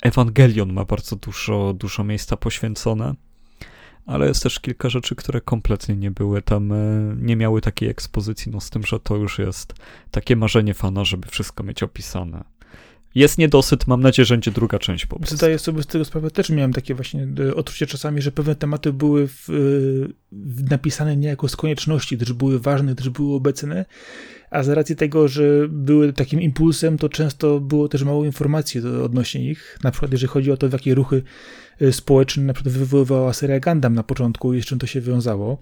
Ewangelion 0.02 0.74
ma 0.74 0.86
bardzo 0.86 1.16
dużo, 1.16 1.74
dużo 1.74 2.04
miejsca 2.04 2.38
poświęcone, 2.38 3.16
ale 4.06 4.28
jest 4.28 4.44
też 4.44 4.60
kilka 4.60 4.90
rzeczy, 4.90 5.16
które 5.16 5.42
kompletnie 5.42 5.96
nie 5.96 6.12
były 6.12 6.42
tam, 6.42 6.72
e, 6.72 6.76
nie 7.18 7.36
miały 7.36 7.62
takiej 7.62 7.90
ekspozycji, 7.90 8.52
no 8.52 8.60
z 8.60 8.70
tym, 8.70 8.86
że 8.86 9.00
to 9.00 9.16
już 9.16 9.40
jest 9.40 9.74
takie 10.12 10.36
marzenie 10.36 10.74
fana, 10.74 11.06
żeby 11.06 11.28
wszystko 11.28 11.64
mieć 11.64 11.84
opisane. 11.84 12.44
Jest 13.16 13.38
niedosyt, 13.38 13.88
mam 13.88 14.02
nadzieję, 14.02 14.26
że 14.26 14.34
będzie 14.34 14.52
druga 14.52 14.80
część 14.80 15.06
po 15.06 15.20
prostu. 15.20 15.36
Zdaję 15.36 15.60
sobie 15.60 15.84
z 15.84 15.88
tego 15.88 16.06
sprawę, 16.06 16.32
też 16.32 16.50
miałem 16.50 16.74
takie 16.74 16.96
właśnie 16.96 17.28
e, 17.50 17.56
odczucie 17.56 17.88
czasami, 17.88 18.22
że 18.22 18.32
pewne 18.32 18.56
tematy 18.56 18.94
były 18.94 19.28
w, 19.28 19.46
w 20.32 20.70
napisane 20.70 21.18
niejako 21.18 21.48
z 21.48 21.56
konieczności, 21.56 22.18
gdyż 22.18 22.34
były 22.34 22.60
ważne, 22.60 22.96
gdyż 22.96 23.10
były 23.10 23.36
obecne, 23.36 23.86
a 24.52 24.64
z 24.64 24.70
racji 24.70 24.96
tego, 24.96 25.28
że 25.28 25.44
były 25.70 26.14
takim 26.14 26.42
impulsem, 26.42 26.98
to 26.98 27.10
często 27.10 27.60
było 27.60 27.88
też 27.88 28.04
mało 28.04 28.26
informacji 28.26 28.82
odnośnie 29.04 29.52
ich. 29.52 29.78
Na 29.84 29.92
przykład, 29.92 30.12
jeżeli 30.12 30.30
chodzi 30.30 30.52
o 30.52 30.58
to, 30.58 30.70
w 30.70 30.74
jakie 30.74 30.96
ruchy 30.96 31.24
y, 31.82 31.94
społeczne 31.94 32.44
na 32.44 32.54
przykład 32.54 32.76
wywoływała 32.76 33.34
seria 33.34 33.60
Gundam 33.60 33.94
na 33.94 34.04
początku 34.04 34.54
i 34.54 34.62
z 34.62 34.66
czym 34.66 34.80
to 34.80 34.88
się 34.88 35.02
wiązało. 35.02 35.58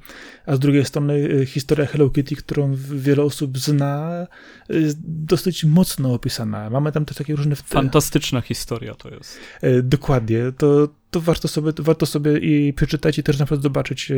A 0.45 0.55
z 0.55 0.59
drugiej 0.59 0.85
strony 0.85 1.13
y, 1.13 1.45
historia 1.45 1.85
Hello 1.85 2.09
Kitty, 2.09 2.35
którą 2.35 2.75
wiele 2.75 3.23
osób 3.23 3.57
zna, 3.57 4.27
jest 4.69 4.97
dosyć 5.03 5.63
mocno 5.63 6.13
opisana. 6.13 6.69
Mamy 6.69 6.91
tam 6.91 7.05
też 7.05 7.17
takie 7.17 7.35
różne... 7.35 7.55
Fantastyczna 7.55 8.41
historia 8.41 8.95
to 8.95 9.09
jest. 9.09 9.37
Y, 9.63 9.83
dokładnie. 9.83 10.39
To, 10.57 10.89
to 11.11 11.21
warto 11.21 11.47
sobie, 11.47 11.71
warto 11.79 12.05
sobie 12.05 12.37
i 12.37 12.73
przeczytać 12.73 13.17
i 13.17 13.23
też 13.23 13.39
na 13.39 13.45
przykład 13.45 13.63
zobaczyć 13.63 14.11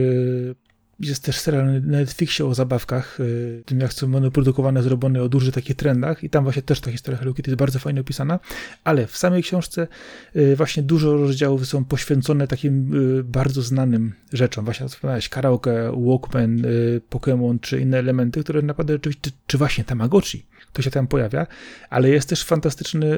jest 1.04 1.24
też 1.24 1.40
serial 1.40 1.66
na 1.66 1.80
Netflixie 1.80 2.46
o 2.46 2.54
zabawkach, 2.54 3.20
y, 3.20 3.64
tym 3.66 3.80
jak 3.80 3.94
są 3.94 4.16
one 4.16 4.32
produkowane, 4.32 4.84
zrobione 4.84 5.24
o 5.24 5.30
dużych 5.30 5.54
takich 5.54 5.76
trendach 5.76 6.24
i 6.24 6.30
tam 6.30 6.44
właśnie 6.44 6.62
też 6.62 6.82
ta 6.82 6.92
historia 6.92 7.20
Hello 7.20 7.34
Kitty 7.34 7.52
jest 7.52 7.60
bardzo 7.60 7.80
fajnie 7.80 8.02
opisana, 8.02 8.40
ale 8.84 9.08
w 9.08 9.18
samej 9.18 9.44
książce 9.44 9.88
y, 10.36 10.56
właśnie 10.56 10.84
dużo 10.84 11.18
rozdziałów 11.18 11.68
są 11.68 11.86
poświęcone 11.86 12.48
takim 12.48 12.94
y, 13.20 13.24
bardzo 13.24 13.62
znanym 13.62 14.14
rzeczom. 14.34 14.66
Właśnie 14.66 14.88
wspomniałeś 14.88 15.30
karaoke, 15.30 15.92
Walkman, 16.08 16.62
Pokémon 17.10 17.60
czy 17.62 17.80
inne 17.80 18.00
elementy, 18.00 18.44
które 18.44 18.62
naprawdę 18.62 18.94
rzeczywiście, 18.94 19.32
czy 19.48 19.58
właśnie 19.58 19.84
Tamagotchi, 19.84 20.46
to 20.74 20.82
się 20.82 20.92
tam 20.92 21.08
pojawia, 21.08 21.48
ale 21.90 22.10
jest 22.10 22.30
też 22.30 22.44
fantastyczny 22.44 23.18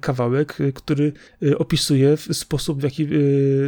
kawałek, 0.00 0.58
który 0.74 1.12
opisuje 1.58 2.16
w 2.16 2.28
sposób, 2.36 2.80
w 2.80 2.82
jaki, 2.82 3.08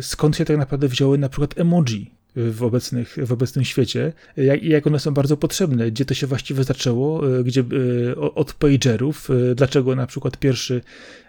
skąd 0.00 0.36
się 0.36 0.44
tak 0.44 0.56
naprawdę 0.56 0.88
wzięły 0.88 1.18
na 1.18 1.28
przykład 1.28 1.58
emoji 1.58 2.15
w, 2.36 2.62
obecnych, 2.62 3.16
w 3.26 3.32
obecnym 3.32 3.64
świecie, 3.64 4.12
jak, 4.36 4.62
jak 4.62 4.86
one 4.86 4.98
są 4.98 5.14
bardzo 5.14 5.36
potrzebne, 5.36 5.90
gdzie 5.90 6.04
to 6.04 6.14
się 6.14 6.26
właściwie 6.26 6.64
zaczęło, 6.64 7.38
e, 7.38 7.44
gdzie 7.44 7.64
e, 8.12 8.16
od 8.16 8.52
pagerów, 8.52 9.28
e, 9.30 9.54
dlaczego 9.54 9.94
na 9.94 10.06
przykład 10.06 10.36
pierwszy 10.36 10.80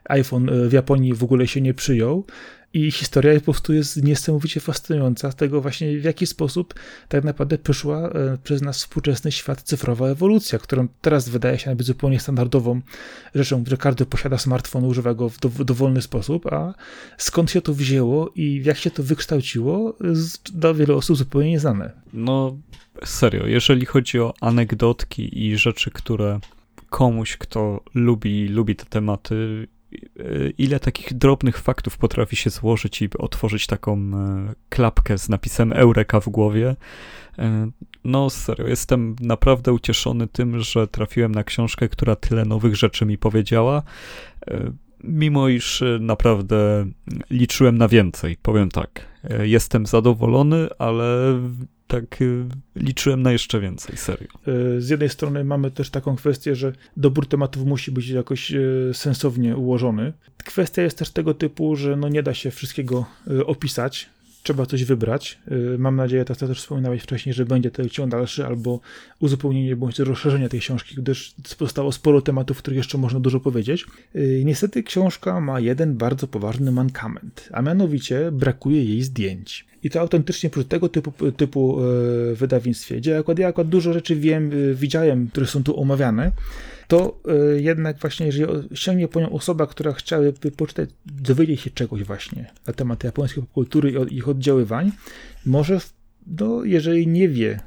iPhone 0.06 0.70
w 0.70 0.74
Japonii 0.74 1.14
w 1.14 1.24
ogóle 1.24 1.48
się 1.48 1.62
nie 1.62 1.74
przyjął, 1.74 2.26
i 2.74 2.92
historia 2.92 3.40
po 3.40 3.42
prostu 3.42 3.74
jest 3.74 4.04
niesamowicie 4.04 4.60
fascynująca 4.60 5.32
z 5.32 5.36
tego 5.36 5.62
właśnie, 5.62 6.00
w 6.00 6.04
jaki 6.04 6.28
sposób 6.28 6.74
tak 7.10 7.24
naprawdę 7.24 7.58
przyszła 7.58 8.10
e, 8.10 8.38
przez 8.44 8.62
nas 8.62 8.78
współczesny 8.78 9.32
świat 9.32 9.62
cyfrowa 9.62 10.08
ewolucja, 10.08 10.60
którą 10.60 10.88
teraz 11.02 11.30
wydaje 11.30 11.60
się 11.60 11.76
być 11.76 11.88
zupełnie 11.88 12.20
standardową 12.20 12.82
rzeczą, 13.36 13.64
że 13.68 13.78
każdy 13.78 14.06
posiada 14.06 14.38
smartfon, 14.38 14.86
używa 14.86 15.14
go 15.14 15.30
w 15.30 15.64
dowolny 15.64 16.02
sposób, 16.02 16.54
a 16.54 16.74
skąd 17.18 17.52
się 17.52 17.62
to 17.62 17.74
wzięło 17.74 18.32
i 18.36 18.62
jak 18.66 18.78
się 18.78 18.92
to 18.92 19.04
wykształciło, 19.04 19.98
dla 20.54 20.74
wielu 20.74 20.98
osób 20.98 21.18
zupełnie 21.18 21.50
nieznane. 21.50 21.92
No, 22.14 22.58
serio, 23.06 23.48
jeżeli 23.48 23.86
chodzi 23.86 24.20
o 24.20 24.34
anegdotki 24.42 25.46
i 25.46 25.58
rzeczy, 25.58 25.92
które 25.92 26.40
komuś, 26.90 27.38
kto 27.38 27.84
lubi, 27.94 28.48
lubi 28.48 28.76
te 28.76 28.86
tematy, 28.86 29.68
ile 30.58 30.80
takich 30.80 31.14
drobnych 31.14 31.60
faktów 31.60 31.98
potrafi 31.98 32.36
się 32.36 32.50
złożyć 32.50 33.02
i 33.02 33.10
otworzyć 33.18 33.68
taką 33.68 33.98
e, 33.98 34.54
klapkę 34.70 35.18
z 35.18 35.30
napisem 35.30 35.74
Eureka 35.74 36.20
w 36.20 36.30
głowie. 36.30 36.76
E, 37.40 37.72
no 38.04 38.30
serio, 38.30 38.68
jestem 38.68 39.16
naprawdę 39.22 39.74
ucieszony 39.74 40.28
tym, 40.28 40.60
że 40.60 40.88
trafiłem 40.88 41.36
na 41.36 41.44
książkę, 41.44 41.90
która 41.90 42.16
tyle 42.16 42.46
nowych 42.46 42.76
rzeczy 42.76 43.06
mi 43.06 43.18
powiedziała. 43.18 43.84
E, 45.04 45.08
mimo 45.08 45.50
iż 45.50 45.84
naprawdę 46.00 46.86
liczyłem 47.30 47.78
na 47.78 47.88
więcej, 47.88 48.38
powiem 48.42 48.70
tak. 48.70 49.06
Jestem 49.44 49.86
zadowolony, 49.86 50.68
ale 50.80 51.40
tak 51.88 52.22
y, 52.22 52.46
liczyłem 52.76 53.22
na 53.22 53.32
jeszcze 53.32 53.60
więcej, 53.60 53.98
serio. 53.98 54.28
Z 54.78 54.90
jednej 54.90 55.10
strony 55.10 55.44
mamy 55.44 55.72
też 55.72 55.90
taką 55.90 56.16
kwestię, 56.16 56.56
że 56.56 56.74
dobór 56.98 57.28
tematów 57.28 57.66
musi 57.66 57.92
być 57.92 58.08
jakoś 58.08 58.54
sensownie 58.94 59.58
ułożony. 59.58 60.14
Kwestia 60.38 60.82
jest 60.82 60.98
też 60.98 61.10
tego 61.10 61.34
typu, 61.34 61.76
że 61.76 61.96
no 61.96 62.10
nie 62.10 62.24
da 62.24 62.34
się 62.34 62.52
wszystkiego 62.52 63.06
opisać, 63.46 64.10
trzeba 64.48 64.66
coś 64.66 64.84
wybrać. 64.84 65.40
Mam 65.78 65.96
nadzieję, 65.96 66.26
tak 66.26 66.38
też 66.38 66.60
wspominałeś 66.60 67.02
wcześniej, 67.02 67.34
że 67.34 67.46
będzie 67.46 67.72
to 67.72 67.90
ciąg 67.90 68.12
dalszy 68.12 68.46
albo 68.46 68.80
uzupełnienie 69.20 69.76
bądź 69.76 70.00
rozszerzenie 70.00 70.50
tej 70.50 70.60
książki, 70.60 70.96
gdyż 70.98 71.36
zostało 71.60 71.92
sporo 71.92 72.22
tematów, 72.22 72.58
o 72.58 72.60
których 72.60 72.78
jeszcze 72.78 72.98
można 72.98 73.20
dużo 73.20 73.40
powiedzieć. 73.40 73.86
Niestety 74.44 74.84
książka 74.84 75.40
ma 75.42 75.60
jeden 75.60 75.98
bardzo 75.98 76.28
poważny 76.28 76.72
mankament, 76.72 77.50
a 77.52 77.62
mianowicie 77.62 78.32
brakuje 78.32 78.84
jej 78.84 79.02
zdjęć. 79.02 79.68
I 79.84 79.90
to 79.90 80.00
autentycznie 80.00 80.50
przy 80.50 80.66
tego 80.66 80.90
typu, 80.90 81.32
typu 81.32 81.80
e, 81.82 82.36
wydawnictwie, 82.36 82.98
gdzie 82.98 83.18
akurat 83.18 83.40
ja 83.40 83.48
akurat 83.48 83.70
dużo 83.70 83.94
rzeczy 83.94 84.16
wiem, 84.16 84.52
e, 84.72 84.74
widziałem, 84.74 85.28
które 85.28 85.46
są 85.46 85.64
tu 85.64 85.82
omawiane, 85.82 86.32
to 86.88 87.20
e, 87.28 87.62
jednak 87.62 88.00
właśnie, 88.00 88.26
jeżeli 88.26 88.46
sięgnie 88.74 89.08
po 89.08 89.22
nią 89.22 89.30
osoba, 89.30 89.68
która 89.68 89.94
chciałaby 89.94 90.52
poczytać, 90.52 90.90
dowiedzieć 91.06 91.62
się 91.62 91.70
czegoś 91.70 92.04
właśnie 92.04 92.52
na 92.68 92.74
temat 92.74 93.04
japońskiej 93.04 93.44
popkultury 93.44 93.94
i 94.10 94.18
ich 94.18 94.30
oddziaływań, 94.30 94.92
może 95.46 95.80
no, 96.40 96.64
jeżeli 96.64 97.08
nie 97.08 97.30
wie, 97.30 97.60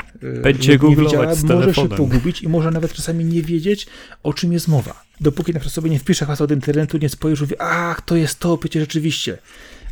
będzie 0.43 0.79
nie 0.83 0.97
widziała, 0.97 1.35
może 1.45 1.75
się 1.75 1.89
pogubić 1.89 2.43
i 2.43 2.49
może 2.49 2.71
nawet 2.71 2.93
czasami 2.93 3.25
nie 3.25 3.43
wiedzieć, 3.43 3.87
o 4.23 4.33
czym 4.35 4.53
jest 4.53 4.69
mowa. 4.69 5.03
Dopóki 5.21 5.53
na 5.53 5.61
przykład 5.61 5.75
sobie 5.75 5.91
nie 5.91 5.99
wpisze 5.99 6.27
hasła 6.27 6.47
do 6.47 6.55
internetu, 6.55 6.99
nie 6.99 7.09
spojrzy, 7.09 7.45
mówi, 7.45 7.55
ach, 7.59 8.01
to 8.01 8.17
jest 8.17 8.39
to, 8.39 8.59
przecież 8.59 8.83
rzeczywiście 8.83 9.39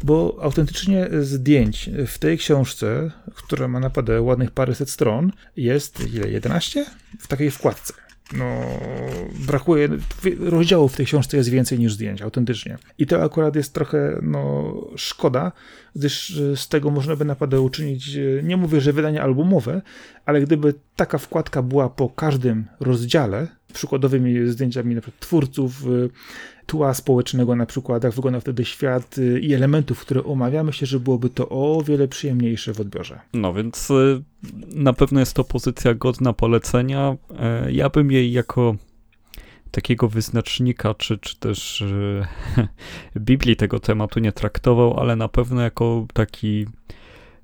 bo 0.05 0.39
autentycznie 0.41 1.09
zdjęć 1.21 1.91
w 2.07 2.19
tej 2.19 2.39
książce, 2.39 3.11
która 3.35 3.69
ma 3.69 3.81
naprawdę 3.81 4.23
ładnych 4.23 4.51
paręset 4.51 4.91
stron, 4.91 5.33
jest 5.57 6.15
ile? 6.15 6.31
11? 6.31 6.87
W 7.19 7.27
takiej 7.27 7.51
wkładce. 7.51 7.93
No, 8.33 8.67
brakuje, 9.47 9.89
rozdziałów 10.41 10.93
w 10.93 10.97
tej 10.97 11.07
książce 11.07 11.37
jest 11.37 11.49
więcej 11.49 11.79
niż 11.79 11.95
zdjęć, 11.95 12.23
autentycznie. 12.23 12.79
I 12.99 13.07
to 13.07 13.23
akurat 13.23 13.57
jest 13.57 13.75
trochę, 13.75 14.19
no, 14.23 14.75
szkoda, 14.97 15.53
gdyż 15.97 16.41
z 16.57 16.69
tego 16.69 16.91
można 16.91 17.17
by 17.17 17.25
naprawdę 17.25 17.61
uczynić, 17.61 18.19
nie 18.43 18.57
mówię, 18.57 18.81
że 18.81 18.93
wydanie 18.93 19.23
albumowe, 19.23 19.83
ale 20.27 20.41
gdyby 20.41 20.75
taka 20.97 21.19
wkładka 21.19 21.63
była 21.63 21.89
po 21.89 22.09
każdym 22.09 22.67
rozdziale, 22.81 23.58
przykładowymi 23.73 24.47
zdjęciami 24.47 24.95
na 24.95 25.01
przykład 25.01 25.21
twórców, 25.21 25.85
tła 26.69 26.95
społecznego 26.95 27.57
na 27.57 27.66
przykład, 27.66 28.05
jak 28.05 28.12
wygląda 28.12 28.41
wtedy 28.41 28.64
świat 28.64 29.19
y, 29.19 29.41
i 29.41 29.55
elementów, 29.55 30.01
które 30.01 30.25
omawiamy, 30.25 30.66
myślę, 30.66 30.87
że 30.87 31.01
byłoby 31.01 31.31
to 31.31 31.49
o 31.49 31.83
wiele 31.87 32.09
przyjemniejsze 32.09 32.75
w 32.75 32.81
odbiorze. 32.81 33.21
No 33.35 33.55
więc 33.55 33.91
y, 33.91 34.23
na 34.75 34.93
pewno 34.93 35.21
jest 35.21 35.35
to 35.35 35.45
pozycja 35.45 35.95
godna 35.95 36.33
polecenia. 36.33 37.16
E, 37.39 37.73
ja 37.73 37.91
bym 37.91 38.11
jej 38.11 38.33
jako 38.33 38.77
takiego 39.71 40.09
wyznacznika, 40.09 40.95
czy, 40.95 41.19
czy 41.19 41.39
też 41.39 41.85
Biblii 43.16 43.57
tego 43.57 43.81
tematu 43.81 44.21
nie 44.21 44.33
traktował, 44.33 45.01
ale 45.01 45.16
na 45.16 45.29
pewno 45.29 45.62
jako 45.62 46.07
taki. 46.14 46.66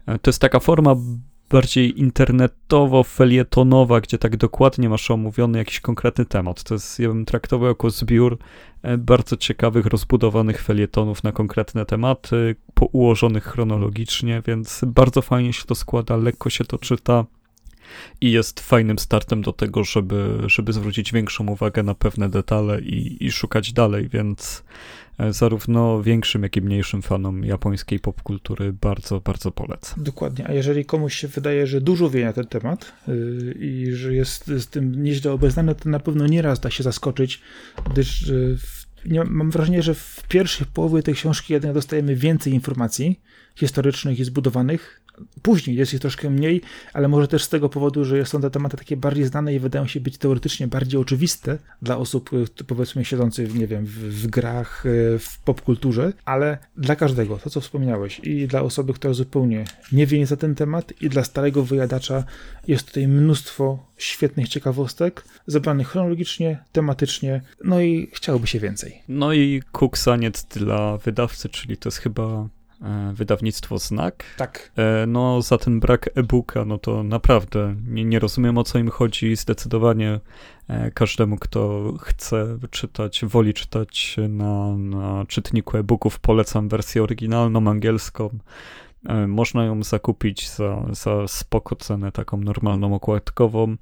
E, 0.06 0.18
to 0.18 0.28
jest 0.30 0.40
taka 0.40 0.60
forma 0.60 0.96
bardziej 1.50 1.94
internetowo-felietonowa, 2.02 4.00
gdzie 4.00 4.18
tak 4.18 4.36
dokładnie 4.36 4.88
masz 4.88 5.10
omówiony 5.10 5.58
jakiś 5.58 5.80
konkretny 5.80 6.24
temat. 6.24 6.62
To 6.62 6.74
jest, 6.74 6.98
ja 6.98 7.08
bym 7.08 7.24
traktował 7.24 7.68
jako 7.68 7.90
zbiór 7.90 8.38
e, 8.82 8.98
bardzo 8.98 9.36
ciekawych, 9.36 9.86
rozbudowanych 9.86 10.62
felietonów 10.62 11.24
na 11.24 11.32
konkretne 11.32 11.86
tematy, 11.86 12.56
ułożonych 12.92 13.44
chronologicznie, 13.44 14.42
więc 14.46 14.80
bardzo 14.86 15.22
fajnie 15.22 15.52
się 15.52 15.64
to 15.64 15.74
składa, 15.74 16.16
lekko 16.16 16.50
się 16.50 16.64
to 16.64 16.78
czyta 16.78 17.24
i 18.20 18.32
jest 18.32 18.60
fajnym 18.60 18.98
startem 18.98 19.42
do 19.42 19.52
tego, 19.52 19.84
żeby, 19.84 20.38
żeby 20.46 20.72
zwrócić 20.72 21.12
większą 21.12 21.46
uwagę 21.46 21.82
na 21.82 21.94
pewne 21.94 22.28
detale 22.28 22.80
i, 22.80 23.24
i 23.26 23.32
szukać 23.32 23.72
dalej, 23.72 24.08
więc 24.08 24.64
E, 25.18 25.32
zarówno 25.32 26.02
większym, 26.02 26.42
jak 26.42 26.56
i 26.56 26.62
mniejszym 26.62 27.02
fanom 27.02 27.44
japońskiej 27.44 28.00
popkultury 28.00 28.72
bardzo, 28.72 29.20
bardzo 29.20 29.50
polecam. 29.50 30.04
Dokładnie, 30.04 30.48
a 30.48 30.52
jeżeli 30.52 30.84
komuś 30.84 31.14
się 31.14 31.28
wydaje, 31.28 31.66
że 31.66 31.80
dużo 31.80 32.10
wie 32.10 32.24
na 32.24 32.32
ten 32.32 32.46
temat 32.46 32.92
yy, 33.08 33.54
i 33.60 33.92
że 33.92 34.14
jest 34.14 34.46
z 34.46 34.66
tym 34.66 35.02
nieźle 35.02 35.32
obeznany, 35.32 35.74
to 35.74 35.88
na 35.88 36.00
pewno 36.00 36.26
nieraz 36.26 36.60
da 36.60 36.70
się 36.70 36.82
zaskoczyć, 36.82 37.40
gdyż 37.90 38.28
yy, 38.28 38.56
nie, 39.06 39.24
mam 39.24 39.50
wrażenie, 39.50 39.82
że 39.82 39.94
w 39.94 40.22
pierwszej 40.28 40.66
połowie 40.66 41.02
tej 41.02 41.14
książki 41.14 41.52
jednak 41.52 41.72
dostajemy 41.72 42.16
więcej 42.16 42.52
informacji 42.52 43.20
historycznych 43.56 44.20
i 44.20 44.24
zbudowanych, 44.24 45.00
Później 45.42 45.76
jest 45.76 45.94
ich 45.94 46.00
troszkę 46.00 46.30
mniej, 46.30 46.60
ale 46.92 47.08
może 47.08 47.28
też 47.28 47.44
z 47.44 47.48
tego 47.48 47.68
powodu, 47.68 48.04
że 48.04 48.26
są 48.26 48.40
te 48.40 48.50
tematy 48.50 48.76
takie 48.76 48.96
bardziej 48.96 49.24
znane 49.24 49.54
i 49.54 49.58
wydają 49.58 49.86
się 49.86 50.00
być 50.00 50.18
teoretycznie 50.18 50.68
bardziej 50.68 51.00
oczywiste 51.00 51.58
dla 51.82 51.96
osób, 51.96 52.30
y, 52.60 52.64
powiedzmy, 52.64 53.04
siedzących, 53.04 53.54
nie 53.54 53.66
wiem, 53.66 53.86
w, 53.86 53.90
w 53.90 54.26
grach, 54.26 54.86
y, 54.86 55.18
w 55.18 55.38
popkulturze, 55.38 56.12
ale 56.24 56.58
dla 56.76 56.96
każdego, 56.96 57.38
to 57.38 57.50
co 57.50 57.60
wspomniałeś, 57.60 58.20
i 58.22 58.48
dla 58.48 58.62
osoby, 58.62 58.94
która 58.94 59.14
zupełnie 59.14 59.64
nie 59.92 60.06
wie 60.06 60.18
nic 60.18 60.30
na 60.30 60.36
ten 60.36 60.54
temat, 60.54 60.92
i 61.00 61.08
dla 61.08 61.24
starego 61.24 61.62
wyjadacza 61.62 62.24
jest 62.68 62.86
tutaj 62.86 63.08
mnóstwo 63.08 63.86
świetnych 63.96 64.48
ciekawostek, 64.48 65.24
zebranych 65.46 65.88
chronologicznie, 65.88 66.58
tematycznie, 66.72 67.40
no 67.64 67.80
i 67.80 68.10
chciałoby 68.12 68.46
się 68.46 68.60
więcej. 68.60 69.02
No 69.08 69.32
i 69.32 69.62
kuksaniec 69.72 70.44
dla 70.44 70.98
wydawcy, 70.98 71.48
czyli 71.48 71.76
to 71.76 71.88
jest 71.88 71.98
chyba 71.98 72.24
E, 72.24 72.63
wydawnictwo 73.14 73.78
Znak. 73.78 74.24
Tak. 74.36 74.72
E, 74.76 75.06
no 75.06 75.42
za 75.42 75.58
ten 75.58 75.80
brak 75.80 76.10
e-booka, 76.14 76.64
no 76.64 76.78
to 76.78 77.02
naprawdę 77.02 77.74
nie, 77.86 78.04
nie 78.04 78.18
rozumiem 78.18 78.58
o 78.58 78.64
co 78.64 78.78
im 78.78 78.90
chodzi. 78.90 79.36
Zdecydowanie 79.36 80.20
e, 80.68 80.90
każdemu, 80.90 81.36
kto 81.36 81.92
chce 82.00 82.58
czytać, 82.70 83.24
woli 83.24 83.54
czytać 83.54 84.16
na, 84.28 84.76
na 84.76 85.24
czytniku 85.28 85.76
e-booków, 85.76 86.18
polecam 86.18 86.68
wersję 86.68 87.02
oryginalną, 87.02 87.70
angielską. 87.70 88.38
Można 89.28 89.64
ją 89.64 89.82
zakupić 89.82 90.50
za, 90.50 90.86
za 90.90 91.28
spoko 91.28 91.76
cenę, 91.76 92.12
taką 92.12 92.36
normalną 92.36 92.94
okładkową. 92.94 93.76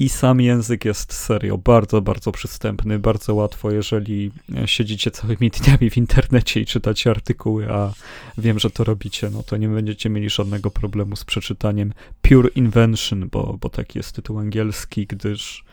I 0.00 0.08
sam 0.08 0.40
język 0.40 0.84
jest 0.84 1.12
serio 1.12 1.58
bardzo, 1.58 2.00
bardzo 2.02 2.32
przystępny, 2.32 2.98
bardzo 2.98 3.34
łatwo, 3.34 3.70
jeżeli 3.70 4.30
siedzicie 4.66 5.10
całymi 5.10 5.50
dniami 5.50 5.90
w 5.90 5.96
internecie 5.96 6.60
i 6.60 6.66
czytacie 6.66 7.10
artykuły, 7.10 7.72
a 7.72 7.92
wiem, 8.38 8.58
że 8.58 8.70
to 8.70 8.84
robicie, 8.84 9.30
no 9.30 9.42
to 9.42 9.56
nie 9.56 9.68
będziecie 9.68 10.10
mieli 10.10 10.30
żadnego 10.30 10.70
problemu 10.70 11.16
z 11.16 11.24
przeczytaniem 11.24 11.92
Pure 12.22 12.48
Invention, 12.48 13.28
bo, 13.28 13.58
bo 13.60 13.68
taki 13.68 13.98
jest 13.98 14.12
tytuł 14.12 14.38
angielski, 14.38 15.06
gdyż 15.06 15.64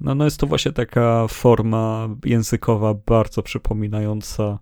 no, 0.00 0.14
no 0.14 0.24
jest 0.24 0.40
to 0.40 0.46
właśnie 0.46 0.72
taka 0.72 1.28
forma 1.28 2.08
językowa 2.24 2.94
bardzo 3.06 3.42
przypominająca 3.42 4.58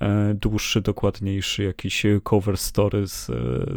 e, 0.00 0.34
dłuższy, 0.34 0.80
dokładniejszy 0.80 1.62
jakiś 1.62 2.06
cover 2.22 2.58
story 2.58 3.06
z, 3.06 3.30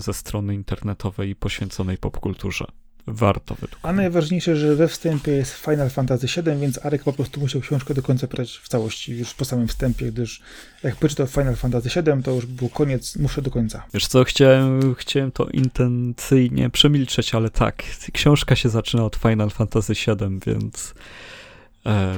ze 0.04 0.14
strony 0.14 0.56
internetowej 0.56 1.36
poświęconej 1.36 1.98
popkulturze 1.98 2.66
warto 3.08 3.56
według 3.56 3.80
A 3.84 3.94
najważniejsze, 3.94 4.56
że 4.56 4.76
we 4.76 4.88
wstępie 4.88 5.32
jest 5.32 5.54
Final 5.54 5.90
Fantasy 5.90 6.28
VII, 6.28 6.60
więc 6.60 6.86
Arek 6.86 7.04
po 7.04 7.14
prostu 7.14 7.40
musiał 7.40 7.62
książkę 7.62 7.94
do 7.94 8.02
końca 8.02 8.28
prać 8.28 8.58
w 8.64 8.68
całości, 8.68 9.18
już 9.18 9.34
po 9.34 9.46
samym 9.46 9.68
wstępie, 9.68 10.12
gdyż 10.12 10.42
jak 10.84 10.96
przeczytał 10.96 11.28
Final 11.28 11.56
Fantasy 11.56 11.90
VII, 11.90 12.24
to 12.24 12.32
już 12.32 12.46
był 12.46 12.70
koniec, 12.70 13.16
muszę 13.16 13.42
do 13.42 13.52
końca. 13.52 13.84
Wiesz 13.94 14.08
co, 14.08 14.24
chciałem, 14.24 14.96
chciałem 14.96 15.32
to 15.32 15.48
intencyjnie 15.48 16.70
przemilczeć, 16.70 17.36
ale 17.36 17.50
tak, 17.50 17.84
książka 18.14 18.56
się 18.56 18.70
zaczyna 18.70 19.06
od 19.06 19.16
Final 19.16 19.50
Fantasy 19.50 19.94
VII, 19.94 20.40
więc 20.48 20.94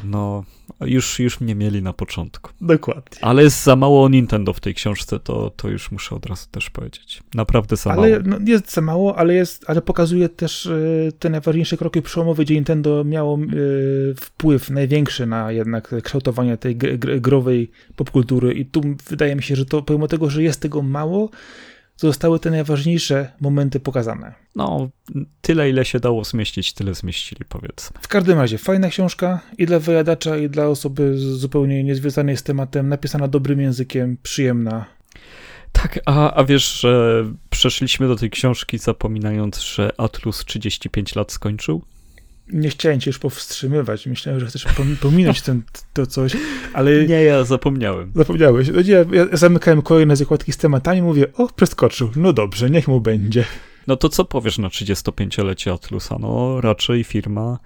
no, 0.04 0.44
już, 0.82 1.20
już 1.20 1.42
mnie 1.42 1.56
mieli 1.56 1.82
na 1.82 1.94
początku. 1.94 2.52
Dokładnie. 2.62 3.18
Ale 3.22 3.44
jest 3.44 3.64
za 3.64 3.76
mało 3.76 4.04
o 4.04 4.10
Nintendo 4.10 4.54
w 4.54 4.60
tej 4.60 4.74
książce, 4.74 5.20
to, 5.20 5.50
to 5.50 5.70
już 5.70 5.92
muszę 5.92 6.16
od 6.16 6.26
razu 6.26 6.48
też 6.52 6.70
powiedzieć. 6.70 7.24
Naprawdę 7.36 7.76
za 7.76 7.92
ale, 7.92 8.10
mało. 8.10 8.24
No, 8.26 8.38
jest 8.46 8.74
za 8.74 8.82
mało, 8.82 9.18
ale, 9.18 9.34
jest, 9.34 9.64
ale 9.68 9.82
pokazuje 9.82 10.30
też 10.30 10.66
y, 10.66 11.12
te 11.20 11.30
najważniejsze 11.30 11.78
kroki 11.78 12.02
przełomowe, 12.02 12.44
gdzie 12.44 12.56
Nintendo 12.56 13.04
miało 13.04 13.40
y, 13.40 14.16
wpływ 14.20 14.70
największy 14.70 15.26
na 15.26 15.52
jednak 15.52 15.96
kształtowanie 16.04 16.58
tej 16.58 16.78
growej 17.22 17.72
popkultury 17.96 18.54
i 18.54 18.66
tu 18.66 18.82
wydaje 19.10 19.36
mi 19.36 19.44
się, 19.44 19.56
że 19.56 19.66
to 19.66 19.82
pomimo 19.82 20.08
tego, 20.08 20.30
że 20.30 20.44
jest 20.44 20.62
tego 20.62 20.82
mało, 20.82 21.30
zostały 21.98 22.40
te 22.40 22.52
najważniejsze 22.52 23.32
momenty 23.40 23.80
pokazane. 23.80 24.34
No, 24.56 24.90
tyle 25.42 25.70
ile 25.70 25.86
się 25.86 26.00
dało 26.00 26.24
zmieścić, 26.24 26.74
tyle 26.74 26.94
zmieścili, 26.94 27.42
powiedzmy. 27.50 28.00
W 28.02 28.08
każdym 28.08 28.40
razie, 28.40 28.58
fajna 28.58 28.90
książka 28.90 29.40
i 29.58 29.66
dla 29.66 29.80
wyjadacza, 29.80 30.38
i 30.38 30.50
dla 30.50 30.68
osoby 30.68 31.18
zupełnie 31.18 31.84
niezwiązanej 31.84 32.38
z 32.38 32.44
tematem, 32.44 32.90
napisana 32.90 33.28
dobrym 33.28 33.62
językiem, 33.62 34.18
przyjemna. 34.24 34.86
Tak, 35.72 36.00
a, 36.06 36.34
a 36.34 36.44
wiesz, 36.44 36.80
że 36.80 37.24
przeszliśmy 37.50 38.08
do 38.08 38.16
tej 38.16 38.30
książki 38.30 38.78
zapominając, 38.78 39.62
że 39.62 39.92
Atlus 39.98 40.46
35 40.46 41.16
lat 41.16 41.32
skończył? 41.32 41.82
Nie 42.54 42.70
chciałem 42.70 43.00
cię 43.00 43.10
już 43.10 43.20
powstrzymywać. 43.20 44.08
Myślałem, 44.08 44.40
że 44.40 44.48
chcesz 44.48 44.66
pominąć 45.02 45.42
ten, 45.42 45.62
to 45.94 46.06
coś, 46.06 46.38
ale... 46.74 46.92
Nie, 47.08 47.24
ja 47.24 47.44
zapomniałem. 47.44 48.12
Zapomniałeś. 48.16 48.68
No 48.74 48.82
ja, 48.86 49.06
ja 49.12 49.38
zamykałem 49.38 49.82
kolejne 49.82 50.16
zakładki 50.16 50.54
z 50.54 50.58
tematami 50.58 51.02
mówię, 51.02 51.34
o, 51.34 51.48
przeskoczył. 51.48 52.12
No 52.16 52.34
dobrze, 52.34 52.70
niech 52.70 52.88
mu 52.88 53.02
będzie. 53.02 53.46
No 53.88 53.96
to 53.96 54.10
co 54.10 54.26
powiesz 54.26 54.58
na 54.58 54.68
35-lecie 54.68 55.74
Atlusa? 55.74 56.18
No 56.20 56.62
raczej 56.62 57.04
firma 57.04 57.60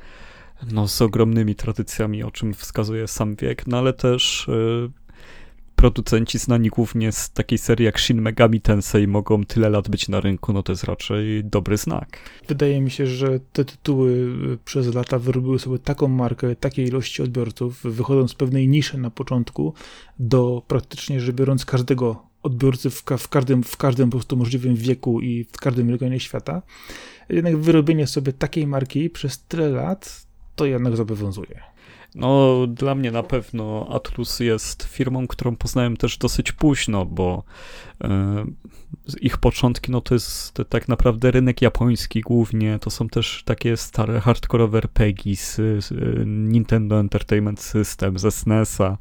no, 0.71 0.87
z 0.87 1.01
ogromnymi 1.01 1.55
tradycjami, 1.55 2.23
o 2.23 2.31
czym 2.31 2.53
wskazuje 2.53 3.07
sam 3.07 3.35
wiek, 3.35 3.67
no 3.67 3.77
ale 3.77 3.93
też 3.93 4.47
y, 4.47 4.91
producenci 5.81 6.37
znani 6.37 6.69
głównie 6.69 7.11
z 7.11 7.31
takiej 7.31 7.57
serii 7.57 7.85
jak 7.85 7.99
Shin 7.99 8.21
Megami 8.21 8.61
Tensei 8.61 9.07
mogą 9.07 9.43
tyle 9.43 9.69
lat 9.69 9.89
być 9.89 10.09
na 10.09 10.19
rynku, 10.19 10.53
no 10.53 10.63
to 10.63 10.71
jest 10.71 10.83
raczej 10.83 11.43
dobry 11.43 11.77
znak. 11.77 12.17
Wydaje 12.47 12.81
mi 12.81 12.91
się, 12.91 13.07
że 13.07 13.39
te 13.53 13.65
tytuły 13.65 14.11
y, 14.11 14.57
przez 14.65 14.95
lata 14.95 15.19
wyrobiły 15.19 15.59
sobie 15.59 15.79
taką 15.79 16.07
markę, 16.07 16.55
takiej 16.55 16.87
ilości 16.87 17.21
odbiorców, 17.21 17.83
wychodząc 17.83 18.31
z 18.31 18.33
pewnej 18.33 18.67
niszy 18.67 18.97
na 18.97 19.09
początku 19.09 19.73
do 20.19 20.61
praktycznie, 20.67 21.19
że 21.19 21.33
biorąc 21.33 21.65
każdego 21.65 22.23
odbiorcy 22.43 22.89
w, 22.89 23.03
ka 23.03 23.17
w, 23.17 23.27
każdym, 23.27 23.63
w 23.63 23.77
każdym 23.77 24.09
po 24.09 24.17
prostu 24.17 24.37
możliwym 24.37 24.75
wieku 24.75 25.21
i 25.21 25.43
w 25.43 25.57
każdym 25.57 25.89
regionie 25.89 26.19
świata, 26.19 26.61
jednak 27.29 27.57
wyrobienie 27.57 28.07
sobie 28.07 28.33
takiej 28.33 28.67
marki 28.67 29.09
przez 29.09 29.43
tyle 29.43 29.69
lat 29.69 30.25
to 30.55 30.65
jednak 30.65 30.95
zobowiązuje. 30.95 31.70
No, 32.15 32.67
dla 32.67 32.95
mnie 32.95 33.11
na 33.11 33.23
pewno 33.23 33.87
Atlus 33.89 34.39
jest 34.39 34.83
firmą, 34.83 35.27
którą 35.27 35.55
poznałem 35.55 35.97
też 35.97 36.17
dosyć 36.17 36.51
późno, 36.51 37.05
bo 37.05 37.43
e, 38.03 38.45
ich 39.21 39.37
początki, 39.37 39.91
no 39.91 40.01
to 40.01 40.15
jest 40.15 40.57
tak 40.69 40.87
naprawdę 40.87 41.31
rynek 41.31 41.61
japoński 41.61 42.21
głównie, 42.21 42.79
to 42.79 42.89
są 42.89 43.07
też 43.07 43.43
takie 43.45 43.77
stare 43.77 44.21
hardcore 44.21 44.69
RPG 44.73 45.35
z, 45.35 45.55
z 45.55 45.93
Nintendo 46.25 46.99
Entertainment 46.99 47.61
System, 47.61 48.19
ze 48.19 48.31
SNES-a, 48.31 48.97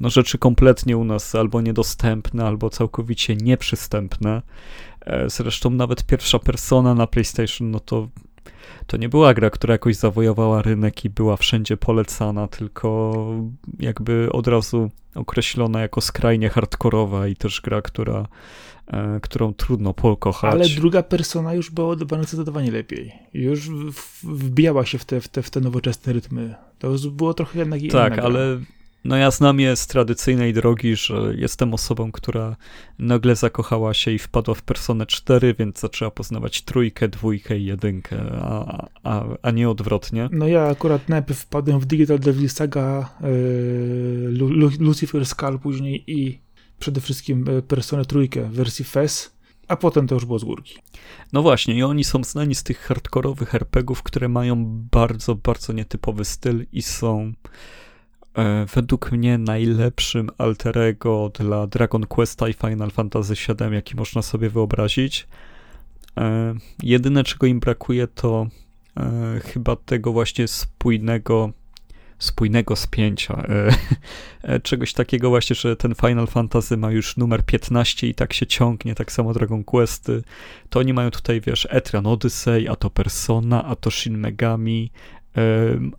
no 0.00 0.10
rzeczy 0.10 0.38
kompletnie 0.38 0.96
u 0.96 1.04
nas 1.04 1.34
albo 1.34 1.60
niedostępne, 1.60 2.44
albo 2.44 2.70
całkowicie 2.70 3.36
nieprzystępne. 3.36 4.42
E, 5.00 5.30
zresztą 5.30 5.70
nawet 5.70 6.06
pierwsza 6.06 6.38
persona 6.38 6.94
na 6.94 7.06
PlayStation, 7.06 7.70
no 7.70 7.80
to 7.80 8.08
to 8.86 8.96
nie 8.96 9.08
była 9.08 9.34
gra, 9.34 9.50
która 9.50 9.74
jakoś 9.74 9.96
zawojowała 9.96 10.62
rynek 10.62 11.04
i 11.04 11.10
była 11.10 11.36
wszędzie 11.36 11.76
polecana, 11.76 12.48
tylko 12.48 13.14
jakby 13.78 14.28
od 14.32 14.46
razu 14.46 14.90
określona 15.14 15.80
jako 15.80 16.00
skrajnie 16.00 16.48
hardkorowa 16.48 17.28
i 17.28 17.36
też 17.36 17.60
gra, 17.60 17.82
która, 17.82 18.26
e, 18.86 19.20
którą 19.22 19.54
trudno 19.54 19.94
pokochać. 19.94 20.52
Ale 20.52 20.68
druga 20.68 21.02
persona 21.02 21.54
już 21.54 21.70
była 21.70 21.88
odbywana 21.88 22.22
zdecydowanie 22.22 22.70
lepiej. 22.70 23.12
Już 23.34 23.70
wbijała 24.22 24.86
się 24.86 24.98
w 24.98 25.04
te, 25.04 25.20
w 25.20 25.28
te, 25.28 25.42
w 25.42 25.50
te 25.50 25.60
nowoczesne 25.60 26.12
rytmy. 26.12 26.54
To 26.78 26.88
było 27.10 27.34
trochę 27.34 27.58
jednak 27.58 27.80
Tak, 27.92 28.18
ale 28.18 28.60
no 29.04 29.16
ja 29.16 29.30
znam 29.30 29.60
je 29.60 29.76
z 29.76 29.86
tradycyjnej 29.86 30.52
drogi, 30.52 30.96
że 30.96 31.34
jestem 31.36 31.74
osobą, 31.74 32.12
która 32.12 32.56
nagle 32.98 33.36
zakochała 33.36 33.94
się 33.94 34.10
i 34.10 34.18
wpadła 34.18 34.54
w 34.54 34.62
Personę 34.62 35.06
4, 35.06 35.54
więc 35.58 35.80
zaczęła 35.80 36.10
poznawać 36.10 36.62
trójkę, 36.62 37.08
dwójkę 37.08 37.58
i 37.58 37.64
jedynkę, 37.64 38.16
a, 38.42 38.86
a, 39.02 39.24
a 39.42 39.50
nie 39.50 39.70
odwrotnie. 39.70 40.28
No 40.32 40.48
ja 40.48 40.62
akurat 40.62 41.08
najpierw 41.08 41.40
wpadłem 41.40 41.80
w 41.80 41.86
Digital 41.86 42.18
Devil 42.18 42.50
Saga, 42.50 43.14
yy, 43.22 44.78
Lucifer 44.78 45.26
Skull 45.26 45.58
później 45.58 46.04
i 46.06 46.38
przede 46.78 47.00
wszystkim 47.00 47.44
e, 47.48 47.62
Personę 47.62 48.04
trójkę 48.04 48.42
w 48.42 48.52
wersji 48.52 48.84
FES, 48.84 49.38
a 49.68 49.76
potem 49.76 50.06
to 50.06 50.14
już 50.14 50.24
było 50.24 50.38
z 50.38 50.44
górki. 50.44 50.78
No 51.32 51.42
właśnie, 51.42 51.74
i 51.74 51.82
oni 51.82 52.04
są 52.04 52.24
znani 52.24 52.54
z 52.54 52.62
tych 52.62 52.78
hardkorowych 52.78 53.54
RPGów, 53.54 54.02
które 54.02 54.28
mają 54.28 54.64
bardzo, 54.90 55.34
bardzo 55.34 55.72
nietypowy 55.72 56.24
styl 56.24 56.66
i 56.72 56.82
są 56.82 57.32
według 58.74 59.12
mnie 59.12 59.38
najlepszym 59.38 60.30
alterego 60.38 61.30
dla 61.38 61.66
Dragon 61.66 62.06
Questa 62.06 62.48
i 62.48 62.52
Final 62.52 62.90
Fantasy 62.90 63.34
VII, 63.34 63.74
jaki 63.74 63.96
można 63.96 64.22
sobie 64.22 64.50
wyobrazić. 64.50 65.26
E, 66.16 66.54
jedyne, 66.82 67.24
czego 67.24 67.46
im 67.46 67.60
brakuje, 67.60 68.06
to 68.06 68.46
e, 68.96 69.40
chyba 69.44 69.76
tego 69.76 70.12
właśnie 70.12 70.48
spójnego 70.48 71.52
spójnego 72.18 72.76
spięcia. 72.76 73.46
Czegoś 74.62 74.92
takiego 74.92 75.28
właśnie, 75.28 75.56
że 75.56 75.76
ten 75.76 75.94
Final 75.94 76.26
Fantasy 76.26 76.76
ma 76.76 76.90
już 76.90 77.16
numer 77.16 77.44
15 77.44 78.08
i 78.08 78.14
tak 78.14 78.32
się 78.32 78.46
ciągnie, 78.46 78.94
tak 78.94 79.12
samo 79.12 79.34
Dragon 79.34 79.64
Questy. 79.64 80.22
To 80.70 80.80
oni 80.80 80.92
mają 80.92 81.10
tutaj, 81.10 81.40
wiesz, 81.40 81.68
Etrian 81.70 82.06
Odyssey, 82.06 82.68
a 82.68 82.76
to 82.76 82.90
Persona, 82.90 83.64
a 83.64 83.76
to 83.76 83.90
Shin 83.90 84.18
Megami, 84.18 84.90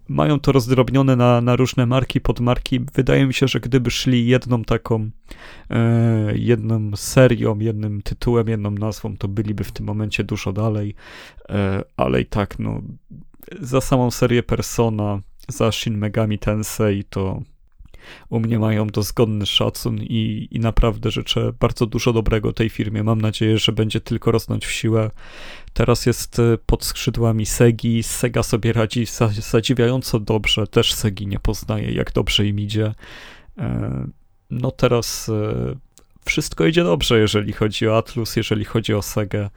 mają 0.07 0.39
to 0.39 0.51
rozdrobnione 0.51 1.15
na, 1.15 1.41
na 1.41 1.55
różne 1.55 1.85
marki, 1.85 2.21
podmarki. 2.21 2.79
Wydaje 2.93 3.25
mi 3.25 3.33
się, 3.33 3.47
że 3.47 3.59
gdyby 3.59 3.91
szli 3.91 4.27
jedną 4.27 4.63
taką, 4.63 5.09
e, 5.69 6.37
jedną 6.37 6.95
serią, 6.95 7.59
jednym 7.59 8.01
tytułem, 8.01 8.47
jedną 8.47 8.71
nazwą, 8.71 9.17
to 9.17 9.27
byliby 9.27 9.63
w 9.63 9.71
tym 9.71 9.85
momencie 9.85 10.23
dużo 10.23 10.53
dalej, 10.53 10.95
e, 11.49 11.83
ale 11.97 12.21
i 12.21 12.25
tak, 12.25 12.59
no, 12.59 12.81
za 13.61 13.81
samą 13.81 14.11
serię 14.11 14.43
Persona, 14.43 15.21
za 15.47 15.71
Shin 15.71 15.97
Megami 15.97 16.39
Tensei 16.39 17.03
to 17.03 17.41
u 18.29 18.39
mnie 18.39 18.59
mają 18.59 18.87
dozgodny 18.87 19.45
szacun 19.45 19.97
i, 20.01 20.47
i 20.51 20.59
naprawdę 20.59 21.11
życzę 21.11 21.53
bardzo 21.59 21.85
dużo 21.85 22.13
dobrego 22.13 22.53
tej 22.53 22.69
firmie. 22.69 23.03
Mam 23.03 23.21
nadzieję, 23.21 23.57
że 23.57 23.71
będzie 23.71 24.01
tylko 24.01 24.31
rosnąć 24.31 24.65
w 24.65 24.71
siłę. 24.71 25.11
Teraz 25.73 26.05
jest 26.05 26.39
e, 26.39 26.57
pod 26.65 26.85
skrzydłami 26.85 27.45
Segi. 27.45 28.03
Sega 28.03 28.43
sobie 28.43 28.73
radzi 28.73 29.05
zadziwiająco 29.51 30.19
dobrze. 30.19 30.67
Też 30.67 30.93
Segi 30.93 31.27
nie 31.27 31.39
poznaje, 31.39 31.91
jak 31.91 32.11
dobrze 32.11 32.47
im 32.47 32.59
idzie. 32.59 32.93
E, 33.57 34.07
no 34.49 34.71
teraz 34.71 35.29
e, 35.29 35.75
wszystko 36.25 36.65
idzie 36.65 36.83
dobrze, 36.83 37.19
jeżeli 37.19 37.53
chodzi 37.53 37.87
o 37.87 37.97
Atlus, 37.97 38.35
jeżeli 38.35 38.65
chodzi 38.65 38.93
o 38.93 39.01
Segę. 39.01 39.49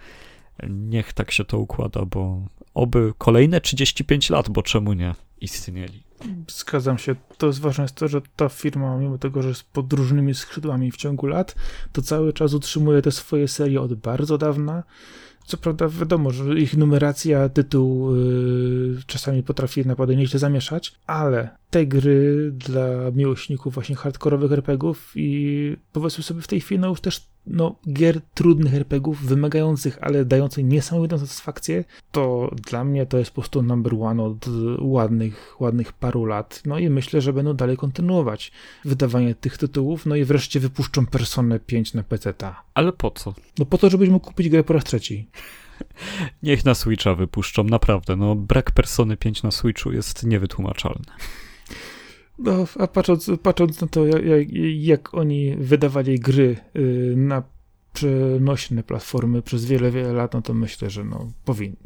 Niech 0.69 1.13
tak 1.13 1.31
się 1.31 1.45
to 1.45 1.59
układa, 1.59 2.05
bo 2.05 2.47
oby 2.75 3.13
kolejne 3.19 3.61
35 3.61 4.31
lat, 4.31 4.51
bo 4.51 4.63
czemu 4.63 4.93
nie, 4.93 5.15
istnieli. 5.41 6.03
Zgadzam 6.49 6.99
się. 6.99 7.15
To 7.39 7.47
jest 7.47 7.61
ważne 7.61 7.85
jest 7.85 7.95
to, 7.95 8.09
że 8.09 8.21
ta 8.37 8.49
firma, 8.49 8.97
mimo 8.97 9.19
tego, 9.19 9.43
że 9.43 9.49
jest 9.49 9.63
pod 9.63 9.93
różnymi 9.93 10.35
skrzydłami 10.35 10.91
w 10.91 10.97
ciągu 10.97 11.27
lat, 11.27 11.55
to 11.93 12.03
cały 12.03 12.33
czas 12.33 12.55
utrzymuje 12.55 13.03
te 13.03 13.11
swoje 13.11 13.49
serie 13.49 13.81
od 13.81 13.95
bardzo 13.95 14.39
dawna. 14.39 14.83
Co 15.47 15.57
prawda 15.57 15.89
wiadomo, 15.89 16.31
że 16.31 16.59
ich 16.59 16.77
numeracja, 16.77 17.49
tytuł 17.49 18.17
yy, 18.17 19.03
czasami 19.07 19.43
potrafi 19.43 19.87
naprawdę 19.87 20.17
nieźle 20.17 20.39
zamieszać, 20.39 20.95
ale 21.07 21.62
te 21.73 21.87
gry 21.87 22.51
dla 22.53 23.11
miłośników 23.15 23.75
właśnie 23.75 23.97
hardkorowych 23.97 24.53
RPGów 24.53 25.13
i 25.17 25.77
powiedzmy 25.93 26.25
sobie 26.25 26.41
w 26.41 26.47
tej 26.47 26.61
chwili 26.61 26.81
no 26.81 26.89
już 26.89 27.01
też 27.01 27.27
no, 27.47 27.77
gier 27.93 28.21
trudnych 28.35 28.75
RPGów, 28.75 29.27
wymagających, 29.27 29.99
ale 30.01 30.25
dających 30.25 30.65
niesamowitą 30.65 31.19
satysfakcję, 31.19 31.85
to 32.13 32.51
dla 32.67 32.85
mnie 32.85 33.07
to 33.07 33.19
jest 33.19 33.31
po 33.31 33.41
prostu 33.41 33.63
number 33.63 33.95
one 34.01 34.23
od 34.23 34.47
ładnych, 34.81 35.57
ładnych 35.61 35.93
paru 35.93 36.25
lat. 36.25 36.63
No 36.67 36.79
i 36.79 36.91
myślę, 36.91 37.21
że 37.21 37.33
będą 37.33 37.55
dalej 37.55 37.77
kontynuować 37.77 38.53
wydawanie 38.85 39.35
tych 39.35 39.59
tytułów, 39.59 40.07
no 40.07 40.17
i 40.17 40.25
wreszcie 40.25 40.61
wypuszczą 40.61 41.07
Personę 41.07 41.61
5 41.61 41.95
na 41.95 42.03
PC. 42.03 42.35
Ale 42.75 42.93
po 42.93 43.11
co? 43.11 43.35
No 43.59 43.67
po 43.67 43.79
to, 43.79 43.91
żebyś 43.91 44.09
mógł 44.09 44.27
kupić 44.27 44.49
grę 44.49 44.65
po 44.65 44.73
raz 44.73 44.85
trzeci. 44.85 45.29
Niech 46.43 46.65
na 46.65 46.75
Switcha 46.75 47.15
wypuszczą, 47.15 47.65
naprawdę. 47.65 48.17
No, 48.17 48.35
brak 48.35 48.71
Persony 48.71 49.17
5 49.17 49.43
na 49.43 49.51
Switchu 49.51 49.93
jest 49.93 50.25
niewytłumaczalny. 50.27 51.05
No, 52.39 52.67
a 52.79 52.87
patrząc, 52.87 53.31
patrząc 53.43 53.81
na 53.81 53.87
to, 53.87 54.07
jak, 54.07 54.53
jak 54.75 55.15
oni 55.15 55.57
wydawali 55.57 56.21
gry 56.21 56.57
y, 56.77 57.15
na 57.17 57.43
przenośne 57.93 58.83
platformy 58.83 59.43
przez 59.43 59.65
wiele, 59.65 59.91
wiele 59.91 60.13
lat, 60.13 60.35
no 60.35 60.43
to 60.43 60.55
myślę, 60.55 60.91
że 60.91 61.05
no, 61.05 61.33
powinni. 61.45 61.77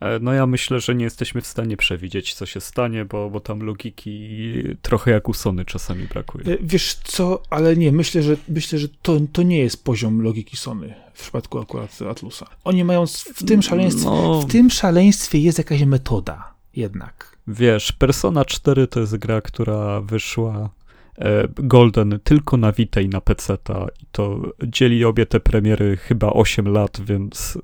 E, 0.00 0.18
no 0.18 0.32
ja 0.32 0.46
myślę, 0.46 0.80
że 0.80 0.94
nie 0.94 1.04
jesteśmy 1.04 1.40
w 1.40 1.46
stanie 1.46 1.76
przewidzieć, 1.76 2.34
co 2.34 2.46
się 2.46 2.60
stanie, 2.60 3.04
bo, 3.04 3.30
bo 3.30 3.40
tam 3.40 3.60
logiki 3.60 4.52
trochę 4.82 5.10
jak 5.10 5.28
u 5.28 5.34
Sony 5.34 5.64
czasami 5.64 6.06
brakuje. 6.06 6.44
E, 6.46 6.56
wiesz 6.60 6.94
co, 6.94 7.42
ale 7.50 7.76
nie, 7.76 7.92
myślę, 7.92 8.22
że 8.22 8.36
myślę, 8.48 8.78
że 8.78 8.88
to, 9.02 9.20
to 9.32 9.42
nie 9.42 9.58
jest 9.58 9.84
poziom 9.84 10.22
logiki 10.22 10.56
Sony 10.56 10.94
w 11.14 11.22
przypadku 11.22 11.58
akurat 11.58 11.98
Atlusa. 12.10 12.46
Oni 12.64 12.84
mają 12.84 13.06
w 13.34 13.44
tym 13.44 13.62
szaleństwie, 13.62 14.04
no... 14.04 14.40
w 14.40 14.52
tym 14.52 14.70
szaleństwie 14.70 15.38
jest 15.38 15.58
jakaś 15.58 15.82
metoda 15.82 16.54
jednak. 16.76 17.37
Wiesz, 17.48 17.92
Persona 17.92 18.44
4 18.44 18.86
to 18.86 19.00
jest 19.00 19.16
gra, 19.16 19.40
która 19.40 20.00
wyszła 20.00 20.70
e, 21.18 21.48
Golden 21.54 22.20
tylko 22.24 22.56
na 22.56 22.72
Vita 22.72 23.00
i 23.00 23.08
na 23.08 23.20
PC 23.20 23.58
i 24.02 24.06
to 24.12 24.40
dzieli 24.66 25.04
obie 25.04 25.26
te 25.26 25.40
premiery 25.40 25.96
chyba 25.96 26.32
8 26.32 26.68
lat, 26.68 27.00
więc 27.04 27.58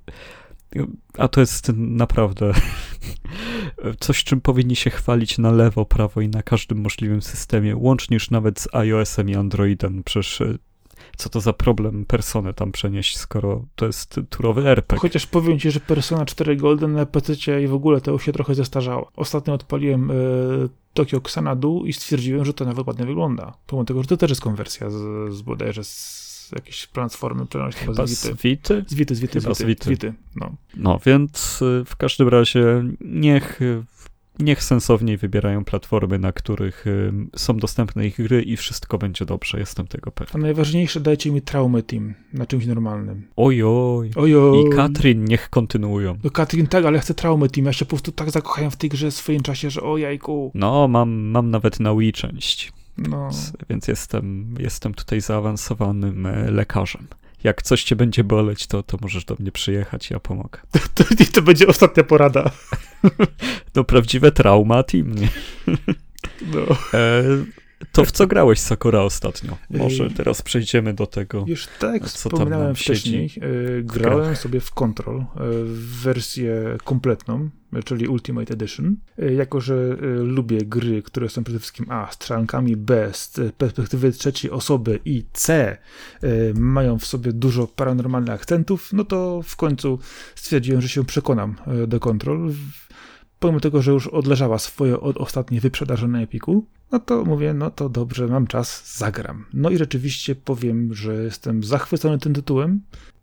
a 1.19 1.29
to 1.29 1.41
jest 1.41 1.73
naprawdę 1.77 2.53
coś, 4.01 4.25
czym 4.25 4.41
powinni 4.41 4.77
się 4.77 4.91
chwalić 4.91 5.39
na 5.39 5.53
lewo, 5.53 5.85
prawo 5.85 6.21
i 6.21 6.29
na 6.29 6.43
każdym 6.43 6.79
możliwym 6.79 7.23
systemie, 7.23 7.77
łącznie 7.77 8.15
już 8.15 8.31
nawet 8.31 8.61
z 8.61 8.69
iOS-em 8.75 9.29
i 9.29 9.35
Androidem. 9.35 10.03
Przecież 10.05 10.41
e, 10.41 10.59
co 11.17 11.29
to 11.29 11.41
za 11.41 11.53
problem 11.53 12.05
personę 12.05 12.55
tam 12.55 12.73
przenieść, 12.73 13.19
skoro 13.19 13.65
to 13.77 13.87
jest 13.87 14.21
turowy 14.31 14.69
RPG. 14.69 15.01
Chociaż 15.01 15.27
powiem 15.27 15.59
ci, 15.59 15.71
że 15.71 15.81
Persona 15.81 16.25
4 16.25 16.57
Golden 16.57 16.93
na 16.93 17.07
PC 17.07 17.63
i 17.63 17.67
w 17.67 17.75
ogóle 17.75 18.01
to 18.01 18.11
już 18.11 18.25
się 18.25 18.33
trochę 18.33 18.55
zestarzało. 18.55 19.11
Ostatnio 19.17 19.55
odpaliłem 19.55 20.11
y, 20.11 20.15
Tokyo 20.95 21.19
Xanadu 21.19 21.83
i 21.87 21.93
stwierdziłem, 21.93 22.45
że 22.45 22.55
to 22.55 22.65
nawet 22.65 22.87
ładnie 22.87 23.07
wygląda. 23.07 23.53
Pomimo 23.67 23.85
tego, 23.85 24.03
że 24.03 24.09
to 24.09 24.17
też 24.17 24.31
jest 24.31 24.43
konwersja 24.43 24.91
z, 24.91 25.33
z 25.35 25.43
bodajże 25.43 25.85
z 25.85 26.25
jakiejś 26.55 26.87
platformy 26.87 27.47
przenośnej 27.47 27.95
z 27.95 27.99
Wity. 27.99 28.37
Z 28.37 28.43
Wity? 28.43 28.85
Z 28.87 28.95
Wity, 28.95 29.15
z 29.15 29.21
Wity, 29.21 29.41
z 29.41 29.63
Wity. 29.89 30.15
No. 30.37 30.53
no, 30.77 31.01
więc 31.07 31.63
y, 31.63 31.85
w 31.87 31.97
każdym 31.97 32.29
razie 32.29 32.85
niech 33.01 33.61
niech 34.39 34.63
sensowniej 34.63 35.17
wybierają 35.17 35.65
platformy, 35.65 36.19
na 36.19 36.33
których 36.33 36.85
są 37.37 37.57
dostępne 37.57 38.07
ich 38.07 38.17
gry 38.17 38.43
i 38.43 38.57
wszystko 38.57 38.99
będzie 38.99 39.25
dobrze, 39.25 39.59
jestem 39.59 39.87
tego 39.87 40.11
pewien. 40.13 40.31
A 40.35 40.39
najważniejsze 40.39 41.01
dajcie 41.01 41.31
mi 41.31 41.43
Traumę 41.43 41.83
Team 41.83 42.15
na 42.33 42.47
czymś 42.47 42.67
normalnym. 42.67 43.29
Ojoj. 43.37 44.11
Ojoj. 44.17 44.67
I 44.67 44.71
Katrin 44.71 45.25
niech 45.25 45.51
kontynuują. 45.51 46.19
No 46.25 46.31
Katrin 46.31 46.67
tak, 46.67 46.85
ale 46.85 46.99
chcę 46.99 47.15
Traumę 47.15 47.49
Team. 47.49 47.67
Ja 47.67 47.73
się 47.73 47.85
po 47.85 47.89
prostu 47.89 48.13
tak 48.13 48.31
zakochałem 48.31 48.71
w 48.71 48.77
tej 48.77 48.91
grze 48.91 49.11
w 49.11 49.15
swoim 49.15 49.43
czasie, 49.43 49.71
że 49.71 49.83
o 49.83 49.99
jajku. 49.99 50.51
No, 50.55 50.89
mam, 50.89 51.11
mam 51.11 51.51
nawet 51.51 51.81
na 51.81 51.95
Wii 51.95 52.13
część. 52.13 52.73
No. 52.99 53.23
Więc, 53.23 53.53
więc 53.71 53.89
jestem, 53.89 54.55
jestem 54.59 54.95
tutaj 54.95 55.21
zaawansowanym 55.21 56.27
e, 56.27 56.51
lekarzem 56.51 57.07
jak 57.45 57.63
coś 57.63 57.85
cię 57.85 57.97
będzie 57.97 58.25
boleć, 58.25 58.67
to, 58.67 58.83
to 58.83 58.99
możesz 59.01 59.25
do 59.25 59.37
mnie 59.39 59.53
przyjechać, 59.53 60.11
ja 60.11 60.21
pomogę. 60.21 60.61
To, 60.95 61.05
to, 61.05 61.25
to 61.33 61.43
będzie 61.43 61.67
ostatnia 61.67 62.05
porada. 62.05 62.51
To 63.73 63.85
prawdziwe 63.85 64.33
trauma 64.33 64.83
team? 64.83 65.15
No. 66.47 66.61
E, 66.95 67.23
to 67.93 68.05
w 68.05 68.13
co 68.13 68.27
grałeś 68.27 68.61
Sakura 68.61 69.01
ostatnio? 69.01 69.57
Może 69.71 70.11
teraz 70.11 70.43
przejdziemy 70.43 70.95
do 70.95 71.07
tego. 71.07 71.45
Już 71.47 71.69
tak 71.79 72.03
co 72.03 72.09
wspominałem 72.09 72.75
wcześniej, 72.75 73.31
e, 73.41 73.83
grałem 73.83 74.37
sobie 74.37 74.61
w 74.61 74.71
Control 74.71 75.21
e, 75.21 75.25
w 75.65 76.03
wersję 76.03 76.77
kompletną, 76.85 77.51
czyli 77.85 78.09
Ultimate 78.09 78.55
Edition. 78.55 78.97
E, 79.19 79.33
jako, 79.33 79.61
że 79.61 79.97
lubię 80.17 80.59
gry, 80.59 81.03
które 81.03 81.29
są 81.29 81.45
przede 81.45 81.59
wszystkim 81.59 81.87
A, 81.89 82.09
strzelankami, 82.11 82.77
B, 82.77 83.11
z 83.13 83.41
perspektywy 83.59 84.13
trzeciej 84.13 84.51
osoby 84.51 85.01
i 85.05 85.25
C, 85.33 85.77
mają 86.55 86.99
w 86.99 87.07
sobie 87.07 87.33
dużo 87.33 87.67
paranormalnych 87.67 88.35
akcentów, 88.35 88.93
no 88.93 89.05
to 89.05 89.41
w 89.45 89.57
końcu 89.57 89.99
stwierdziłem, 90.35 90.81
że 90.81 90.89
się 90.89 91.05
przekonam 91.05 91.57
do 91.87 92.01
Control 92.01 92.53
pomimo 93.45 93.61
tego, 93.61 93.83
że 93.83 93.93
już 93.93 94.07
odleżała 94.07 94.59
swoje 94.59 95.01
od 95.01 95.17
ostatniej 95.17 95.61
wyprzedaży 95.61 96.09
na 96.09 96.21
Epiku, 96.21 96.67
no 96.93 96.99
to 96.99 97.25
mówię, 97.25 97.55
no 97.55 97.71
to 97.71 97.89
dobrze, 97.89 98.27
mam 98.27 98.47
czas, 98.47 98.97
zagram. 98.99 99.47
No 99.55 99.71
i 99.71 99.77
rzeczywiście 99.77 100.35
powiem, 100.35 100.95
że 100.95 101.15
jestem 101.15 101.65
zachwycony 101.65 102.19
tym 102.19 102.35
tytułem. 102.35 102.81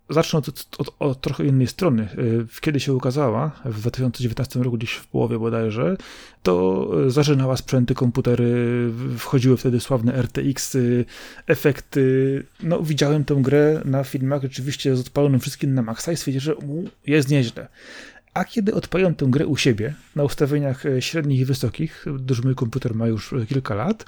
Zacznę 0.10 0.40
od, 0.40 0.50
od, 0.78 0.96
od, 1.00 1.22
trochę 1.22 1.46
innej 1.46 1.68
strony. 1.68 2.08
Y, 2.18 2.62
kiedy 2.62 2.80
się 2.80 2.94
ukazała, 2.94 3.52
w 3.66 3.80
2019 3.82 4.60
roku, 4.60 4.78
gdzieś 4.78 4.92
w 4.92 5.08
połowie 5.08 5.40
bodajże, 5.40 5.98
to 6.44 6.88
zażynała 7.08 7.58
sprzęty, 7.58 7.96
komputery, 7.96 8.90
wchodziły 9.18 9.58
wtedy 9.58 9.80
sławne 9.80 10.14
RTX, 10.14 10.76
y, 10.76 11.06
efekty. 11.48 12.46
No, 12.64 12.84
widziałem 12.84 13.26
tę 13.26 13.36
grę 13.36 13.82
na 13.86 14.04
filmach, 14.04 14.42
rzeczywiście 14.42 14.96
z 14.96 15.00
odpalonym 15.00 15.40
wszystkim 15.40 15.74
na 15.74 15.82
maksa 15.82 16.12
i 16.12 16.18
stwierdziłem, 16.18 16.42
że 16.42 16.56
jest 17.08 17.30
nieźle. 17.30 17.68
A 18.34 18.46
kiedy 18.46 18.74
odpaliłem 18.74 19.16
tę 19.16 19.26
grę 19.26 19.48
u 19.48 19.58
siebie 19.58 19.94
na 20.16 20.24
ustawieniach 20.24 20.86
e, 20.86 21.02
średnich 21.02 21.40
i 21.40 21.46
wysokich, 21.46 22.06
duży 22.20 22.42
mój 22.42 22.56
komputer 22.56 22.96
ma 22.96 23.08
już 23.08 23.34
e, 23.34 23.46
kilka 23.46 23.76
lat, 23.76 24.06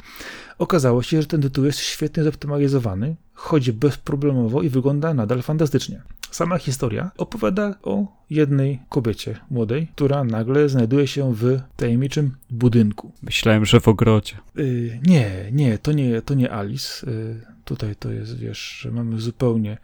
okazało 0.57 1.03
się, 1.03 1.21
że 1.21 1.27
ten 1.27 1.41
tytuł 1.41 1.65
jest 1.65 1.79
świetnie 1.79 2.23
zoptymalizowany, 2.23 3.15
chodzi 3.33 3.73
bezproblemowo 3.73 4.61
i 4.61 4.69
wygląda 4.69 5.13
nadal 5.13 5.41
fantastycznie. 5.41 6.01
Sama 6.31 6.57
historia 6.57 7.11
opowiada 7.17 7.75
o 7.83 8.07
jednej 8.29 8.79
kobiecie 8.89 9.39
młodej, 9.49 9.87
która 9.95 10.23
nagle 10.23 10.69
znajduje 10.69 11.07
się 11.07 11.33
w 11.35 11.59
tajemniczym 11.75 12.31
budynku. 12.49 13.11
Myślałem, 13.21 13.65
że 13.65 13.79
w 13.79 13.87
ogrodzie. 13.87 14.35
Yy, 14.55 14.99
nie, 15.03 15.49
nie, 15.51 15.77
to 15.77 15.91
nie, 15.91 16.21
to 16.21 16.33
nie 16.33 16.51
Alice. 16.51 17.11
Yy, 17.11 17.41
tutaj 17.65 17.95
to 17.95 18.11
jest, 18.11 18.37
wiesz, 18.37 18.87
mamy 18.91 19.21
zupełnie 19.21 19.77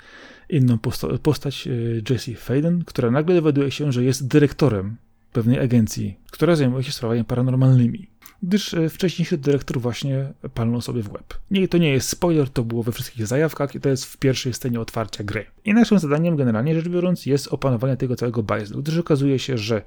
inną 0.50 0.78
posta 0.78 1.08
postać 1.24 1.68
e, 1.68 1.72
Jessie 2.10 2.36
Faden, 2.36 2.84
która 2.86 3.12
nagle 3.12 3.36
dowiaduje 3.36 3.72
się, 3.72 3.92
że 3.92 4.04
jest 4.04 4.28
dyrektorem 4.28 4.98
pewnej 5.34 5.60
agencji, 5.60 6.18
która 6.32 6.56
zajmuje 6.56 6.84
się 6.84 6.92
sprawami 6.92 7.24
paranormalnymi. 7.24 8.08
Gdyż 8.44 8.74
e, 8.74 8.90
wcześniejszy 8.90 9.38
dyrektor 9.38 9.80
właśnie 9.80 10.34
palnął 10.54 10.82
sobie 10.82 11.04
w 11.04 11.12
łeb. 11.12 11.34
Nie, 11.52 11.68
to 11.68 11.78
nie 11.78 11.92
jest 11.92 12.10
spoiler, 12.10 12.50
to 12.50 12.64
było 12.64 12.84
we 12.84 12.92
wszystkich 12.92 13.28
zajawkach 13.28 13.76
i 13.76 13.80
to 13.80 13.90
jest 13.90 14.06
w 14.06 14.18
pierwszej 14.18 14.54
scenie 14.54 14.80
otwarcia 14.80 15.24
gry. 15.24 15.46
I 15.66 15.74
naszym 15.74 16.00
zadaniem, 16.00 16.36
generalnie 16.36 16.76
rzecz 16.76 16.90
biorąc, 16.90 17.26
jest 17.26 17.48
opanowanie 17.48 17.98
tego 17.98 18.16
całego 18.16 18.44
bajzlu, 18.44 18.82
gdyż 18.82 18.98
okazuje 18.98 19.40
się, 19.40 19.58
że 19.58 19.82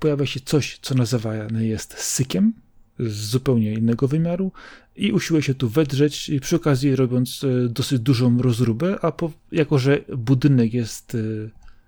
pojawia 0.00 0.26
się 0.26 0.40
coś, 0.40 0.78
co 0.78 0.94
nazywane 0.94 1.66
jest 1.66 1.98
sykiem 1.98 2.52
z 2.98 3.12
zupełnie 3.12 3.72
innego 3.72 4.08
wymiaru 4.08 4.52
i 4.96 5.12
usiłuje 5.12 5.42
się 5.42 5.54
tu 5.54 5.68
wedrzeć, 5.68 6.30
przy 6.40 6.56
okazji 6.56 6.96
robiąc 6.96 7.44
e, 7.44 7.68
dosyć 7.68 8.00
dużą 8.00 8.42
rozróbę, 8.42 8.98
a 9.02 9.12
po, 9.12 9.30
jako, 9.52 9.78
że 9.78 10.00
budynek 10.16 10.74
jest, 10.74 11.14
e, 11.14 11.18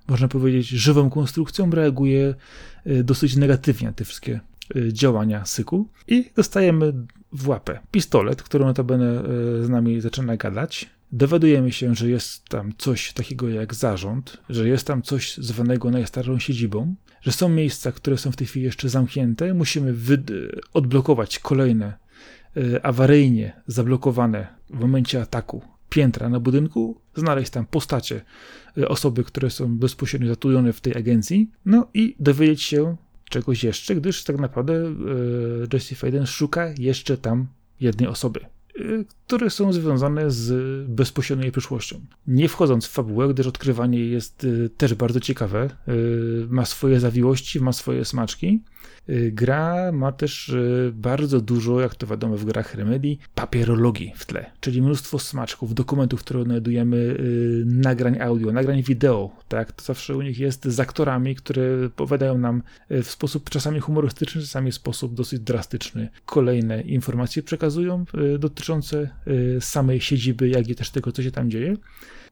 można 0.08 0.28
powiedzieć, 0.28 0.68
żywą 0.68 1.10
konstrukcją, 1.10 1.70
reaguje 1.70 2.34
e, 2.84 3.04
dosyć 3.04 3.36
negatywnie 3.36 3.88
na 3.88 3.94
te 3.94 4.04
wszystkie 4.04 4.40
działania 4.92 5.44
syku 5.44 5.88
i 6.08 6.30
dostajemy 6.36 6.92
w 7.32 7.48
łapę 7.48 7.78
pistolet, 7.90 8.42
który 8.42 8.64
notabene 8.64 9.22
z 9.62 9.68
nami 9.68 10.00
zaczyna 10.00 10.36
gadać. 10.36 10.90
Dowiadujemy 11.12 11.72
się, 11.72 11.94
że 11.94 12.10
jest 12.10 12.48
tam 12.48 12.72
coś 12.78 13.12
takiego 13.12 13.48
jak 13.48 13.74
zarząd, 13.74 14.38
że 14.48 14.68
jest 14.68 14.86
tam 14.86 15.02
coś 15.02 15.36
zwanego 15.36 15.90
najstarszą 15.90 16.38
siedzibą, 16.38 16.94
że 17.20 17.32
są 17.32 17.48
miejsca, 17.48 17.92
które 17.92 18.18
są 18.18 18.32
w 18.32 18.36
tej 18.36 18.46
chwili 18.46 18.64
jeszcze 18.64 18.88
zamknięte. 18.88 19.54
Musimy 19.54 19.94
odblokować 20.72 21.38
kolejne 21.38 21.98
e, 22.56 22.86
awaryjnie 22.86 23.62
zablokowane 23.66 24.46
w 24.70 24.80
momencie 24.80 25.22
ataku 25.22 25.62
piętra 25.88 26.28
na 26.28 26.40
budynku, 26.40 27.00
znaleźć 27.14 27.50
tam 27.50 27.66
postacie 27.66 28.20
e, 28.78 28.88
osoby, 28.88 29.24
które 29.24 29.50
są 29.50 29.78
bezpośrednio 29.78 30.28
zatrudnione 30.28 30.72
w 30.72 30.80
tej 30.80 30.96
agencji, 30.96 31.50
no 31.64 31.88
i 31.94 32.16
dowiedzieć 32.20 32.62
się 32.62 32.96
czegoś 33.30 33.64
jeszcze, 33.64 33.94
gdyż 33.94 34.24
tak 34.24 34.38
naprawdę 34.38 34.74
e, 34.74 34.92
Jesse 35.72 35.94
Faden 35.94 36.26
szuka 36.26 36.74
jeszcze 36.78 37.18
tam 37.18 37.46
jednej 37.80 38.08
osoby. 38.08 38.40
Y, 38.80 39.04
które 39.26 39.50
są 39.50 39.72
związane 39.72 40.30
z 40.30 40.86
bezpośrednią 40.88 41.50
przyszłością. 41.50 42.00
Nie 42.26 42.48
wchodząc 42.48 42.86
w 42.86 42.90
fabułę, 42.90 43.28
gdyż 43.28 43.46
odkrywanie 43.46 43.98
jest 43.98 44.44
y, 44.44 44.70
też 44.76 44.94
bardzo 44.94 45.20
ciekawe, 45.20 45.70
y, 45.88 46.46
ma 46.50 46.64
swoje 46.64 47.00
zawiłości, 47.00 47.60
ma 47.60 47.72
swoje 47.72 48.04
smaczki, 48.04 48.62
gra 49.08 49.92
ma 49.92 50.12
też 50.12 50.48
y, 50.48 50.92
bardzo 50.94 51.40
dużo, 51.40 51.80
jak 51.80 51.94
to 51.94 52.06
wiadomo 52.06 52.36
w 52.36 52.44
grach 52.44 52.74
Remedy, 52.74 53.16
papierologii 53.34 54.12
w 54.16 54.26
tle, 54.26 54.50
czyli 54.60 54.82
mnóstwo 54.82 55.18
smaczków, 55.18 55.74
dokumentów, 55.74 56.20
które 56.20 56.40
odnajdujemy, 56.40 56.96
y, 56.96 57.62
nagrań 57.66 58.20
audio, 58.20 58.52
nagrań 58.52 58.82
wideo, 58.82 59.30
tak, 59.48 59.72
to 59.72 59.84
zawsze 59.84 60.16
u 60.16 60.22
nich 60.22 60.38
jest 60.38 60.64
z 60.64 60.80
aktorami, 60.80 61.36
które 61.36 61.86
opowiadają 61.86 62.38
nam 62.38 62.62
w 62.90 63.06
sposób 63.06 63.50
czasami 63.50 63.80
humorystyczny, 63.80 64.40
czasami 64.40 64.72
w 64.72 64.74
sposób 64.74 65.14
dosyć 65.14 65.40
drastyczny. 65.40 66.08
Kolejne 66.26 66.82
informacje 66.82 67.42
przekazują 67.42 68.04
dotyczące 68.38 69.08
samej 69.60 70.00
siedziby, 70.00 70.48
jak 70.48 70.68
i 70.68 70.74
też 70.74 70.90
tego, 70.90 71.12
co 71.12 71.22
się 71.22 71.30
tam 71.30 71.50
dzieje 71.50 71.76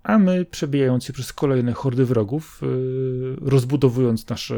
a 0.05 0.19
my 0.19 0.45
przebijając 0.45 1.05
się 1.05 1.13
przez 1.13 1.33
kolejne 1.33 1.73
hordy 1.73 2.05
wrogów, 2.05 2.61
y, 2.63 3.37
rozbudowując 3.41 4.29
nasze 4.29 4.57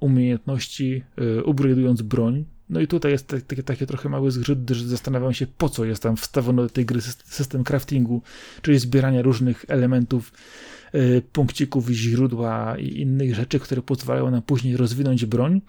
umiejętności, 0.00 1.02
y, 1.18 1.42
upgrade'ując 1.42 2.02
broń. 2.02 2.44
No 2.70 2.80
i 2.80 2.86
tutaj 2.86 3.12
jest 3.12 3.26
taki, 3.48 3.62
taki 3.62 3.86
trochę 3.86 4.08
mały 4.08 4.30
zgrzyt, 4.30 4.70
że 4.70 4.86
zastanawiam 4.86 5.34
się, 5.34 5.46
po 5.46 5.68
co 5.68 5.84
jest 5.84 6.02
tam 6.02 6.16
wstawiony 6.16 6.62
do 6.62 6.68
tej 6.68 6.86
gry 6.86 7.00
system 7.24 7.64
craftingu, 7.64 8.22
czyli 8.62 8.78
zbierania 8.78 9.22
różnych 9.22 9.64
elementów, 9.68 10.32
y, 10.94 11.22
punkcików, 11.32 11.88
źródła 11.88 12.78
i 12.78 13.00
innych 13.00 13.34
rzeczy, 13.34 13.60
które 13.60 13.82
pozwalają 13.82 14.30
nam 14.30 14.42
później 14.42 14.76
rozwinąć 14.76 15.26
broń, 15.26 15.60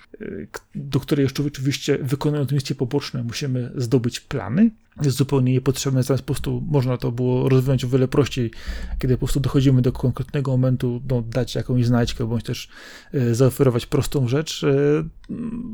do 0.76 0.99
której 0.99 1.24
jeszcze 1.24 1.43
oczywiście 1.43 1.97
wykonując 2.01 2.51
misje 2.51 2.76
poboczne 2.76 3.24
musimy 3.24 3.72
zdobyć 3.76 4.20
plany, 4.20 4.72
jest 5.02 5.18
zupełnie 5.18 5.54
niepotrzebne, 5.54 6.04
zamiast 6.04 6.24
po 6.24 6.34
prostu 6.34 6.64
można 6.68 6.98
to 6.98 7.12
było 7.12 7.50
rozwiązać 7.50 7.86
o 7.86 7.88
wiele 7.88 8.08
prościej, 8.08 8.52
kiedy 9.00 9.14
po 9.14 9.20
prostu 9.20 9.40
dochodzimy 9.40 9.82
do 9.82 9.92
konkretnego 9.92 10.52
momentu, 10.52 11.02
no, 11.10 11.22
dać 11.22 11.56
jakąś 11.56 11.86
znajdźkę, 11.86 12.28
bądź 12.28 12.44
też 12.44 12.70
e, 13.14 13.36
zaoferować 13.36 13.86
prostą 13.86 14.28
rzecz, 14.28 14.64
e, 14.64 15.04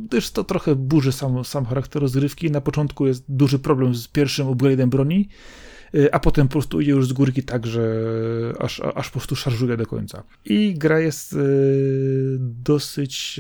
gdyż 0.06 0.32
to 0.32 0.44
trochę 0.44 0.76
burzy 0.76 1.12
sam, 1.12 1.46
sam 1.46 1.66
charakter 1.66 2.02
rozgrywki. 2.02 2.52
Na 2.52 2.62
początku 2.62 3.08
jest 3.08 3.26
duży 3.30 3.60
problem 3.60 3.96
z 3.96 4.08
pierwszym 4.08 4.48
upgrade'em 4.48 4.90
broni, 4.90 5.30
e, 5.94 6.16
a 6.16 6.20
potem 6.20 6.48
po 6.48 6.52
prostu 6.52 6.82
idzie 6.82 6.92
już 6.92 7.08
z 7.08 7.14
górki 7.14 7.44
tak, 7.44 7.68
że 7.68 7.84
aż, 8.60 8.82
aż 8.96 9.08
po 9.08 9.14
prostu 9.14 9.36
szarżuje 9.36 9.78
do 9.78 9.86
końca. 9.86 10.24
I 10.46 10.74
gra 10.78 11.00
jest 11.00 11.36
dosyć, 12.40 13.40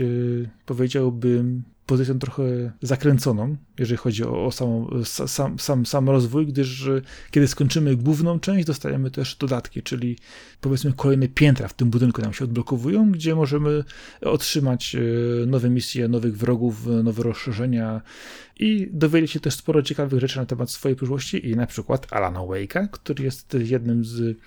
powiedziałbym, 0.65 1.63
pozycją 1.85 2.19
trochę 2.19 2.71
zakręconą, 2.81 3.55
jeżeli 3.79 3.97
chodzi 3.97 4.23
o, 4.23 4.45
o 4.45 4.51
samą, 4.51 4.89
sam, 5.05 5.59
sam, 5.59 5.85
sam 5.85 6.09
rozwój, 6.09 6.47
gdyż 6.47 6.89
kiedy 7.31 7.47
skończymy 7.47 7.95
główną 7.95 8.39
część, 8.39 8.67
dostajemy 8.67 9.11
też 9.11 9.35
dodatki, 9.35 9.83
czyli 9.83 10.17
powiedzmy 10.61 10.93
kolejne 10.93 11.27
piętra 11.27 11.67
w 11.67 11.73
tym 11.73 11.89
budynku 11.89 12.21
nam 12.21 12.33
się 12.33 12.45
odblokowują, 12.45 13.11
gdzie 13.11 13.35
możemy 13.35 13.83
otrzymać 14.21 14.95
e, 14.95 15.45
nowe 15.45 15.69
misje, 15.69 16.07
nowych 16.07 16.37
wrogów, 16.37 16.87
nowe 17.03 17.23
rozszerzenia 17.23 18.01
i 18.59 18.89
dowiedzieć 18.91 19.31
się 19.31 19.39
też 19.39 19.53
sporo 19.53 19.81
ciekawych 19.81 20.19
rzeczy 20.19 20.37
na 20.37 20.45
temat 20.45 20.71
swojej 20.71 20.95
przyszłości 20.95 21.49
i 21.49 21.55
na 21.55 21.67
przykład 21.67 22.13
Alana 22.13 22.39
Wake'a, 22.39 22.87
który 22.91 23.23
jest 23.23 23.57
jednym 23.59 24.05
z 24.05 24.37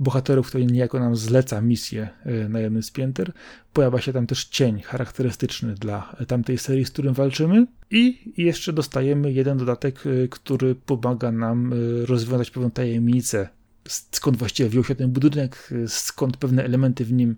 bohaterów, 0.00 0.48
który 0.48 0.66
niejako 0.66 0.98
nam 0.98 1.16
zleca 1.16 1.60
misję 1.60 2.08
e, 2.24 2.48
na 2.48 2.60
jednym 2.60 2.82
z 2.82 2.90
pięter. 2.90 3.32
Pojawia 3.72 4.00
się 4.00 4.12
tam 4.12 4.26
też 4.26 4.44
cień 4.44 4.82
charakterystyczny 4.82 5.74
dla 5.74 6.16
tamtej 6.28 6.58
serii, 6.58 6.83
z 6.84 6.90
którym 6.90 7.14
walczymy. 7.14 7.66
I 7.90 8.32
jeszcze 8.36 8.72
dostajemy 8.72 9.32
jeden 9.32 9.58
dodatek, 9.58 10.04
e, 10.06 10.28
który 10.28 10.74
pomaga 10.74 11.32
nam 11.32 11.72
e, 11.72 11.76
rozwiązać 12.06 12.50
pewną 12.50 12.70
tajemnicę, 12.70 13.48
skąd 13.88 14.36
właściwie 14.36 14.68
wziął 14.68 14.84
się 14.84 14.94
ten 14.94 15.10
budynek, 15.10 15.70
e, 15.84 15.88
skąd 15.88 16.36
pewne 16.36 16.64
elementy 16.64 17.04
w 17.04 17.12
nim 17.12 17.36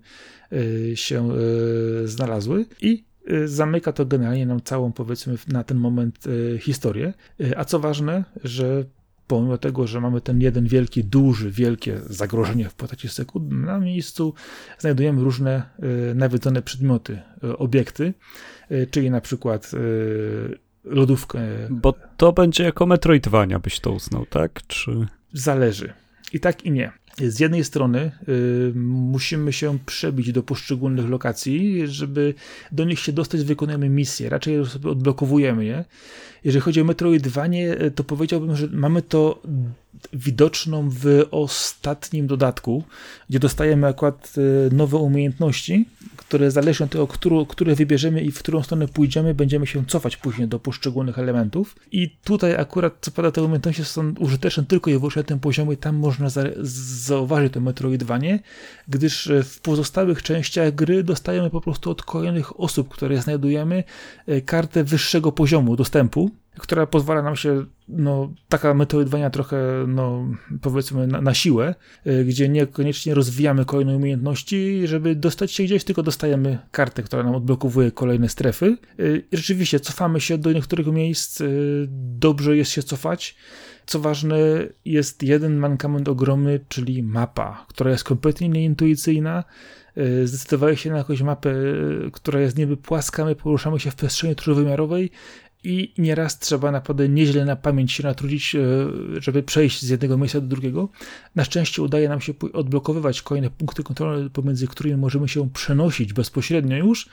się 0.95 1.29
znalazły. 2.05 2.65
I 2.81 3.03
zamyka 3.45 3.93
to 3.93 4.05
generalnie 4.05 4.45
nam 4.45 4.61
całą, 4.61 4.91
powiedzmy, 4.91 5.35
na 5.47 5.63
ten 5.63 5.77
moment 5.77 6.23
historię. 6.59 7.13
A 7.57 7.65
co 7.65 7.79
ważne, 7.79 8.23
że 8.43 8.85
pomimo 9.27 9.57
tego, 9.57 9.87
że 9.87 10.01
mamy 10.01 10.21
ten 10.21 10.41
jeden 10.41 10.67
wielki, 10.67 11.03
duży, 11.03 11.51
wielkie 11.51 11.99
zagrożenie 12.05 12.69
w 12.69 12.73
postaci 12.73 13.09
sekund, 13.09 13.51
na 13.51 13.79
miejscu 13.79 14.33
znajdujemy 14.79 15.23
różne 15.23 15.63
nawiedzone 16.15 16.61
przedmioty, 16.61 17.21
obiekty, 17.57 18.13
czyli 18.91 19.11
na 19.11 19.21
przykład 19.21 19.71
lodówkę. 20.83 21.39
Bo 21.69 21.93
to 22.17 22.33
będzie 22.33 22.63
jako 22.63 22.85
Metroidvania, 22.85 23.59
byś 23.59 23.79
to 23.79 23.91
uznał, 23.91 24.25
tak? 24.25 24.67
Czy... 24.67 25.07
Zależy. 25.33 25.93
I 26.33 26.39
tak 26.39 26.65
i 26.65 26.71
nie. 26.71 26.91
Z 27.17 27.39
jednej 27.39 27.63
strony 27.63 28.11
y, 28.29 28.71
musimy 28.75 29.53
się 29.53 29.79
przebić 29.85 30.31
do 30.31 30.43
poszczególnych 30.43 31.09
lokacji, 31.09 31.87
żeby 31.87 32.33
do 32.71 32.83
nich 32.83 32.99
się 32.99 33.11
dostać, 33.11 33.43
wykonujemy 33.43 33.89
misje, 33.89 34.29
raczej 34.29 34.65
sobie 34.65 34.89
odblokowujemy 34.89 35.65
je. 35.65 35.85
Jeżeli 36.43 36.61
chodzi 36.61 36.81
o 36.81 36.83
Metroidvanie, 36.83 37.75
to 37.95 38.03
powiedziałbym, 38.03 38.55
że 38.55 38.67
mamy 38.71 39.01
to 39.01 39.41
widoczną 40.13 40.89
w 40.89 41.25
ostatnim 41.31 42.27
dodatku, 42.27 42.83
gdzie 43.29 43.39
dostajemy 43.39 43.87
akurat 43.87 44.33
y, 44.37 44.75
nowe 44.75 44.97
umiejętności, 44.97 45.85
które 46.27 46.51
zależą 46.51 46.85
od 46.85 47.17
tego, 47.19 47.45
które 47.45 47.75
wybierzemy 47.75 48.21
i 48.21 48.31
w 48.31 48.39
którą 48.39 48.63
stronę 48.63 48.87
pójdziemy, 48.87 49.33
będziemy 49.33 49.67
się 49.67 49.85
cofać 49.85 50.17
później 50.17 50.47
do 50.47 50.59
poszczególnych 50.59 51.19
elementów. 51.19 51.75
I 51.91 52.09
tutaj 52.23 52.55
akurat, 52.55 52.97
co 53.01 53.11
prawda, 53.11 53.31
te 53.31 53.43
umiejętności 53.43 53.85
są 53.85 54.13
użyteczne 54.19 54.65
tylko 54.65 54.91
i 54.91 54.93
wyłącznie 54.93 55.21
na 55.21 55.27
tym 55.27 55.39
poziomie, 55.39 55.77
tam 55.77 55.95
można 55.95 56.29
za, 56.29 56.43
zauważyć 56.61 57.53
to 57.53 57.61
Metroidvanie, 57.61 58.39
gdyż 58.87 59.27
e, 59.27 59.43
w 59.43 59.61
pozostałych 59.61 60.23
częściach 60.23 60.75
gry 60.75 61.03
dostajemy 61.03 61.49
po 61.49 61.61
prostu 61.61 61.91
od 61.91 62.03
kolejnych 62.03 62.59
osób, 62.59 62.89
które 62.89 63.21
znajdujemy, 63.21 63.83
e, 64.27 64.41
kartę 64.41 64.83
wyższego 64.83 65.31
poziomu 65.31 65.75
dostępu, 65.75 66.31
która 66.59 66.87
pozwala 66.87 67.21
nam 67.21 67.35
się, 67.35 67.65
no, 67.87 68.33
taka 68.49 68.73
metodowania 68.73 69.29
trochę, 69.29 69.85
no, 69.87 70.27
powiedzmy, 70.61 71.07
na, 71.07 71.21
na, 71.21 71.33
siłę, 71.33 71.75
y, 72.07 72.25
gdzie 72.25 72.49
niekoniecznie 72.49 73.13
rozwijamy 73.13 73.65
kolejne 73.65 73.95
umiejętności, 73.95 74.87
żeby 74.87 75.15
dostać 75.15 75.51
się 75.51 75.63
gdzieś, 75.63 75.83
tylko 75.83 76.03
dostajemy 76.03 76.57
kartę, 76.71 77.03
która 77.03 77.23
nam 77.23 77.35
odblokowuje 77.35 77.91
kolejne 77.91 78.29
strefy. 78.29 78.77
Y, 78.99 79.23
I 79.31 79.37
rzeczywiście 79.37 79.79
cofamy 79.79 80.21
się 80.21 80.37
do 80.37 80.51
niektórych 80.51 80.87
miejsc, 80.87 81.41
y, 81.41 81.87
dobrze 82.19 82.57
jest 82.57 82.71
się 82.71 82.83
cofać. 82.83 83.35
Co 83.85 83.99
ważne, 83.99 84.37
jest 84.85 85.23
jeden 85.23 85.57
mankament 85.57 86.09
ogromny, 86.09 86.59
czyli 86.69 87.03
mapa, 87.03 87.65
która 87.69 87.91
jest 87.91 88.03
kompletnie 88.03 88.49
nieintuicyjna. 88.49 89.43
Zdecydowali 90.23 90.77
się 90.77 90.91
na 90.91 90.97
jakąś 90.97 91.21
mapę, 91.21 91.53
która 92.13 92.39
jest 92.39 92.57
niby 92.57 92.77
płaska, 92.77 93.25
my 93.25 93.35
poruszamy 93.35 93.79
się 93.79 93.91
w 93.91 93.95
przestrzeni 93.95 94.35
trójwymiarowej 94.35 95.11
i 95.67 95.93
nieraz 95.97 96.39
trzeba 96.39 96.71
naprawdę 96.71 97.09
nieźle 97.09 97.45
na 97.45 97.55
pamięć 97.55 97.91
się 97.91 98.03
natrudzić, 98.03 98.55
e, 98.55 98.59
żeby 99.21 99.43
przejść 99.43 99.81
z 99.81 99.89
jednego 99.89 100.17
miejsca 100.17 100.41
do 100.41 100.47
drugiego. 100.47 100.89
Na 101.35 101.43
szczęście 101.43 101.81
udaje 101.81 102.09
nam 102.09 102.21
się 102.21 102.33
odblokowywać 102.53 103.21
kolejne 103.21 103.49
punkty 103.49 103.83
kontrolne, 103.83 104.29
pomiędzy 104.29 104.67
którymi 104.67 104.97
możemy 104.97 105.27
się 105.27 105.49
przenosić 105.49 106.13
bezpośrednio 106.13 106.77
już 106.77 107.09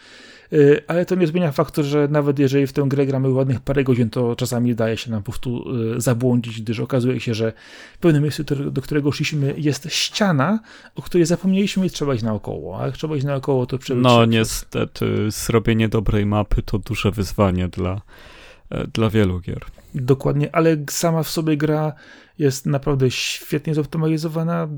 y, 0.52 0.82
ale 0.86 1.06
to 1.06 1.14
nie 1.14 1.26
zmienia 1.26 1.52
faktu, 1.52 1.84
że 1.84 2.08
nawet 2.08 2.38
jeżeli 2.38 2.66
w 2.66 2.72
tę 2.72 2.84
grę 2.88 3.06
gramy 3.06 3.28
ładnych 3.28 3.60
parę 3.60 3.84
godzin, 3.84 4.10
to 4.10 4.36
czasami 4.36 4.74
daje 4.74 4.96
się 4.96 5.10
nam 5.10 5.22
po 5.22 5.32
prostu 5.32 5.64
y, 5.96 6.00
zabłądzić, 6.00 6.60
gdyż 6.60 6.80
okazuje 6.80 7.20
się, 7.20 7.34
że 7.34 7.52
w 7.94 7.98
pewnym 7.98 8.22
miejscu, 8.22 8.44
do 8.70 8.82
którego 8.82 9.12
szliśmy, 9.12 9.54
jest 9.56 9.92
ściana, 9.92 10.60
o 10.94 11.02
której 11.02 11.26
zapomnieliśmy 11.26 11.86
i 11.86 11.90
trzeba 11.90 12.14
iść 12.14 12.24
naokoło. 12.24 12.80
A 12.80 12.86
jak 12.86 12.96
trzeba 12.96 13.16
iść 13.16 13.24
naokoło, 13.24 13.66
to 13.66 13.78
przebyć 13.78 14.04
No 14.04 14.24
niestety, 14.24 15.30
zrobienie 15.30 15.88
dobrej 15.88 16.26
mapy 16.26 16.62
to 16.62 16.78
duże 16.78 17.10
wyzwanie 17.10 17.68
dla, 17.68 17.90
e, 17.92 18.43
dla 18.92 19.10
wielu 19.10 19.40
gier. 19.40 19.64
Dokładnie, 19.94 20.54
ale 20.54 20.76
sama 20.90 21.22
w 21.22 21.28
sobie 21.28 21.56
gra 21.56 21.94
jest 22.38 22.66
naprawdę 22.66 23.10
świetnie 23.10 23.74
zoptymalizowana, 23.74 24.68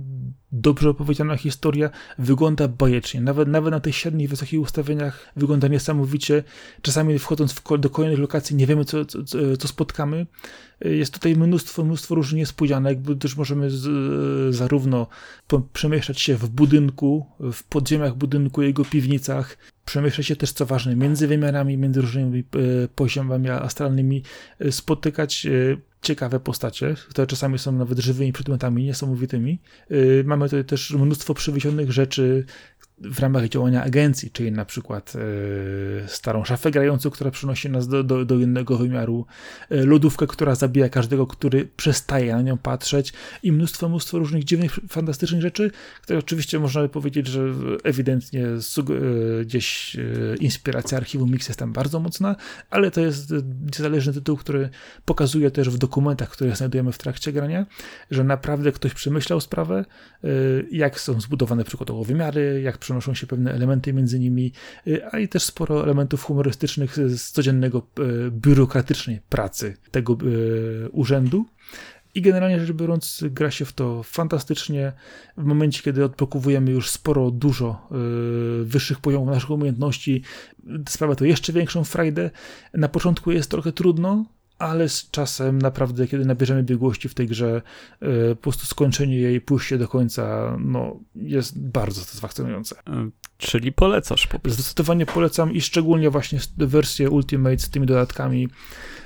dobrze 0.52 0.90
opowiedziana 0.90 1.36
historia, 1.36 1.90
wygląda 2.18 2.68
bajecznie. 2.68 3.20
Nawet, 3.20 3.48
nawet 3.48 3.70
na 3.70 3.80
tych 3.80 3.96
średnich, 3.96 4.30
wysokich 4.30 4.60
ustawieniach 4.60 5.32
wygląda 5.36 5.68
niesamowicie. 5.68 6.44
Czasami 6.82 7.18
wchodząc 7.18 7.52
w, 7.52 7.78
do 7.78 7.90
kolejnych 7.90 8.18
lokacji 8.18 8.56
nie 8.56 8.66
wiemy, 8.66 8.84
co, 8.84 9.04
co, 9.04 9.24
co 9.58 9.68
spotkamy. 9.68 10.26
Jest 10.80 11.14
tutaj 11.14 11.36
mnóstwo, 11.36 11.84
mnóstwo 11.84 12.14
różnych 12.14 12.38
niespodzianek, 12.38 13.00
bo 13.00 13.14
też 13.14 13.36
możemy 13.36 13.70
z, 13.70 14.54
zarówno 14.54 15.06
przemieszczać 15.72 16.20
się 16.20 16.34
w 16.34 16.48
budynku, 16.48 17.26
w 17.52 17.62
podziemiach 17.62 18.14
budynku, 18.14 18.62
jego 18.62 18.84
piwnicach, 18.84 19.56
przemieszczać 19.86 20.26
się 20.26 20.36
też, 20.36 20.52
co 20.52 20.66
ważne, 20.66 20.96
między 20.96 21.26
wymiarami, 21.26 21.76
między 21.76 22.00
różnymi 22.00 22.38
e, 22.38 22.88
poziomami 22.88 23.50
astralnymi, 23.50 24.22
e, 24.58 24.72
spotykać 25.06 25.46
e, 25.46 25.50
ciekawe 26.02 26.40
postacie, 26.40 26.94
które 27.08 27.26
czasami 27.26 27.58
są 27.58 27.72
nawet 27.72 27.98
żywymi 27.98 28.32
przedmiotami 28.32 28.84
niesamowitymi. 28.84 29.58
Mamy 30.24 30.44
tutaj 30.44 30.64
też 30.64 30.90
mnóstwo 30.90 31.34
przywiesionych 31.34 31.92
rzeczy, 31.92 32.44
w 32.98 33.18
ramach 33.18 33.48
działania 33.48 33.84
agencji, 33.84 34.30
czyli 34.30 34.52
na 34.52 34.64
przykład 34.64 35.12
e, 36.04 36.08
starą 36.08 36.44
szafę 36.44 36.70
grającą, 36.70 37.10
która 37.10 37.30
przynosi 37.30 37.70
nas 37.70 37.88
do, 37.88 38.04
do, 38.04 38.24
do 38.24 38.34
innego 38.34 38.76
wymiaru, 38.76 39.26
e, 39.70 39.84
lodówkę, 39.84 40.26
która 40.26 40.54
zabija 40.54 40.88
każdego, 40.88 41.26
który 41.26 41.68
przestaje 41.76 42.32
na 42.32 42.42
nią 42.42 42.58
patrzeć 42.58 43.12
i 43.42 43.52
mnóstwo, 43.52 43.88
mnóstwo 43.88 44.18
różnych 44.18 44.44
dziwnych, 44.44 44.78
fantastycznych 44.88 45.42
rzeczy, 45.42 45.70
które 46.02 46.18
oczywiście 46.18 46.58
można 46.58 46.82
by 46.82 46.88
powiedzieć, 46.88 47.26
że 47.26 47.40
ewidentnie 47.84 48.46
e, 48.46 49.44
gdzieś 49.44 49.96
inspiracja 50.40 50.98
archiwum 50.98 51.30
Mix 51.30 51.48
jest 51.48 51.58
tam 51.58 51.72
bardzo 51.72 52.00
mocna, 52.00 52.36
ale 52.70 52.90
to 52.90 53.00
jest 53.00 53.34
niezależny 53.64 54.12
tytuł, 54.12 54.36
który 54.36 54.68
pokazuje 55.04 55.50
też 55.50 55.70
w 55.70 55.78
dokumentach, 55.78 56.30
które 56.30 56.56
znajdujemy 56.56 56.92
w 56.92 56.98
trakcie 56.98 57.32
grania, 57.32 57.66
że 58.10 58.24
naprawdę 58.24 58.72
ktoś 58.72 58.94
przemyślał 58.94 59.40
sprawę, 59.40 59.84
jak 60.70 61.00
są 61.00 61.20
zbudowane 61.20 61.64
przykładowo 61.64 62.04
wymiary, 62.04 62.60
jak 62.64 62.78
przenoszą 62.86 63.14
się 63.14 63.26
pewne 63.26 63.52
elementy 63.52 63.92
między 63.92 64.18
nimi, 64.18 64.52
y, 64.86 65.06
a 65.12 65.18
i 65.18 65.28
też 65.28 65.42
sporo 65.42 65.82
elementów 65.82 66.22
humorystycznych 66.22 66.96
z 66.96 67.30
codziennego 67.30 67.78
y, 67.78 68.30
biurokratycznej 68.30 69.20
pracy 69.28 69.76
tego 69.90 70.18
y, 70.22 70.88
urzędu. 70.92 71.46
I 72.14 72.22
generalnie 72.22 72.60
rzecz 72.60 72.76
biorąc, 72.76 73.24
gra 73.30 73.50
się 73.50 73.64
w 73.64 73.72
to 73.72 74.02
fantastycznie. 74.02 74.92
W 75.36 75.44
momencie, 75.44 75.82
kiedy 75.82 76.04
odblokowujemy 76.04 76.70
już 76.70 76.90
sporo, 76.90 77.30
dużo 77.30 77.88
wyższych 78.62 79.00
poziomów 79.00 79.28
naszych 79.28 79.50
umiejętności, 79.50 80.22
sprawia 80.88 81.14
to 81.14 81.24
jeszcze 81.24 81.52
większą 81.52 81.84
frajdę. 81.84 82.30
Na 82.74 82.88
początku 82.88 83.32
jest 83.32 83.50
trochę 83.50 83.72
trudno, 83.72 84.24
ale 84.58 84.88
z 84.88 85.10
czasem 85.10 85.62
naprawdę, 85.62 86.06
kiedy 86.06 86.24
nabierzemy 86.24 86.62
biegłości 86.62 87.08
w 87.08 87.14
tej 87.14 87.26
grze, 87.26 87.62
e, 88.00 88.34
po 88.34 88.42
prostu 88.42 88.66
skończenie 88.66 89.16
jej, 89.16 89.40
pójście 89.40 89.78
do 89.78 89.88
końca, 89.88 90.56
no, 90.60 91.00
jest 91.14 91.60
bardzo 91.60 92.00
satysfakcjonujące. 92.00 92.76
E, 92.86 93.10
czyli 93.38 93.72
polecasz 93.72 94.26
po 94.26 94.38
prostu. 94.38 94.62
Zdecydowanie 94.62 95.06
polecam 95.06 95.52
i 95.52 95.60
szczególnie 95.60 96.10
właśnie 96.10 96.38
wersję 96.56 97.10
Ultimate 97.10 97.58
z 97.58 97.70
tymi 97.70 97.86
dodatkami, 97.86 98.48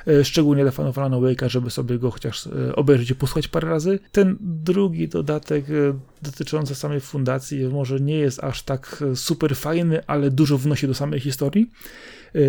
e, 0.06 0.24
szczególnie 0.24 0.62
dla 0.62 0.72
fanów 0.72 0.98
Alan 0.98 1.12
Wake'a, 1.12 1.48
żeby 1.48 1.70
sobie 1.70 1.98
go 1.98 2.10
chociaż 2.10 2.48
obejrzeć 2.74 3.10
i 3.10 3.14
posłuchać 3.14 3.48
parę 3.48 3.68
razy. 3.68 3.98
Ten 4.12 4.36
drugi 4.40 5.08
dodatek 5.08 5.64
dotyczący 6.22 6.74
samej 6.74 7.00
fundacji 7.00 7.64
może 7.68 8.00
nie 8.00 8.18
jest 8.18 8.44
aż 8.44 8.62
tak 8.62 9.04
super 9.14 9.56
fajny, 9.56 10.06
ale 10.06 10.30
dużo 10.30 10.58
wnosi 10.58 10.86
do 10.86 10.94
samej 10.94 11.20
historii. 11.20 11.70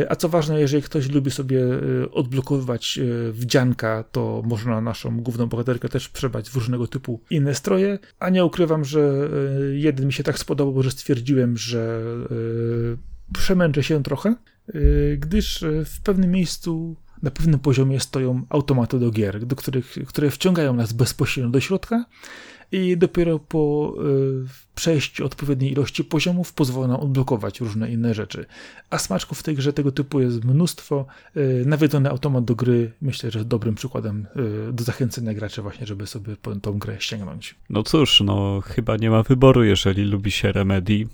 A 0.09 0.15
co 0.15 0.29
ważne, 0.29 0.59
jeżeli 0.59 0.84
ktoś 0.84 1.09
lubi 1.09 1.32
sobie 1.32 1.63
e, 1.63 2.11
odblokowywać 2.11 2.99
e, 2.99 3.32
wdzianka, 3.32 4.03
to 4.11 4.43
można 4.45 4.82
naszą 4.82 5.21
główną 5.21 5.45
bohaterkę 5.45 5.89
też 5.89 6.09
przebrać 6.09 6.49
w 6.49 6.55
różnego 6.55 6.88
typu 6.88 7.21
inne 7.29 7.55
stroje. 7.55 7.99
A 8.19 8.29
nie 8.29 8.45
ukrywam, 8.45 8.86
że 8.86 9.29
jeden 9.73 10.05
mi 10.05 10.13
się 10.13 10.23
tak 10.23 10.39
spodobał, 10.39 10.84
że 10.84 10.91
stwierdziłem, 10.91 11.57
że 11.57 12.03
przemęczę 13.34 13.84
się 13.84 14.03
trochę, 14.03 14.36
gdyż 15.17 15.63
w 15.86 16.01
pewnym 16.03 16.32
miejscu 16.32 16.95
na 17.23 17.32
pewnym 17.32 17.59
poziomie 17.59 17.99
stoją 17.99 18.45
automaty 18.49 18.99
do 18.99 19.11
gier, 19.11 19.45
do 19.45 19.55
których, 19.55 19.95
które 20.07 20.32
wciągają 20.32 20.73
nas 20.73 20.93
bezpośrednio 20.93 21.51
do 21.51 21.59
środka 21.59 22.05
i 22.72 22.97
dopiero 22.97 23.39
po 23.39 23.93
y, 24.45 24.72
przejściu 24.76 25.26
odpowiedniej 25.26 25.72
ilości 25.72 26.03
poziomów 26.03 26.53
pozwolą 26.53 26.99
odblokować 26.99 27.59
różne 27.59 27.91
inne 27.91 28.13
rzeczy. 28.13 28.45
A 28.89 28.97
smaczków 28.97 29.39
w 29.39 29.43
tej 29.43 29.55
grze 29.55 29.74
tego 29.74 29.91
typu 29.91 30.19
jest 30.22 30.43
mnóstwo. 30.45 31.05
Y, 31.38 31.63
nawiedzony 31.65 32.09
automat 32.09 32.45
do 32.45 32.55
gry 32.55 32.91
myślę, 33.01 33.32
że 33.32 33.45
dobrym 33.45 33.76
przykładem 33.76 34.28
y, 34.69 34.74
do 34.74 34.84
zachęcenia 34.84 35.34
graczy 35.34 35.61
właśnie, 35.61 35.88
żeby 35.88 36.07
sobie 36.07 36.36
tą 36.61 36.80
grę 36.80 36.95
sięgnąć. 36.99 37.55
No 37.69 37.84
cóż, 37.84 38.22
no 38.22 38.61
chyba 38.65 38.97
nie 38.97 39.09
ma 39.09 39.24
wyboru, 39.24 39.63
jeżeli 39.63 40.03
lubi 40.03 40.32
się 40.32 40.51
Remedy, 40.51 41.07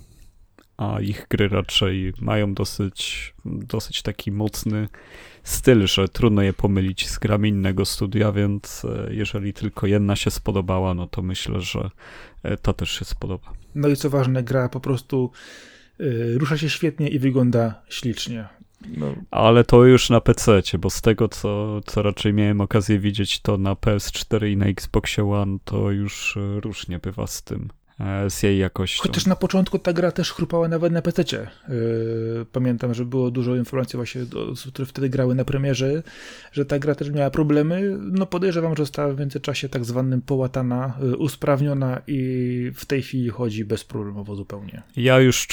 a 0.78 1.00
ich 1.00 1.26
gry 1.30 1.48
raczej 1.48 2.12
mają 2.20 2.54
dosyć, 2.54 3.34
dosyć 3.44 4.02
taki 4.02 4.32
mocny 4.32 4.88
styl, 5.42 5.86
że 5.86 6.08
trudno 6.08 6.42
je 6.42 6.52
pomylić 6.52 7.08
z 7.08 7.18
grami 7.18 7.48
innego 7.48 7.84
studia, 7.84 8.32
więc 8.32 8.84
e, 8.84 9.14
jeżeli 9.14 9.52
tylko 9.52 9.86
jedna 9.86 10.16
się 10.16 10.30
spodobała, 10.30 10.94
no 10.94 11.06
to 11.06 11.22
myślę, 11.22 11.60
że 11.60 11.90
e, 12.42 12.56
ta 12.56 12.72
też 12.72 12.90
się 12.90 13.04
spodoba. 13.04 13.52
No 13.74 13.88
i 13.88 13.96
co 13.96 14.10
ważne, 14.10 14.42
gra 14.42 14.68
po 14.68 14.80
prostu 14.80 15.30
yy, 15.98 16.38
rusza 16.38 16.58
się 16.58 16.70
świetnie 16.70 17.08
i 17.08 17.18
wygląda 17.18 17.82
ślicznie. 17.88 18.48
No. 18.96 19.14
Ale 19.30 19.64
to 19.64 19.84
już 19.84 20.10
na 20.10 20.20
PC, 20.20 20.62
bo 20.78 20.90
z 20.90 21.00
tego, 21.00 21.28
co, 21.28 21.80
co 21.86 22.02
raczej 22.02 22.34
miałem 22.34 22.60
okazję 22.60 22.98
widzieć, 22.98 23.40
to 23.40 23.58
na 23.58 23.74
PS4 23.74 24.50
i 24.50 24.56
na 24.56 24.66
Xboxie 24.66 25.30
One 25.30 25.58
to 25.64 25.90
już 25.90 26.38
różnie 26.60 26.98
bywa 26.98 27.26
z 27.26 27.42
tym. 27.42 27.68
E, 28.00 28.30
z 28.30 28.42
jej 28.42 28.58
jakością. 28.58 29.02
Chociaż 29.02 29.26
na 29.26 29.36
początku 29.36 29.78
ta 29.78 29.92
gra 29.92 30.12
też 30.12 30.32
chrupała 30.32 30.68
nawet 30.68 30.92
na 30.92 31.02
PC. 31.02 31.22
E, 31.38 31.48
pamiętam, 32.52 32.94
że 32.94 33.04
było 33.04 33.30
dużo 33.30 33.56
informacji 33.56 33.96
właśnie, 33.96 34.20
które 34.68 34.86
wtedy 34.86 35.08
grały 35.08 35.34
na 35.34 35.44
premierze, 35.44 36.02
że 36.52 36.64
ta 36.64 36.78
gra 36.78 36.94
też 36.94 37.10
miała 37.10 37.30
problemy. 37.30 37.96
No 38.00 38.26
podejrzewam, 38.26 38.76
że 38.76 38.82
została 38.82 39.12
w 39.14 39.18
międzyczasie 39.18 39.68
tak 39.68 39.84
zwanym 39.84 40.22
połatana, 40.22 40.98
yy, 41.02 41.16
usprawniona 41.16 42.02
i 42.06 42.72
w 42.74 42.84
tej 42.84 43.02
chwili 43.02 43.28
chodzi 43.28 43.64
bezproblemowo 43.64 44.34
zupełnie. 44.34 44.82
Ja 44.96 45.20
już 45.20 45.48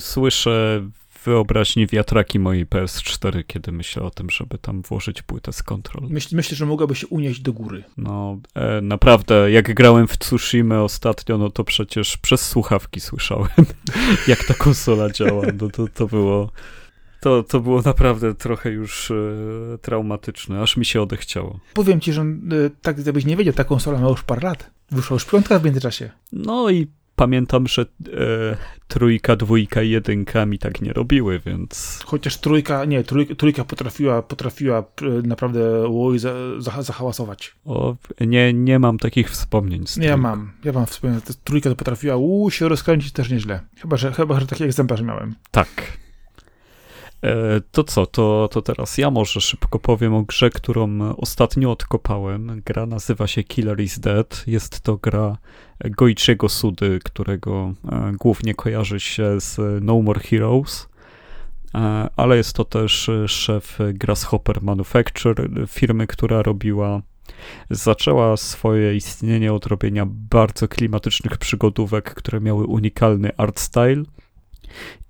słyszę 0.00 0.82
wyobraźni 1.26 1.86
wiatraki 1.86 2.38
mojej 2.38 2.66
PS4, 2.66 3.44
kiedy 3.46 3.72
myślę 3.72 4.02
o 4.02 4.10
tym, 4.10 4.30
żeby 4.30 4.58
tam 4.58 4.82
włożyć 4.82 5.22
płytę 5.22 5.52
z 5.52 5.62
kontrol. 5.62 6.08
Myśl, 6.10 6.36
myślę, 6.36 6.56
że 6.56 6.66
mogłaby 6.66 6.94
się 6.94 7.06
unieść 7.06 7.40
do 7.40 7.52
góry. 7.52 7.84
No, 7.96 8.38
e, 8.54 8.80
naprawdę, 8.80 9.50
jak 9.50 9.74
grałem 9.74 10.08
w 10.08 10.18
Tsushima 10.18 10.82
ostatnio, 10.82 11.38
no 11.38 11.50
to 11.50 11.64
przecież 11.64 12.16
przez 12.16 12.40
słuchawki 12.40 13.00
słyszałem, 13.00 13.48
jak 14.28 14.44
ta 14.44 14.54
konsola 14.54 15.10
działa. 15.10 15.46
No 15.60 15.70
to, 15.70 15.88
to 15.94 16.06
było... 16.06 16.50
To, 17.20 17.42
to 17.42 17.60
było 17.60 17.82
naprawdę 17.82 18.34
trochę 18.34 18.70
już 18.70 19.10
e, 19.10 19.14
traumatyczne, 19.82 20.62
aż 20.62 20.76
mi 20.76 20.84
się 20.84 21.02
odechciało. 21.02 21.60
Powiem 21.74 22.00
ci, 22.00 22.12
że 22.12 22.22
e, 22.22 22.26
tak 22.82 22.96
gdybyś 22.96 23.24
nie 23.24 23.36
wiedział, 23.36 23.54
ta 23.54 23.64
konsola 23.64 23.98
ma 23.98 24.08
już 24.08 24.22
parę 24.22 24.48
lat. 24.48 24.70
Wyszła 24.90 25.14
już 25.14 25.24
piątka 25.24 25.58
w 25.58 25.64
międzyczasie. 25.64 26.10
No 26.32 26.70
i 26.70 26.86
pamiętam, 27.16 27.66
że 27.66 27.82
e, 27.82 27.86
trójka, 28.88 29.36
dwójka 29.36 29.82
i 29.82 29.90
jedynka 29.90 30.46
mi 30.46 30.58
tak 30.58 30.80
nie 30.80 30.92
robiły, 30.92 31.40
więc... 31.46 32.00
Chociaż 32.06 32.38
trójka, 32.38 32.84
nie, 32.84 33.04
trójka, 33.04 33.34
trójka 33.34 33.64
potrafiła, 33.64 34.22
potrafiła 34.22 34.78
e, 34.78 34.82
naprawdę 35.26 35.88
łoj 35.88 36.18
za, 36.18 36.32
za, 36.58 36.82
zahałasować. 36.82 37.54
O, 37.64 37.96
nie, 38.20 38.52
nie 38.52 38.78
mam 38.78 38.98
takich 38.98 39.30
wspomnień 39.30 39.86
z 39.86 39.96
Nie, 39.96 40.06
ja 40.06 40.16
mam, 40.16 40.52
ja 40.64 40.72
mam 40.72 40.86
wspomnienia. 40.86 41.22
Trójka 41.44 41.70
to 41.70 41.76
potrafiła 41.76 42.16
łu, 42.16 42.50
się 42.50 42.68
rozkręcić 42.68 43.12
też 43.12 43.30
nieźle. 43.30 43.60
Chyba, 43.80 43.96
że, 43.96 44.12
chyba, 44.12 44.40
że 44.40 44.46
taki 44.46 44.64
egzemplarz 44.64 45.02
miałem. 45.02 45.34
Tak. 45.50 45.68
E, 47.26 47.60
to 47.70 47.84
co, 47.84 48.06
to, 48.06 48.48
to 48.52 48.62
teraz 48.62 48.98
ja 48.98 49.10
może 49.10 49.40
szybko 49.40 49.78
powiem 49.78 50.14
o 50.14 50.22
grze, 50.22 50.50
którą 50.50 51.14
ostatnio 51.16 51.70
odkopałem. 51.70 52.62
Gra 52.64 52.86
nazywa 52.86 53.26
się 53.26 53.42
Killer 53.42 53.80
is 53.80 53.98
Dead. 53.98 54.44
Jest 54.46 54.80
to 54.80 54.96
gra 54.96 55.36
Goichiego 55.84 56.48
Sudy, 56.48 56.98
którego 57.04 57.74
e, 57.92 58.12
głównie 58.20 58.54
kojarzy 58.54 59.00
się 59.00 59.40
z 59.40 59.84
No 59.84 60.02
More 60.02 60.20
Heroes, 60.20 60.88
e, 61.74 62.08
ale 62.16 62.36
jest 62.36 62.52
to 62.52 62.64
też 62.64 63.10
szef 63.26 63.78
Grasshopper 63.92 64.62
Manufacture, 64.62 65.48
firmy, 65.68 66.06
która 66.06 66.42
robiła 66.42 67.02
zaczęła 67.70 68.36
swoje 68.36 68.96
istnienie 68.96 69.52
od 69.52 69.66
robienia 69.66 70.06
bardzo 70.08 70.68
klimatycznych 70.68 71.38
przygodówek, 71.38 72.14
które 72.14 72.40
miały 72.40 72.64
unikalny 72.64 73.36
art 73.36 73.60
style 73.60 74.02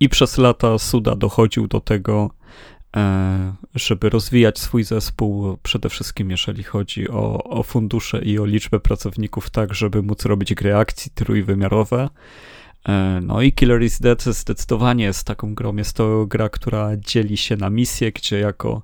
I 0.00 0.08
przez 0.08 0.38
lata 0.38 0.78
Suda 0.78 1.16
dochodził 1.16 1.68
do 1.68 1.80
tego, 1.80 2.30
e, 2.96 3.54
żeby 3.74 4.10
rozwijać 4.10 4.58
swój 4.58 4.84
zespół, 4.84 5.58
przede 5.62 5.88
wszystkim 5.88 6.30
jeżeli 6.30 6.62
chodzi 6.62 7.08
o, 7.08 7.44
o 7.44 7.62
fundusze 7.62 8.18
i 8.18 8.38
o 8.38 8.44
liczbę 8.44 8.80
pracowników, 8.80 9.50
tak 9.50 9.74
żeby 9.74 10.02
móc 10.02 10.24
robić 10.24 10.54
gry 10.54 10.76
akcji 10.76 11.10
trójwymiarowe. 11.14 12.08
E, 12.88 13.20
no 13.22 13.42
i 13.42 13.52
Killer 13.52 13.82
is 13.82 14.00
Dead 14.00 14.22
zdecydowanie 14.22 15.04
jest 15.04 15.26
taką 15.26 15.54
grą. 15.54 15.76
Jest 15.76 15.96
to 15.96 16.26
gra, 16.26 16.48
która 16.48 16.96
dzieli 16.96 17.36
się 17.36 17.56
na 17.56 17.70
misje, 17.70 18.12
gdzie 18.12 18.38
jako 18.38 18.82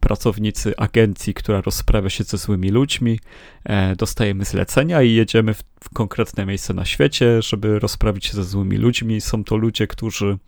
pracownicy 0.00 0.76
agencji, 0.76 1.34
która 1.34 1.60
rozprawia 1.60 2.10
się 2.10 2.24
ze 2.24 2.38
złymi 2.38 2.70
ludźmi, 2.70 3.20
e, 3.64 3.96
dostajemy 3.96 4.44
zlecenia 4.44 5.02
i 5.02 5.12
jedziemy 5.12 5.54
w, 5.54 5.62
konkretne 5.94 6.46
miejsce 6.46 6.74
na 6.74 6.84
świecie, 6.84 7.42
żeby 7.42 7.78
rozprawić 7.78 8.26
się 8.26 8.32
ze 8.32 8.44
złymi 8.44 8.76
ludźmi. 8.76 9.20
Są 9.20 9.44
to 9.44 9.56
ludzie, 9.56 9.86
którzy 9.86 10.38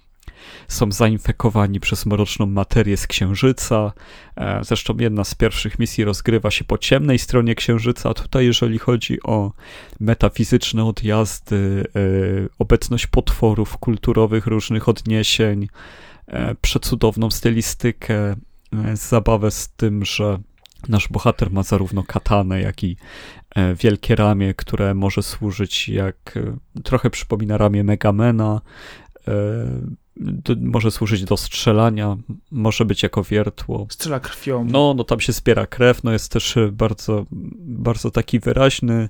są 0.68 0.93
zainfekowani 0.93 1.81
przez 1.81 2.07
mroczną 2.07 2.47
materię 2.47 2.97
z 2.97 3.07
Księżyca. 3.07 3.93
E, 4.37 4.64
zresztą 4.64 4.97
jedna 4.99 5.24
z 5.24 5.35
pierwszych 5.35 5.78
misji 5.78 6.05
rozgrywa 6.05 6.51
się 6.51 6.64
po 6.64 6.78
ciemnej 6.78 7.18
stronie 7.18 7.55
Księżyca. 7.55 8.14
Tutaj, 8.14 8.47
jeżeli 8.47 8.78
chodzi 8.78 9.22
o 9.22 9.53
metafizyczne 10.01 10.85
odjazdy, 10.85 11.85
e, 11.97 12.01
obecność 12.59 13.07
potworów 13.07 13.78
kulturowych, 13.78 14.47
różnych 14.47 14.89
odniesień, 14.89 15.68
e, 16.26 16.55
przecudowną 16.55 17.31
stylistykę, 17.31 18.37
zabawę 18.95 19.51
z 19.51 19.68
tym, 19.68 20.05
że 20.05 20.39
nasz 20.89 21.09
bohater 21.09 21.51
ma 21.51 21.62
zarówno 21.62 22.03
katanę, 22.03 22.61
jak 22.61 22.85
i 22.85 22.97
wielkie 23.77 24.16
ramię, 24.16 24.55
które 24.55 24.95
może 24.95 25.23
służyć 25.23 25.89
jak 25.89 26.39
trochę 26.85 27.11
przypomina 27.11 27.59
ramię 27.59 27.85
Megamena 27.85 28.61
może 30.57 30.91
służyć 30.91 31.25
do 31.25 31.37
strzelania, 31.37 32.16
może 32.51 32.85
być 32.85 33.03
jako 33.03 33.25
wiertło. 33.25 33.87
Strzela 33.91 34.21
krwią. 34.21 34.64
No, 34.64 34.95
no 34.97 35.05
tam 35.05 35.21
się 35.21 35.33
zbiera 35.33 35.66
krew, 35.66 36.05
no 36.05 36.12
jest 36.12 36.33
też 36.33 36.59
bardzo, 36.73 37.27
bardzo 37.61 38.11
taki 38.11 38.41
wyraźny 38.41 39.09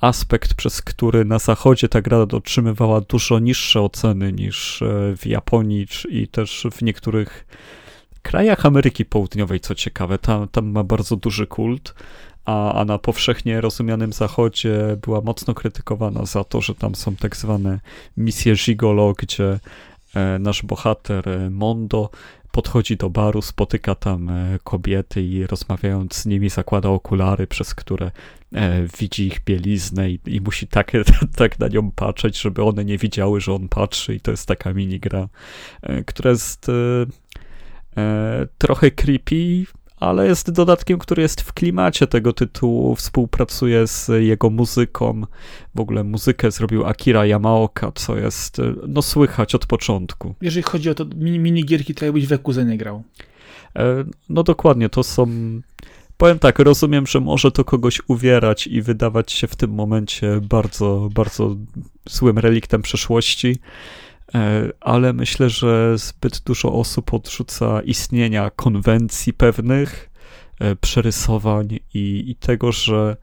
aspekt, 0.00 0.54
przez 0.54 0.82
który 0.82 1.24
na 1.24 1.38
zachodzie 1.38 1.88
ta 1.88 2.02
gra 2.02 2.18
otrzymywała 2.18 3.00
dużo 3.00 3.38
niższe 3.38 3.80
oceny 3.80 4.32
niż 4.32 4.82
e, 4.82 5.16
w 5.16 5.26
Japonii 5.26 5.86
i 6.08 6.28
też 6.28 6.66
w 6.72 6.82
niektórych 6.82 7.46
krajach 8.26 8.66
Ameryki 8.66 9.04
Południowej, 9.04 9.60
co 9.60 9.74
ciekawe. 9.74 10.18
Tam, 10.18 10.48
tam 10.48 10.66
ma 10.66 10.84
bardzo 10.84 11.16
duży 11.16 11.46
kult, 11.46 11.94
a, 12.44 12.72
a 12.72 12.84
na 12.84 12.98
powszechnie 12.98 13.60
rozumianym 13.60 14.12
zachodzie 14.12 14.96
była 15.02 15.20
mocno 15.20 15.54
krytykowana 15.54 16.26
za 16.26 16.44
to, 16.44 16.60
że 16.60 16.74
tam 16.74 16.94
są 16.94 17.16
tak 17.16 17.36
zwane 17.36 17.80
misje 18.16 18.54
gigolo, 18.54 19.12
gdzie 19.18 19.58
E, 20.16 20.38
nasz 20.38 20.62
bohater 20.62 21.28
e, 21.28 21.50
Mondo 21.50 22.10
podchodzi 22.50 22.96
do 22.96 23.10
baru, 23.10 23.42
spotyka 23.42 23.94
tam 23.94 24.28
e, 24.28 24.58
kobiety 24.64 25.22
i 25.22 25.46
rozmawiając 25.46 26.14
z 26.14 26.26
nimi 26.26 26.48
zakłada 26.48 26.88
okulary, 26.88 27.46
przez 27.46 27.74
które 27.74 28.10
widzi 28.98 29.26
ich 29.26 29.44
bieliznę 29.44 30.10
i, 30.10 30.20
i 30.26 30.40
musi 30.40 30.66
tak, 30.66 30.92
tak 31.36 31.58
na 31.58 31.68
nią 31.68 31.90
patrzeć, 31.90 32.40
żeby 32.40 32.62
one 32.62 32.84
nie 32.84 32.98
widziały, 32.98 33.40
że 33.40 33.52
on 33.52 33.68
patrzy 33.68 34.14
i 34.14 34.20
to 34.20 34.30
jest 34.30 34.48
taka 34.48 34.72
minigra, 34.72 35.28
która 36.06 36.30
jest 36.30 36.66
trochę 38.58 38.90
creepy, 38.90 39.66
ale 39.96 40.26
jest 40.26 40.50
dodatkiem, 40.50 40.98
który 40.98 41.22
jest 41.22 41.40
w 41.40 41.52
klimacie 41.52 42.06
tego 42.06 42.32
tytułu, 42.32 42.96
współpracuje 42.96 43.86
z 43.86 44.10
jego 44.20 44.50
muzyką. 44.50 45.22
W 45.74 45.80
ogóle 45.80 46.04
muzykę 46.04 46.50
zrobił 46.50 46.86
Akira 46.86 47.26
Yamaoka, 47.26 47.92
co 47.94 48.16
jest, 48.16 48.60
no 48.88 49.02
słychać 49.02 49.54
od 49.54 49.66
początku. 49.66 50.34
Jeżeli 50.40 50.62
chodzi 50.62 50.90
o 50.90 50.94
to 50.94 51.04
mini, 51.16 51.38
minigierki, 51.38 51.94
to 51.94 52.04
jakbyś 52.04 52.26
w 52.26 52.30
Yakuza 52.30 52.62
nie 52.62 52.78
grał. 52.78 53.02
E, 53.76 54.04
no 54.28 54.42
dokładnie, 54.42 54.88
to 54.88 55.02
są... 55.02 55.26
Powiem 56.16 56.38
tak, 56.38 56.58
rozumiem, 56.58 57.06
że 57.06 57.20
może 57.20 57.50
to 57.52 57.64
kogoś 57.64 58.00
uwierać 58.08 58.66
i 58.66 58.82
wydawać 58.82 59.32
się 59.32 59.46
w 59.46 59.56
tym 59.56 59.70
momencie 59.70 60.40
bardzo, 60.42 61.08
bardzo 61.14 61.56
złym 62.06 62.38
reliktem 62.38 62.82
przeszłości, 62.82 63.58
E, 63.58 64.05
ale 64.80 65.12
myślę, 65.12 65.50
że 65.50 65.98
zbyt 65.98 66.40
dużo 66.40 66.72
osób 66.72 67.14
odrzuca 67.14 67.80
istnienia 67.80 68.50
konwencji 68.50 69.32
pewnych, 69.32 70.10
e, 70.60 70.76
przerysowań 70.76 71.78
i, 71.94 72.24
i 72.30 72.34
tego, 72.34 72.72
że 72.72 73.16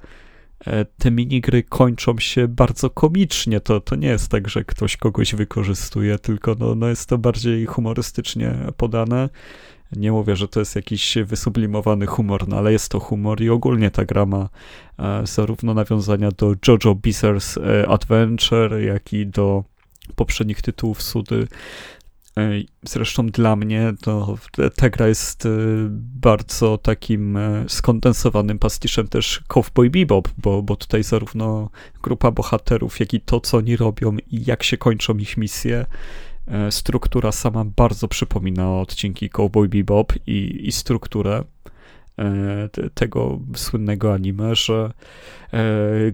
e, 0.67 0.85
te 0.85 1.11
minigry 1.11 1.63
kończą 1.63 2.19
się 2.19 2.47
bardzo 2.47 2.89
komicznie. 2.89 3.59
To, 3.59 3.81
to 3.81 3.95
nie 3.95 4.07
jest 4.07 4.29
tak, 4.29 4.49
że 4.49 4.63
ktoś 4.63 4.97
kogoś 4.97 5.35
wykorzystuje, 5.35 6.19
tylko 6.19 6.55
no, 6.59 6.75
no 6.75 6.87
jest 6.87 7.09
to 7.09 7.17
bardziej 7.17 7.65
humorystycznie 7.65 8.55
podane. 8.77 9.29
Nie 9.95 10.11
mówię, 10.11 10.35
że 10.35 10.47
to 10.47 10.59
jest 10.59 10.75
jakiś 10.75 11.17
wysublimowany 11.25 12.05
humor, 12.05 12.47
no 12.47 12.57
ale 12.57 12.71
jest 12.71 12.91
to 12.91 12.99
humor 12.99 13.41
i 13.41 13.49
ogólnie 13.49 13.91
ta 13.91 14.05
gra 14.05 14.25
ma 14.25 14.49
zarówno 15.23 15.73
nawiązania 15.73 16.31
do 16.31 16.55
JoJo 16.67 16.95
Bizarre's 16.95 17.59
Adventure, 17.87 18.81
jak 18.81 19.13
i 19.13 19.27
do 19.27 19.63
poprzednich 20.15 20.61
tytułów 20.61 21.01
Sudy. 21.01 21.47
Zresztą 22.83 23.27
dla 23.27 23.55
mnie 23.55 23.93
to 24.01 24.37
ta 24.75 24.89
gra 24.89 25.07
jest 25.07 25.45
e, 25.45 25.49
bardzo 26.21 26.77
takim 26.77 27.37
e, 27.37 27.65
skondensowanym 27.67 28.59
pastiszem 28.59 29.07
też 29.07 29.43
Cowboy 29.47 29.89
Bebop, 29.89 30.29
bo, 30.37 30.63
bo 30.63 30.75
tutaj 30.75 31.03
zarówno 31.03 31.69
grupa 32.03 32.31
bohaterów, 32.31 32.99
jak 32.99 33.13
i 33.13 33.21
to, 33.21 33.39
co 33.39 33.57
oni 33.57 33.77
robią 33.77 34.17
i 34.31 34.45
jak 34.45 34.63
się 34.63 34.77
kończą 34.77 35.17
ich 35.17 35.37
misje, 35.37 35.85
e, 36.47 36.71
struktura 36.71 37.31
sama 37.31 37.65
bardzo 37.65 38.07
przypomina 38.07 38.79
odcinki 38.79 39.29
Cowboy 39.29 39.67
Bebop 39.67 40.13
i, 40.27 40.67
i 40.67 40.71
strukturę 40.71 41.43
tego 42.93 43.39
słynnego 43.55 44.13
anime, 44.13 44.55
że 44.55 44.91
e, 45.53 45.61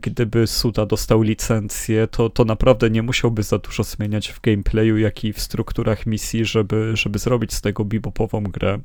gdyby 0.02 0.48
Suda 0.48 0.86
dostał 0.86 1.22
licencję, 1.22 2.08
to, 2.08 2.30
to 2.30 2.46
naprawdę 2.46 2.90
nie 2.90 3.04
musiałby 3.04 3.44
za 3.44 3.58
dużo 3.58 3.84
zmieniać 3.84 4.28
w 4.28 4.42
gameplayu, 4.42 4.98
jak 4.98 5.24
i 5.24 5.34
w 5.34 5.40
strukturach 5.40 6.06
misji, 6.06 6.46
żeby, 6.46 6.92
żeby 6.94 7.20
zrobić 7.20 7.54
z 7.54 7.62
tego 7.62 7.86
bebopową 7.86 8.44
grę, 8.44 8.80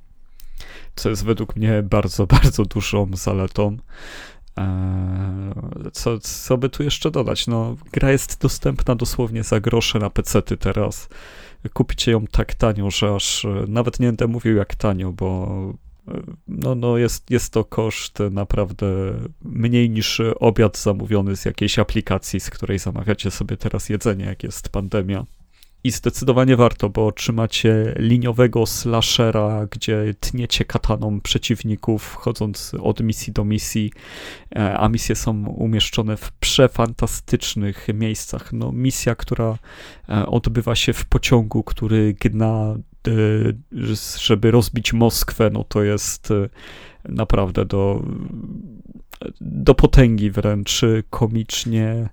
co 0.97 1.11
jest 1.11 1.25
według 1.25 1.57
mnie 1.57 1.83
bardzo, 1.83 2.27
bardzo 2.43 2.65
dużą 2.65 3.07
zaletą. 3.13 3.77
E, 4.59 5.55
co, 5.93 6.19
co 6.19 6.59
by 6.59 6.69
tu 6.69 6.83
jeszcze 6.83 7.11
dodać? 7.11 7.47
No, 7.47 7.77
gra 7.93 8.11
jest 8.11 8.41
dostępna 8.41 8.95
dosłownie 8.95 9.43
za 9.43 9.61
grosze 9.61 9.99
na 9.99 10.11
pecety 10.11 10.57
teraz. 10.57 11.09
Kupicie 11.73 12.13
ją 12.13 12.27
tak 12.27 12.55
tanio, 12.55 12.91
że 12.91 13.15
aż 13.15 13.47
nawet 13.69 14.01
nie 14.01 14.07
będę 14.07 14.27
mówił 14.27 14.57
jak 14.57 14.75
tanio, 14.75 15.13
bo 15.13 15.49
no, 16.49 16.75
no 16.75 16.99
jest, 16.99 17.31
jest 17.31 17.53
to 17.53 17.65
koszt 17.65 18.19
naprawdę 18.31 18.87
mniej 19.43 19.91
niż 19.91 20.21
obiad 20.41 20.79
zamówiony 20.79 21.37
z 21.37 21.45
jakiejś 21.45 21.79
aplikacji, 21.79 22.41
z 22.41 22.51
której 22.51 22.79
zamawiacie 22.79 23.31
sobie 23.31 23.57
teraz 23.57 23.89
jedzenie, 23.89 24.25
jak 24.25 24.43
jest 24.43 24.69
pandemia. 24.69 25.25
I 25.85 25.91
zdecydowanie 25.91 26.57
warto, 26.57 26.91
bo 26.91 27.13
trzymacie 27.13 27.95
liniowego 27.99 28.67
slashera, 28.67 29.67
gdzie 29.71 30.15
tniecie 30.21 30.65
kataną 30.65 31.21
przeciwników, 31.21 32.15
chodząc 32.15 32.73
od 32.83 33.01
misji 33.01 33.33
do 33.33 33.45
misji, 33.45 33.93
e, 34.57 34.79
a 34.79 34.89
misje 34.89 35.17
są 35.17 35.47
umieszczone 35.47 36.17
w 36.17 36.33
przefantastycznych 36.33 37.87
miejscach. 37.95 38.53
No, 38.53 38.73
misja, 38.73 39.15
która 39.15 39.59
e, 40.09 40.27
odbywa 40.27 40.75
się 40.75 40.93
w 40.93 41.05
pociągu, 41.05 41.63
który 41.63 42.15
gna 42.21 42.77
żeby 44.19 44.51
rozbić 44.51 44.93
Moskwę, 44.93 45.51
no 45.53 45.65
to 45.65 45.83
jest 45.83 46.31
y, 46.31 46.49
naprawdę 47.05 47.65
do, 47.65 48.03
do 49.41 49.75
potęgi 49.75 50.31
wręcz 50.31 50.81
komicznie, 51.11 52.09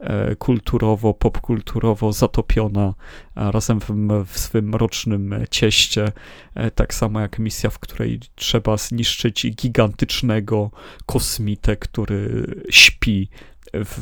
e, 0.00 0.36
kulturowo, 0.36 1.14
popkulturowo 1.14 2.12
zatopiona 2.12 2.94
razem 3.34 3.80
w, 3.80 3.90
w 4.26 4.38
swym 4.38 4.68
mrocznym 4.68 5.34
cieście, 5.50 6.12
e, 6.54 6.70
tak 6.70 6.94
samo 6.94 7.20
jak 7.20 7.38
misja, 7.38 7.70
w 7.70 7.78
której 7.78 8.20
trzeba 8.34 8.76
zniszczyć 8.76 9.46
gigantycznego 9.50 10.70
kosmitę, 11.06 11.76
który 11.76 12.46
śpi 12.70 13.28
w, 13.84 14.00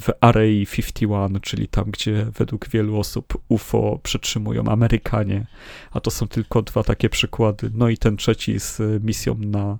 w 0.00 0.10
Array 0.20 0.66
51, 0.66 1.40
czyli 1.40 1.68
tam, 1.68 1.90
gdzie 1.90 2.26
według 2.38 2.68
wielu 2.68 2.98
osób 2.98 3.38
UFO 3.48 4.00
przetrzymują 4.02 4.64
Amerykanie, 4.64 5.46
a 5.90 6.00
to 6.00 6.10
są 6.10 6.28
tylko 6.28 6.62
dwa 6.62 6.82
takie 6.82 7.08
przykłady. 7.08 7.70
No 7.74 7.88
i 7.88 7.98
ten 7.98 8.16
trzeci 8.16 8.60
z 8.60 8.80
misją 9.04 9.34
na 9.38 9.78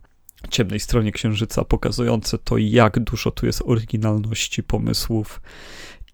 ciemnej 0.50 0.80
stronie 0.80 1.12
Księżyca, 1.12 1.64
pokazujące 1.64 2.38
to, 2.38 2.58
jak 2.58 2.98
dużo 2.98 3.30
tu 3.30 3.46
jest 3.46 3.62
oryginalności, 3.66 4.62
pomysłów 4.62 5.40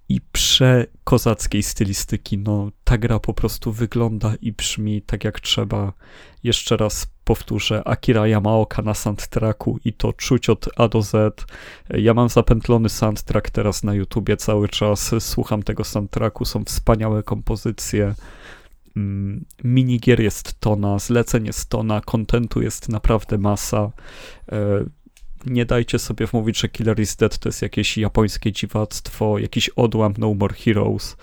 i 0.09 0.21
przekozackiej 0.33 1.63
stylistyki. 1.63 2.39
No, 2.39 2.71
ta 2.85 2.99
gra 2.99 3.19
po 3.19 3.35
prostu 3.35 3.73
wygląda 3.73 4.35
i 4.41 4.53
brzmi 4.53 5.03
tak 5.03 5.25
jak 5.25 5.41
trzeba. 5.41 5.93
Jeszcze 6.43 6.77
raz 6.77 7.07
powtórzę, 7.33 7.83
Akira 7.85 8.27
Yamaoka 8.27 8.83
na 8.83 8.95
soundtracku 8.95 9.79
i 9.85 9.93
to 9.93 10.13
czuć 10.13 10.51
od 10.51 10.69
A 10.77 10.89
do 10.89 11.03
Z. 11.03 11.45
Ja 11.91 12.15
mam 12.15 12.29
zapętlony 12.29 12.89
soundtrack 12.89 13.51
teraz 13.51 13.83
na 13.83 13.95
YouTubie 13.95 14.37
cały 14.37 14.69
czas, 14.69 15.15
słucham 15.19 15.63
tego 15.63 15.85
soundtracku, 15.85 16.45
są 16.45 16.65
wspaniałe 16.65 17.23
kompozycje. 17.23 18.15
Mm, 18.97 19.45
minigier 19.65 20.21
jest 20.21 20.61
tona, 20.61 20.99
zleceń 20.99 21.47
jest 21.47 21.69
tona, 21.69 22.01
kontentu 22.01 22.63
jest 22.63 22.89
naprawdę 22.89 23.39
masa. 23.39 23.91
E, 24.53 24.85
nie 25.47 25.67
dajcie 25.67 25.99
sobie 25.99 26.27
wmówić, 26.27 26.59
że 26.59 26.69
Killer 26.69 27.01
is 27.01 27.17
Dead 27.17 27.39
to 27.39 27.49
jest 27.49 27.63
jakieś 27.63 27.99
japońskie 27.99 28.53
dziwactwo, 28.53 29.39
jakiś 29.39 29.69
odłam 29.69 30.15
No 30.19 30.35
More 30.35 30.55
Heroes. 30.55 31.17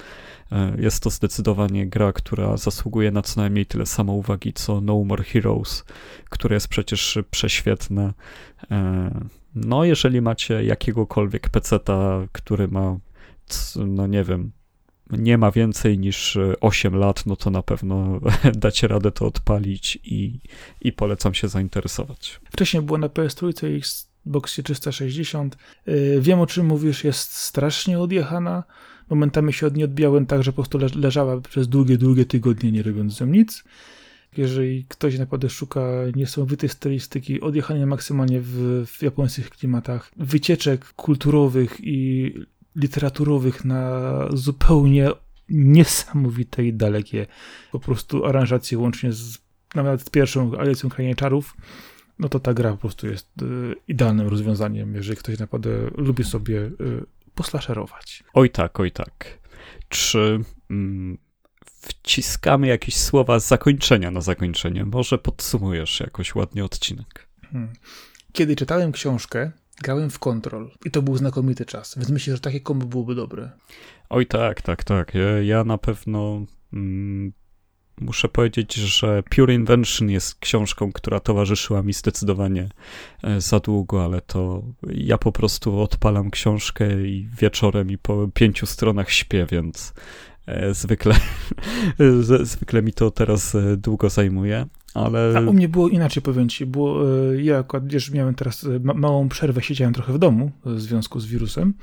E, 0.52 0.82
jest 0.82 1.04
to 1.04 1.10
zdecydowanie 1.10 1.88
gra, 1.88 2.14
która 2.14 2.58
zasługuje 2.58 3.12
na 3.12 3.22
co 3.22 3.42
najmniej 3.42 3.66
tyle 3.66 3.86
samo 3.86 4.14
uwagi 4.14 4.54
co 4.54 4.82
No 4.82 5.04
More 5.04 5.24
Heroes, 5.24 5.86
które 6.30 6.54
jest 6.54 6.68
przecież 6.68 7.18
prześwietne. 7.32 8.14
E, 8.72 9.12
no, 9.56 9.84
jeżeli 9.84 10.22
macie 10.22 10.64
jakiegokolwiek 10.64 11.50
peceta, 11.50 12.28
który 12.32 12.68
ma, 12.68 12.98
no 13.76 14.08
nie 14.08 14.24
wiem, 14.24 14.52
nie 15.10 15.38
ma 15.38 15.52
więcej 15.52 16.00
niż 16.00 16.38
8 16.62 16.96
lat, 16.96 17.26
no 17.26 17.36
to 17.36 17.50
na 17.50 17.64
pewno 17.64 18.20
dacie 18.56 18.88
radę 18.88 19.12
to 19.12 19.26
odpalić 19.26 20.00
i, 20.04 20.40
i 20.82 20.92
polecam 20.92 21.34
się 21.34 21.48
zainteresować. 21.48 22.40
Wcześniej 22.52 22.84
było 22.84 22.98
na 22.98 23.08
PS3 23.08 23.78
i 23.78 23.82
Xboxie 24.26 24.64
360. 24.64 25.58
E, 25.86 26.20
wiem 26.20 26.40
o 26.40 26.48
czym 26.48 26.66
mówisz, 26.66 27.04
jest 27.04 27.34
strasznie 27.34 28.00
odjechana 28.00 28.64
momentami 29.10 29.54
się 29.54 29.68
od 29.68 29.76
niej 29.76 29.86
odbijałem 29.86 30.26
tak, 30.26 30.44
że 30.44 30.52
po 30.52 30.56
prostu 30.56 31.00
leżała 31.00 31.42
przez 31.42 31.68
długie, 31.68 31.98
długie 31.98 32.26
tygodnie, 32.26 32.72
nie 32.72 32.84
robiąc 32.84 33.18
z 33.18 33.22
nią 33.22 33.28
nic. 33.28 33.64
Jeżeli 34.38 34.86
ktoś 34.90 35.20
naprawdę 35.20 35.50
szuka 35.50 35.82
niesamowitej 36.16 36.70
stylistyki, 36.70 37.42
odjechania 37.42 37.86
maksymalnie 37.86 38.42
w, 38.42 38.86
w 38.88 39.04
japońskich 39.04 39.50
klimatach, 39.50 40.12
wycieczek 40.18 40.94
kulturowych 40.94 41.78
i 41.80 42.34
literaturowych 42.76 43.66
na 43.66 44.12
zupełnie 44.34 45.10
niesamowite 45.50 46.66
i 46.66 46.74
dalekie 46.74 47.28
po 47.72 47.80
prostu 47.80 48.26
aranżacje 48.26 48.78
łącznie 48.78 49.14
z 49.14 49.38
nawet 49.76 50.02
z 50.02 50.10
pierwszą 50.10 50.58
Alicją 50.58 50.90
Krainie 50.90 51.16
Czarów, 51.16 51.56
no 52.20 52.30
to 52.30 52.40
ta 52.40 52.54
gra 52.54 52.72
po 52.72 52.78
prostu 52.78 53.08
jest 53.08 53.42
y, 53.42 53.76
idealnym 53.88 54.28
rozwiązaniem, 54.28 54.96
jeżeli 54.96 55.18
ktoś 55.18 55.40
naprawdę 55.40 55.70
lubi 55.98 56.24
sobie 56.24 56.58
y, 56.58 56.72
poslaszerować. 57.36 58.24
Oj 58.34 58.50
tak, 58.50 58.80
oj 58.80 58.92
tak. 58.92 59.40
Czy 59.90 60.40
mm, 60.70 61.18
wciskamy 61.66 62.68
jakieś 62.68 62.98
słowa 62.98 63.40
zakończenia 63.40 64.12
na 64.12 64.22
zakończenie? 64.22 64.86
Może 64.86 65.18
podsumujesz 65.18 66.00
jakoś 66.00 66.36
ładnie 66.36 66.66
odcinek. 66.66 67.28
Hmm. 67.52 67.74
Kiedy 68.32 68.56
czytałem 68.56 68.92
książkę, 68.92 69.52
grałem 69.82 70.10
w 70.10 70.20
Control 70.20 70.72
i 70.86 70.92
to 70.92 71.02
był 71.02 71.18
znakomity 71.18 71.66
czas, 71.66 71.96
więc 71.98 72.10
myślę, 72.10 72.36
że 72.36 72.42
takie 72.42 72.60
kombo 72.60 72.86
byłoby 72.86 73.16
dobre. 73.16 73.52
Oj 74.10 74.26
tak, 74.26 74.62
tak, 74.62 74.84
tak. 74.84 75.14
Ja, 75.16 75.42
ja 75.42 75.64
na 75.64 75.78
pewno 75.78 76.46
mm, 76.74 77.34
muszę 78.02 78.30
powiedzieć, 78.30 78.74
że 78.76 79.24
Pure 79.24 79.54
Invention 79.54 80.10
jest 80.10 80.40
książką, 80.40 80.92
która 80.92 81.20
towarzyszyła 81.20 81.84
mi 81.84 81.94
zdecydowanie 81.94 82.70
e, 83.24 83.42
za 83.42 83.60
długo, 83.60 84.06
ale 84.06 84.22
to 84.22 84.64
ja 84.88 85.18
po 85.18 85.32
prostu 85.32 85.80
odpalam 85.80 86.32
książkę 86.32 87.08
i 87.08 87.30
wieczorem 87.42 87.92
i 87.92 87.98
po 87.98 88.28
pięciu 88.34 88.66
stronach 88.66 89.12
śpię, 89.12 89.48
więc 89.52 89.94
e, 90.46 90.74
zwykle, 90.74 91.16
zwykle 92.42 92.82
mi 92.82 92.94
to 92.94 93.12
teraz 93.12 93.56
e, 93.56 93.78
długo 93.78 94.10
zajmuje. 94.10 94.66
Ale... 94.94 95.34
A 95.38 95.42
u 95.42 95.54
mnie 95.54 95.70
było 95.70 95.90
inaczej, 95.90 96.24
powiem 96.24 96.50
ci, 96.50 96.66
było, 96.66 97.04
ja 97.34 97.60
akurat, 97.60 97.88
wiesz, 97.88 98.12
miałem 98.12 98.36
teraz 98.36 98.68
ma 98.84 98.94
małą 98.94 99.30
przerwę, 99.30 99.62
siedziałem 99.62 99.94
trochę 99.94 100.14
w 100.14 100.20
domu 100.20 100.52
w 100.66 100.82
związku 100.82 101.20
z 101.20 101.26
wirusem, 101.26 101.74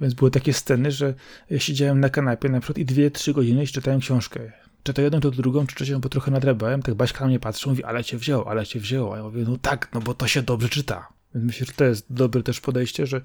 więc 0.00 0.14
były 0.14 0.30
takie 0.30 0.52
sceny, 0.52 0.90
że 0.90 1.14
siedziałem 1.58 2.00
na 2.00 2.08
kanapie 2.08 2.48
na 2.48 2.60
przykład 2.60 2.78
i 2.78 2.84
dwie, 2.84 3.10
trzy 3.10 3.32
godziny 3.32 3.64
i 3.64 3.66
czytałem 3.66 4.00
książkę 4.00 4.52
czy 4.84 4.94
to 4.94 5.02
jedną, 5.02 5.20
czy 5.20 5.30
to 5.30 5.36
drugą, 5.36 5.66
czy 5.66 5.76
trzecią, 5.76 6.00
bo 6.00 6.08
trochę 6.08 6.30
nadrebałem, 6.30 6.82
tak 6.82 6.94
Baśka 6.94 7.20
na 7.20 7.26
mnie 7.26 7.40
patrzy, 7.40 7.68
mówi, 7.68 7.84
ale 7.84 8.04
cię 8.04 8.18
wziął, 8.18 8.48
ale 8.48 8.66
cię 8.66 8.80
wziął, 8.80 9.12
a 9.12 9.16
ja 9.16 9.22
mówię, 9.22 9.44
no 9.48 9.56
tak, 9.56 9.88
no 9.94 10.00
bo 10.00 10.14
to 10.14 10.26
się 10.26 10.42
dobrze 10.42 10.68
czyta. 10.68 11.08
Więc 11.34 11.46
myślę, 11.46 11.66
że 11.66 11.72
to 11.72 11.84
jest 11.84 12.06
dobre 12.10 12.42
też 12.42 12.60
podejście, 12.60 13.06
że 13.06 13.20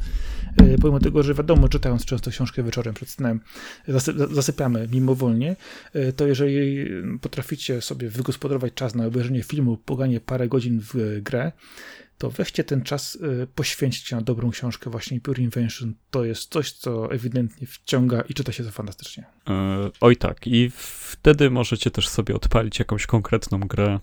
yy, 0.62 0.78
pomimo 0.82 1.00
tego, 1.00 1.24
że 1.24 1.34
wiadomo, 1.34 1.70
czytając 1.70 2.06
często 2.06 2.32
książkę 2.32 2.64
wieczorem 2.64 2.94
przed 2.94 3.10
snem, 3.10 3.40
zasy 3.88 4.14
zasypiamy 4.32 4.88
mimowolnie, 4.92 5.56
yy, 5.94 6.14
to 6.14 6.28
jeżeli 6.28 6.86
potraficie 7.22 7.82
sobie 7.82 8.10
wygospodarować 8.10 8.74
czas 8.74 8.96
na 8.96 9.06
obejrzenie 9.06 9.44
filmu, 9.44 9.78
poganie 9.78 10.20
parę 10.20 10.48
godzin 10.48 10.82
w 10.94 11.22
grę, 11.22 11.52
to 12.20 12.30
weźcie 12.30 12.64
ten 12.64 12.82
czas, 12.82 13.16
y, 13.16 13.48
poświęćcie 13.56 14.16
na 14.16 14.22
dobrą 14.22 14.52
książkę. 14.52 14.90
Właśnie 14.90 15.22
Pure 15.22 15.44
Invention 15.44 15.94
to 16.12 16.26
jest 16.26 16.52
coś, 16.52 16.72
co 16.72 17.12
ewidentnie 17.12 17.68
wciąga 17.68 18.22
i 18.22 18.34
czyta 18.34 18.52
się 18.52 18.64
to 18.64 18.72
fantastycznie. 18.72 19.24
E, 19.50 19.90
oj 20.02 20.18
tak, 20.18 20.48
i 20.48 20.72
wtedy 20.76 21.50
możecie 21.50 21.92
też 21.92 22.08
sobie 22.08 22.36
odpalić 22.36 22.80
jakąś 22.80 23.06
konkretną 23.06 23.60
grę. 23.60 24.00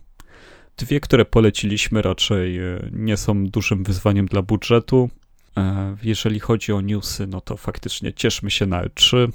Dwie, 0.77 1.01
które 1.01 1.25
poleciliśmy, 1.25 2.03
raczej 2.03 2.59
e, 2.59 2.63
nie 2.93 3.17
są 3.17 3.47
dużym 3.47 3.85
wyzwaniem 3.85 4.27
dla 4.27 4.43
budżetu. 4.43 5.11
E, 5.57 5.97
jeżeli 6.03 6.41
chodzi 6.41 6.73
o 6.73 6.81
newsy, 6.81 7.27
no 7.27 7.41
to 7.41 7.57
faktycznie 7.57 8.13
cieszmy 8.13 8.51
się 8.51 8.67
na 8.67 8.85
L3. 8.85 9.29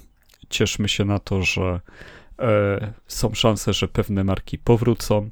Cieszmy 0.49 0.89
się 0.89 1.05
na 1.05 1.19
to, 1.19 1.43
że 1.43 1.79
są 3.07 3.33
szanse, 3.33 3.73
że 3.73 3.87
pewne 3.87 4.23
marki 4.23 4.57
powrócą. 4.57 5.29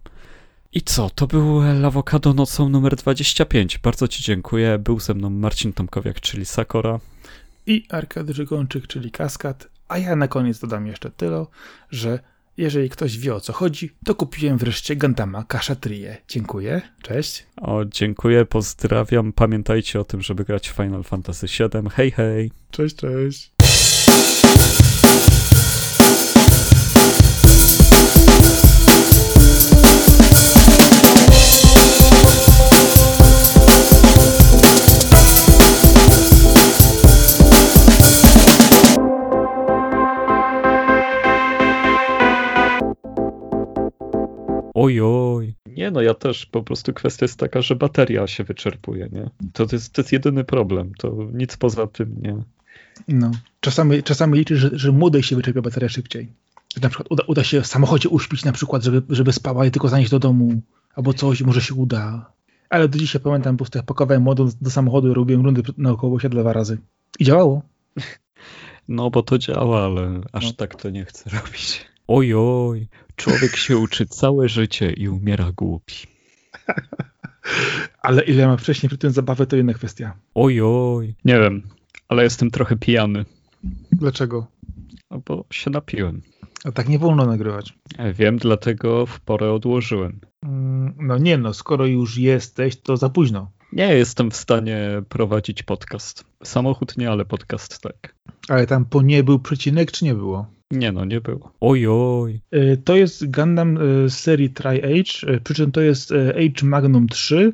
I 0.73 0.81
co? 0.81 1.09
To 1.09 1.27
był 1.27 1.61
Lawokado 1.81 2.33
nocą 2.33 2.69
numer 2.69 2.95
25. 2.95 3.77
Bardzo 3.77 4.07
Ci 4.07 4.23
dziękuję. 4.23 4.79
Był 4.79 4.99
ze 4.99 5.13
mną 5.13 5.29
Marcin 5.29 5.73
Tomkowiak, 5.73 6.21
czyli 6.21 6.45
Sakora. 6.45 6.99
I 7.65 7.85
Arkady 7.89 8.33
Żygończyk, 8.33 8.87
czyli 8.87 9.11
Kaskad. 9.11 9.67
A 9.87 9.97
ja 9.97 10.15
na 10.15 10.27
koniec 10.27 10.59
dodam 10.59 10.87
jeszcze 10.87 11.11
tyle, 11.11 11.45
że 11.91 12.19
jeżeli 12.57 12.89
ktoś 12.89 13.17
wie 13.17 13.35
o 13.35 13.39
co 13.39 13.53
chodzi, 13.53 13.89
to 14.05 14.15
kupiłem 14.15 14.57
wreszcie 14.57 14.95
Gandama 14.95 15.43
Kashatrię. 15.43 16.17
Dziękuję, 16.27 16.81
cześć. 17.01 17.45
O, 17.61 17.85
dziękuję, 17.85 18.45
pozdrawiam. 18.45 19.33
Pamiętajcie 19.33 19.99
o 19.99 20.03
tym, 20.03 20.21
żeby 20.21 20.45
grać 20.45 20.69
w 20.69 20.73
Final 20.73 21.03
Fantasy 21.03 21.47
VII. 21.47 21.89
Hej, 21.89 22.11
hej. 22.11 22.51
Cześć, 22.71 22.95
cześć. 22.95 23.58
Ojoj. 44.79 45.53
Nie 45.67 45.91
no, 45.91 46.01
ja 46.01 46.13
też 46.13 46.45
po 46.45 46.63
prostu 46.63 46.93
kwestia 46.93 47.23
jest 47.23 47.39
taka, 47.39 47.61
że 47.61 47.75
bateria 47.75 48.27
się 48.27 48.43
wyczerpuje, 48.43 49.09
nie? 49.11 49.29
To, 49.53 49.65
to, 49.65 49.75
jest, 49.75 49.93
to 49.93 50.01
jest 50.01 50.11
jedyny 50.11 50.43
problem, 50.43 50.91
to 50.97 51.17
nic 51.33 51.57
poza 51.57 51.87
tym 51.87 52.15
nie. 52.21 52.43
No, 53.07 53.31
czasami, 53.59 54.03
czasami 54.03 54.37
liczy, 54.37 54.57
że, 54.57 54.69
że 54.73 54.91
młodej 54.91 55.23
się 55.23 55.35
wyczerpia 55.35 55.61
bateria 55.61 55.89
szybciej. 55.89 56.27
Że 56.75 56.81
na 56.81 56.89
przykład 56.89 57.11
uda, 57.11 57.23
uda 57.27 57.43
się 57.43 57.61
w 57.61 57.67
samochodzie 57.67 58.09
uśpić 58.09 58.45
na 58.45 58.51
przykład, 58.51 58.83
żeby, 58.83 59.15
żeby 59.15 59.33
spała 59.33 59.65
i 59.65 59.71
tylko 59.71 59.89
zanieść 59.89 60.11
do 60.11 60.19
domu, 60.19 60.61
albo 60.95 61.13
coś, 61.13 61.41
może 61.41 61.61
się 61.61 61.73
uda. 61.73 62.31
Ale 62.69 62.87
do 62.87 62.97
dzisiaj 62.97 63.21
pamiętam, 63.21 63.55
po 63.55 63.57
prostu 63.57 63.77
jak 63.77 63.85
pakowałem 63.85 64.23
młodą 64.23 64.49
do 64.61 64.69
samochodu, 64.69 65.13
robiłem 65.13 65.45
rundy 65.45 65.61
naokoło 65.77 66.15
osiedla 66.15 66.41
dwa 66.41 66.53
razy. 66.53 66.77
I 67.19 67.25
działało. 67.25 67.61
No, 68.87 69.09
bo 69.09 69.23
to 69.23 69.37
działa, 69.37 69.85
ale 69.85 70.21
aż 70.31 70.45
no. 70.45 70.53
tak 70.53 70.75
to 70.75 70.89
nie 70.89 71.05
chcę 71.05 71.29
robić. 71.29 71.85
Ojoj, 72.07 72.87
człowiek 73.19 73.55
się 73.55 73.77
uczy 73.77 74.05
całe 74.05 74.49
życie 74.49 74.91
i 74.91 75.09
umiera 75.09 75.51
głupi. 75.51 75.95
Ale 78.01 78.23
ile 78.23 78.47
ma 78.47 78.57
wcześniej 78.57 78.89
przy 78.89 78.97
tym 78.97 79.11
zabawę, 79.11 79.45
to 79.45 79.57
inna 79.57 79.73
kwestia. 79.73 80.13
Ojoj, 80.35 81.15
nie 81.25 81.39
wiem, 81.39 81.61
ale 82.07 82.23
jestem 82.23 82.51
trochę 82.51 82.75
pijany. 82.77 83.25
Dlaczego? 83.91 84.47
No 85.11 85.21
bo 85.25 85.45
się 85.51 85.69
napiłem. 85.69 86.21
A 86.65 86.71
tak 86.71 86.89
nie 86.89 86.99
wolno 86.99 87.25
nagrywać. 87.25 87.73
Wiem, 88.13 88.37
dlatego 88.37 89.05
w 89.05 89.19
porę 89.19 89.53
odłożyłem. 89.53 90.19
Mm, 90.43 90.93
no 90.97 91.17
nie 91.17 91.37
no, 91.37 91.53
skoro 91.53 91.85
już 91.85 92.17
jesteś, 92.17 92.81
to 92.81 92.97
za 92.97 93.09
późno. 93.09 93.51
Nie 93.73 93.95
jestem 93.95 94.31
w 94.31 94.35
stanie 94.35 95.01
prowadzić 95.09 95.63
podcast. 95.63 96.25
Samochód 96.43 96.97
nie, 96.97 97.11
ale 97.11 97.25
podcast 97.25 97.81
tak. 97.81 98.15
Ale 98.49 98.67
tam 98.67 98.85
po 98.85 99.01
nie 99.01 99.23
był 99.23 99.39
przecinek, 99.39 99.91
czy 99.91 100.05
nie 100.05 100.15
było? 100.15 100.58
Nie 100.71 100.91
no, 100.91 101.05
nie 101.05 101.21
było. 101.21 101.51
Ojoj. 101.61 102.41
E, 102.51 102.77
to 102.77 102.95
jest 102.95 103.31
Gundam 103.31 103.77
z 103.77 103.81
e, 104.05 104.09
serii 104.09 104.49
Tri-Age, 104.49 105.27
e, 105.27 105.39
przy 105.39 105.53
czym 105.53 105.71
to 105.71 105.81
jest 105.81 106.11
Age 106.11 106.67
Magnum 106.67 107.07
3, 107.07 107.53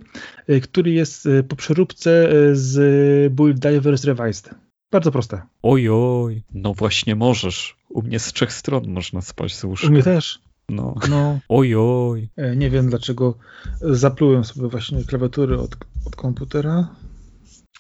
który 0.64 0.92
jest 0.92 1.28
po 1.48 1.56
przeróbce 1.56 2.30
z 2.54 3.34
Build 3.34 3.60
Divers 3.60 4.04
Revised. 4.04 4.56
Bardzo 4.92 5.12
proste. 5.12 5.42
Ojoj. 5.64 6.44
No 6.54 6.74
właśnie 6.74 7.16
możesz. 7.16 7.78
U 7.90 8.02
mnie 8.02 8.20
z 8.20 8.34
trzech 8.34 8.54
stron 8.54 8.88
można 8.88 9.22
spać 9.22 9.56
z 9.56 9.64
łóżka. 9.64 9.88
U 9.88 9.92
mnie 9.92 10.04
też. 10.04 10.40
No. 10.70 10.96
No, 11.10 11.40
Oj, 11.50 11.76
oj. 11.76 12.30
e, 12.36 12.56
nie 12.56 12.70
wiem 12.70 12.90
dlaczego 12.90 13.38
zaplułem 13.82 14.44
sobie 14.44 14.68
właśnie 14.68 15.04
klawiatury 15.04 15.58
od, 15.58 15.76
od 16.06 16.16
komputera. 16.16 16.88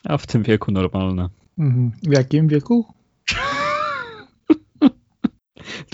A 0.03 0.17
w 0.17 0.27
tym 0.27 0.43
wieku 0.43 0.71
normalne. 0.71 1.29
Mhm. 1.59 1.91
W 2.03 2.11
jakim 2.11 2.47
wieku? 2.47 2.85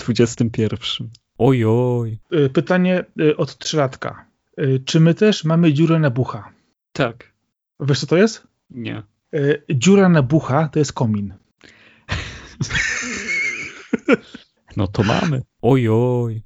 21. 0.06 0.78
Oj, 1.38 1.64
oj. 1.64 2.18
E, 2.30 2.48
Pytanie 2.48 3.04
e, 3.20 3.36
od 3.36 3.58
trzylatka. 3.58 4.26
E, 4.56 4.78
Czy 4.78 5.00
my 5.00 5.14
też 5.14 5.44
mamy 5.44 5.72
dziurę 5.72 5.98
na 5.98 6.10
bucha? 6.10 6.52
Tak. 6.92 7.32
Wiesz 7.80 8.00
co 8.00 8.06
to 8.06 8.16
jest? 8.16 8.46
Nie. 8.70 9.02
Dziura 9.70 10.08
na 10.08 10.22
bucha 10.22 10.68
to 10.68 10.78
jest 10.78 10.92
komin. 10.92 11.34
No 14.76 14.86
to 14.86 15.02
mamy. 15.02 15.42
Oj, 15.62 15.88
oj. 15.88 16.40